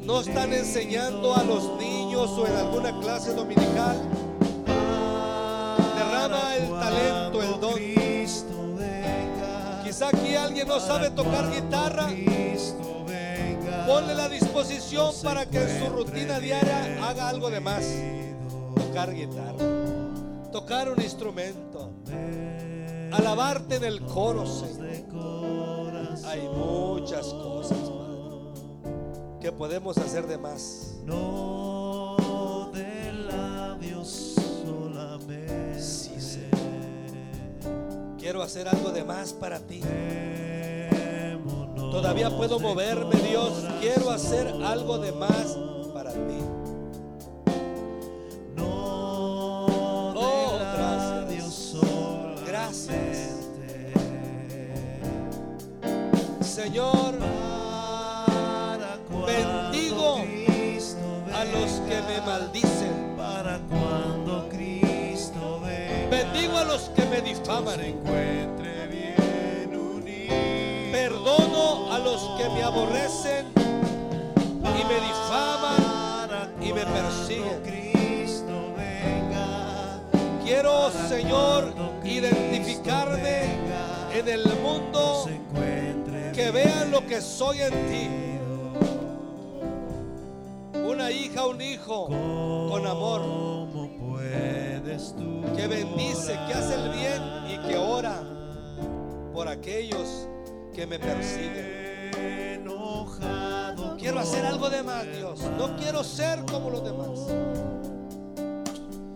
no 0.00 0.20
están 0.20 0.54
enseñando 0.54 1.36
a 1.36 1.44
los 1.44 1.76
niños 1.78 2.30
o 2.30 2.46
en 2.46 2.56
alguna 2.56 2.98
clase 2.98 3.34
dominical. 3.34 4.00
Derrama 5.96 6.56
el 6.56 6.70
talento, 6.70 7.42
el 7.42 7.60
don. 7.60 7.74
Quizá 9.84 10.08
aquí 10.08 10.34
alguien 10.34 10.66
no 10.66 10.80
sabe 10.80 11.10
tocar 11.10 11.52
guitarra. 11.52 12.08
Ponle 13.86 14.14
la 14.14 14.30
disposición 14.30 15.12
para 15.22 15.44
que 15.44 15.62
en 15.62 15.78
su 15.78 15.92
rutina 15.92 16.40
diaria 16.40 17.06
haga 17.06 17.28
algo 17.28 17.50
de 17.50 17.60
más. 17.60 17.84
Tocar 18.74 19.14
guitarra, 19.14 19.58
tocar 20.50 20.90
un 20.90 21.02
instrumento, 21.02 21.90
alabarte 23.12 23.76
en 23.76 23.84
el 23.84 24.00
coro, 24.06 24.46
Señor. 24.46 25.35
Hay 26.26 26.48
muchas 26.48 27.26
cosas 27.26 27.78
Padre, 27.78 29.40
que 29.40 29.52
podemos 29.52 29.96
hacer 29.98 30.26
de 30.26 30.36
más. 30.38 30.96
No 31.04 32.70
de 32.72 33.12
labios 33.12 34.34
solamente. 34.64 35.80
Sí. 35.80 36.10
Quiero 38.18 38.42
hacer 38.42 38.68
algo 38.68 38.90
de 38.90 39.04
más 39.04 39.32
para 39.32 39.60
ti. 39.60 39.80
Todavía 41.76 42.36
puedo 42.36 42.58
moverme, 42.58 43.16
Dios. 43.22 43.64
Quiero 43.80 44.10
hacer 44.10 44.48
algo 44.64 44.98
de 44.98 45.12
más 45.12 45.56
para 45.94 46.12
ti. 46.12 46.65
Señor, 56.66 57.14
bendigo 59.24 60.18
a 61.32 61.44
los 61.44 61.70
que 61.86 62.02
me 62.02 62.20
maldicen. 62.26 63.14
Para 63.16 63.60
cuando 63.70 64.48
Cristo 64.48 65.60
venga. 65.60 66.10
Bendigo 66.10 66.58
a 66.58 66.64
los 66.64 66.88
que 66.88 67.04
me 67.04 67.20
difaman. 67.20 67.76
se 67.76 67.90
encuentre 67.90 68.88
bien. 68.88 69.14
Perdono 70.90 71.92
a 71.92 72.00
los 72.00 72.20
que 72.36 72.48
me 72.48 72.64
aborrecen 72.64 73.46
y 73.56 74.84
me 74.90 75.00
difaman 75.06 76.50
y 76.60 76.72
me 76.72 76.84
persiguen. 76.84 77.62
Cristo 77.62 78.74
venga. 78.76 80.00
Quiero, 80.42 80.90
Señor, 81.08 81.72
identificarme 82.02 83.54
en 84.12 84.28
el 84.28 84.44
mundo, 84.64 85.28
que 86.36 86.50
vean 86.50 86.90
lo 86.90 87.06
que 87.06 87.22
soy 87.22 87.62
en 87.62 87.72
ti. 87.88 88.08
Una 90.78 91.10
hija, 91.10 91.46
un 91.46 91.60
hijo 91.62 92.08
con 92.08 92.86
amor, 92.86 93.22
¿Cómo 93.22 93.88
puedes 93.98 95.14
tú 95.16 95.42
que 95.56 95.66
bendice, 95.66 96.38
que 96.46 96.52
hace 96.52 96.74
el 96.74 96.90
bien 96.90 97.22
y 97.48 97.56
que 97.66 97.78
ora 97.78 98.22
por 99.32 99.48
aquellos 99.48 100.28
que 100.74 100.86
me 100.86 100.98
persiguen. 100.98 101.86
Quiero 103.98 104.20
hacer 104.20 104.44
algo 104.46 104.68
de 104.70 104.82
más, 104.82 105.04
Dios. 105.04 105.40
No 105.58 105.74
quiero 105.76 106.04
ser 106.04 106.44
como 106.44 106.70
los 106.70 106.84
demás. 106.84 107.26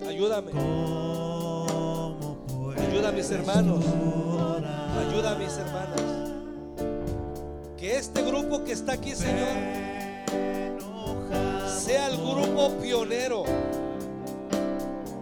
Ayúdame. 0.09 0.51
¿Cómo 0.51 2.39
puedes 2.47 2.89
Ayuda 2.89 3.11
a 3.11 3.12
mis 3.12 3.31
hermanos. 3.31 3.85
Ayuda 5.07 5.33
a 5.33 5.35
mis 5.37 5.57
hermanas. 5.59 6.20
Que 7.81 7.97
este 7.97 8.22
grupo 8.22 8.62
que 8.62 8.72
está 8.72 8.93
aquí, 8.93 9.14
Señor, 9.14 9.57
sea 11.66 12.09
el 12.09 12.18
grupo 12.18 12.72
pionero. 12.81 13.45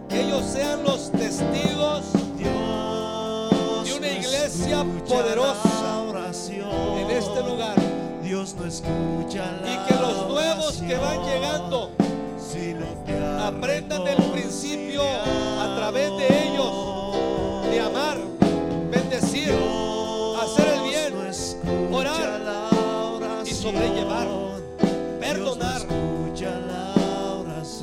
Que 0.08 0.22
ellos 0.22 0.44
sean 0.44 0.82
los 0.82 1.12
testigos 1.12 2.12
de 2.36 3.92
una 3.96 4.10
iglesia 4.10 4.84
poderosa 5.08 6.04
en 7.00 7.10
este 7.10 7.42
lugar. 7.44 7.76
Dios 8.24 8.56
no 8.56 8.66
escucha 8.66 9.60
Y 9.64 9.88
que 9.88 9.94
los 9.94 10.28
nuevos 10.28 10.82
que 10.82 10.96
van 10.96 11.24
llegando 11.24 11.92
aprendan 13.40 14.04
del 14.04 14.22
principio 14.32 15.02
a 15.02 15.74
través 15.76 16.10
de 16.18 16.48
ellos 16.48 17.70
de 17.70 17.80
amar, 17.80 18.18
perdonar. 25.32 25.86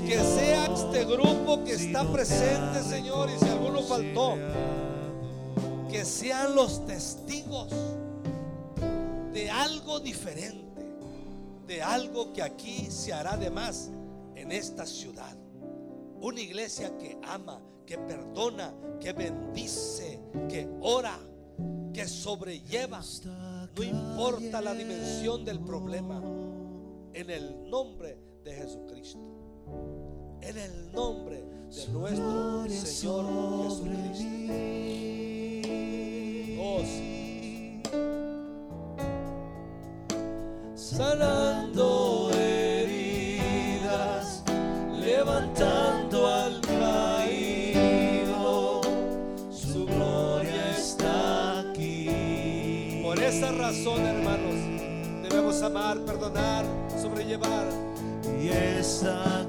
Que 0.05 0.19
sea 0.19 0.65
este 0.65 1.05
grupo 1.05 1.63
que 1.63 1.73
está 1.73 2.03
presente, 2.11 2.83
Señor, 2.83 3.29
y 3.29 3.39
si 3.39 3.49
alguno 3.49 3.81
faltó, 3.81 4.35
que 5.89 6.05
sean 6.05 6.55
los 6.55 6.85
testigos 6.85 7.73
de 9.33 9.49
algo 9.49 9.99
diferente, 9.99 10.85
de 11.67 11.81
algo 11.81 12.33
que 12.33 12.43
aquí 12.43 12.87
se 12.89 13.13
hará 13.13 13.35
de 13.35 13.49
más 13.49 13.89
en 14.35 14.51
esta 14.51 14.85
ciudad. 14.85 15.35
Una 16.21 16.39
iglesia 16.39 16.95
que 16.97 17.17
ama, 17.23 17.59
que 17.85 17.97
perdona, 17.97 18.73
que 18.99 19.11
bendice, 19.13 20.19
que 20.47 20.69
ora, 20.81 21.19
que 21.93 22.07
sobrelleva. 22.07 23.01
No 23.75 23.83
importa 23.83 24.61
la 24.61 24.73
dimensión 24.73 25.43
del 25.43 25.59
problema. 25.59 26.21
En 27.16 27.30
el 27.30 27.70
nombre 27.70 28.18
de 28.43 28.53
Jesucristo. 28.53 29.20
En 30.41 30.57
el 30.57 30.91
nombre 30.91 31.38
de 31.38 31.88
nuestro 31.88 32.68
Señor 32.68 32.70
Jesucristo. 32.70 33.86
Oh, 36.59 36.82
sí. 36.84 37.82
Sanando 40.76 42.32
heridas, 42.34 44.43
levantando 44.99 46.28
al 46.28 46.59
caído, 46.59 48.01
su 49.49 49.86
gloria 49.86 50.72
está 50.72 51.61
aquí. 51.61 52.99
Por 53.01 53.18
esa 53.20 53.53
razón, 53.53 54.01
hermanos, 54.01 54.55
debemos 55.24 55.61
amar, 55.61 56.03
perdonar, 56.03 56.66
sobrellevar. 57.16 57.68
y 58.41 58.49
está 58.49 59.44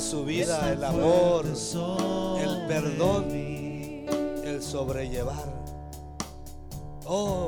en 0.00 0.06
su 0.06 0.24
vida 0.24 0.72
el 0.72 0.82
amor, 0.82 1.44
el 1.44 2.66
perdón, 2.66 3.26
el 3.30 4.62
sobrellevar. 4.62 5.52
Oh, 7.04 7.39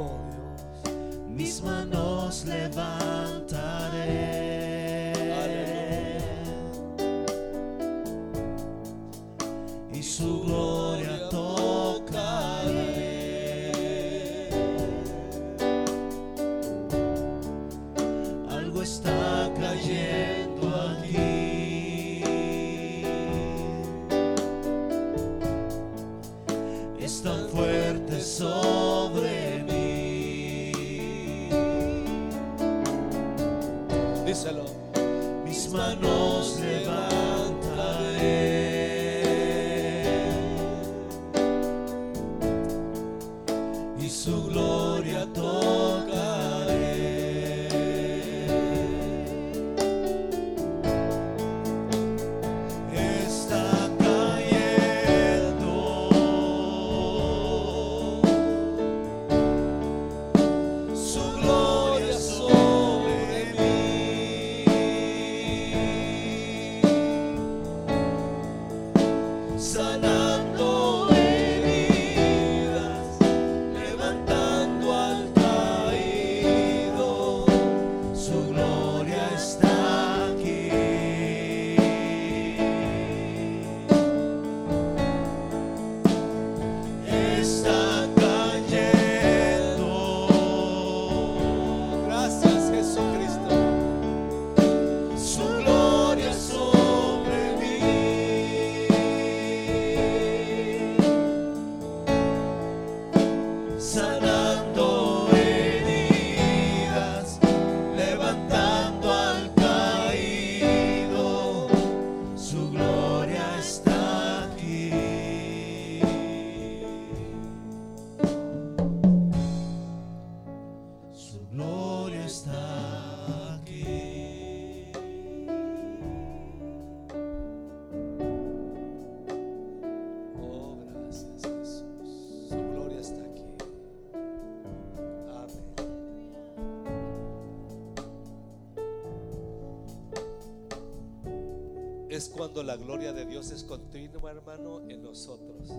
cuando 142.53 142.71
la 142.71 142.77
gloria 142.77 143.15
de 143.15 143.25
Dios 143.25 143.51
es 143.51 143.65
continua, 143.65 144.31
hermano, 144.31 144.81
en 144.91 145.03
nosotros. 145.03 145.71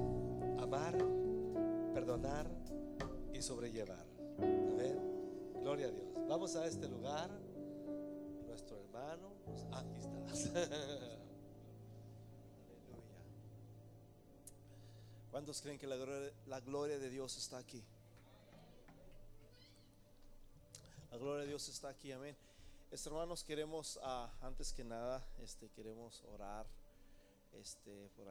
Amar, 0.59 0.97
perdonar 1.93 2.49
y 3.31 3.43
sobrellevar. 3.43 4.03
Amén. 4.39 4.97
Gloria 5.61 5.85
a 5.85 5.91
Dios. 5.91 6.07
Vamos 6.27 6.55
a 6.55 6.65
este 6.65 6.87
lugar. 6.87 7.29
Nuestro 8.47 8.75
hermano. 8.79 9.33
ah, 9.71 9.81
Aquí 9.81 9.99
estás. 9.99 10.47
Aleluya. 10.55 11.21
¿Cuántos 15.29 15.61
creen 15.61 15.77
que 15.77 15.85
la 15.85 15.97
gloria, 15.97 16.31
la 16.47 16.59
gloria 16.59 16.97
de 16.97 17.11
Dios 17.11 17.37
está 17.37 17.59
aquí? 17.59 17.83
La 21.11 21.17
gloria 21.19 21.41
de 21.41 21.49
Dios 21.49 21.69
está 21.69 21.89
aquí, 21.89 22.11
amén. 22.11 22.35
Este, 22.93 23.09
hermanos, 23.09 23.43
queremos, 23.43 23.99
ah, 24.03 24.31
antes 24.39 24.71
que 24.71 24.83
nada, 24.83 25.27
este, 25.39 25.67
queremos 25.71 26.23
orar 26.25 26.67
este, 27.53 28.11
por 28.15 28.29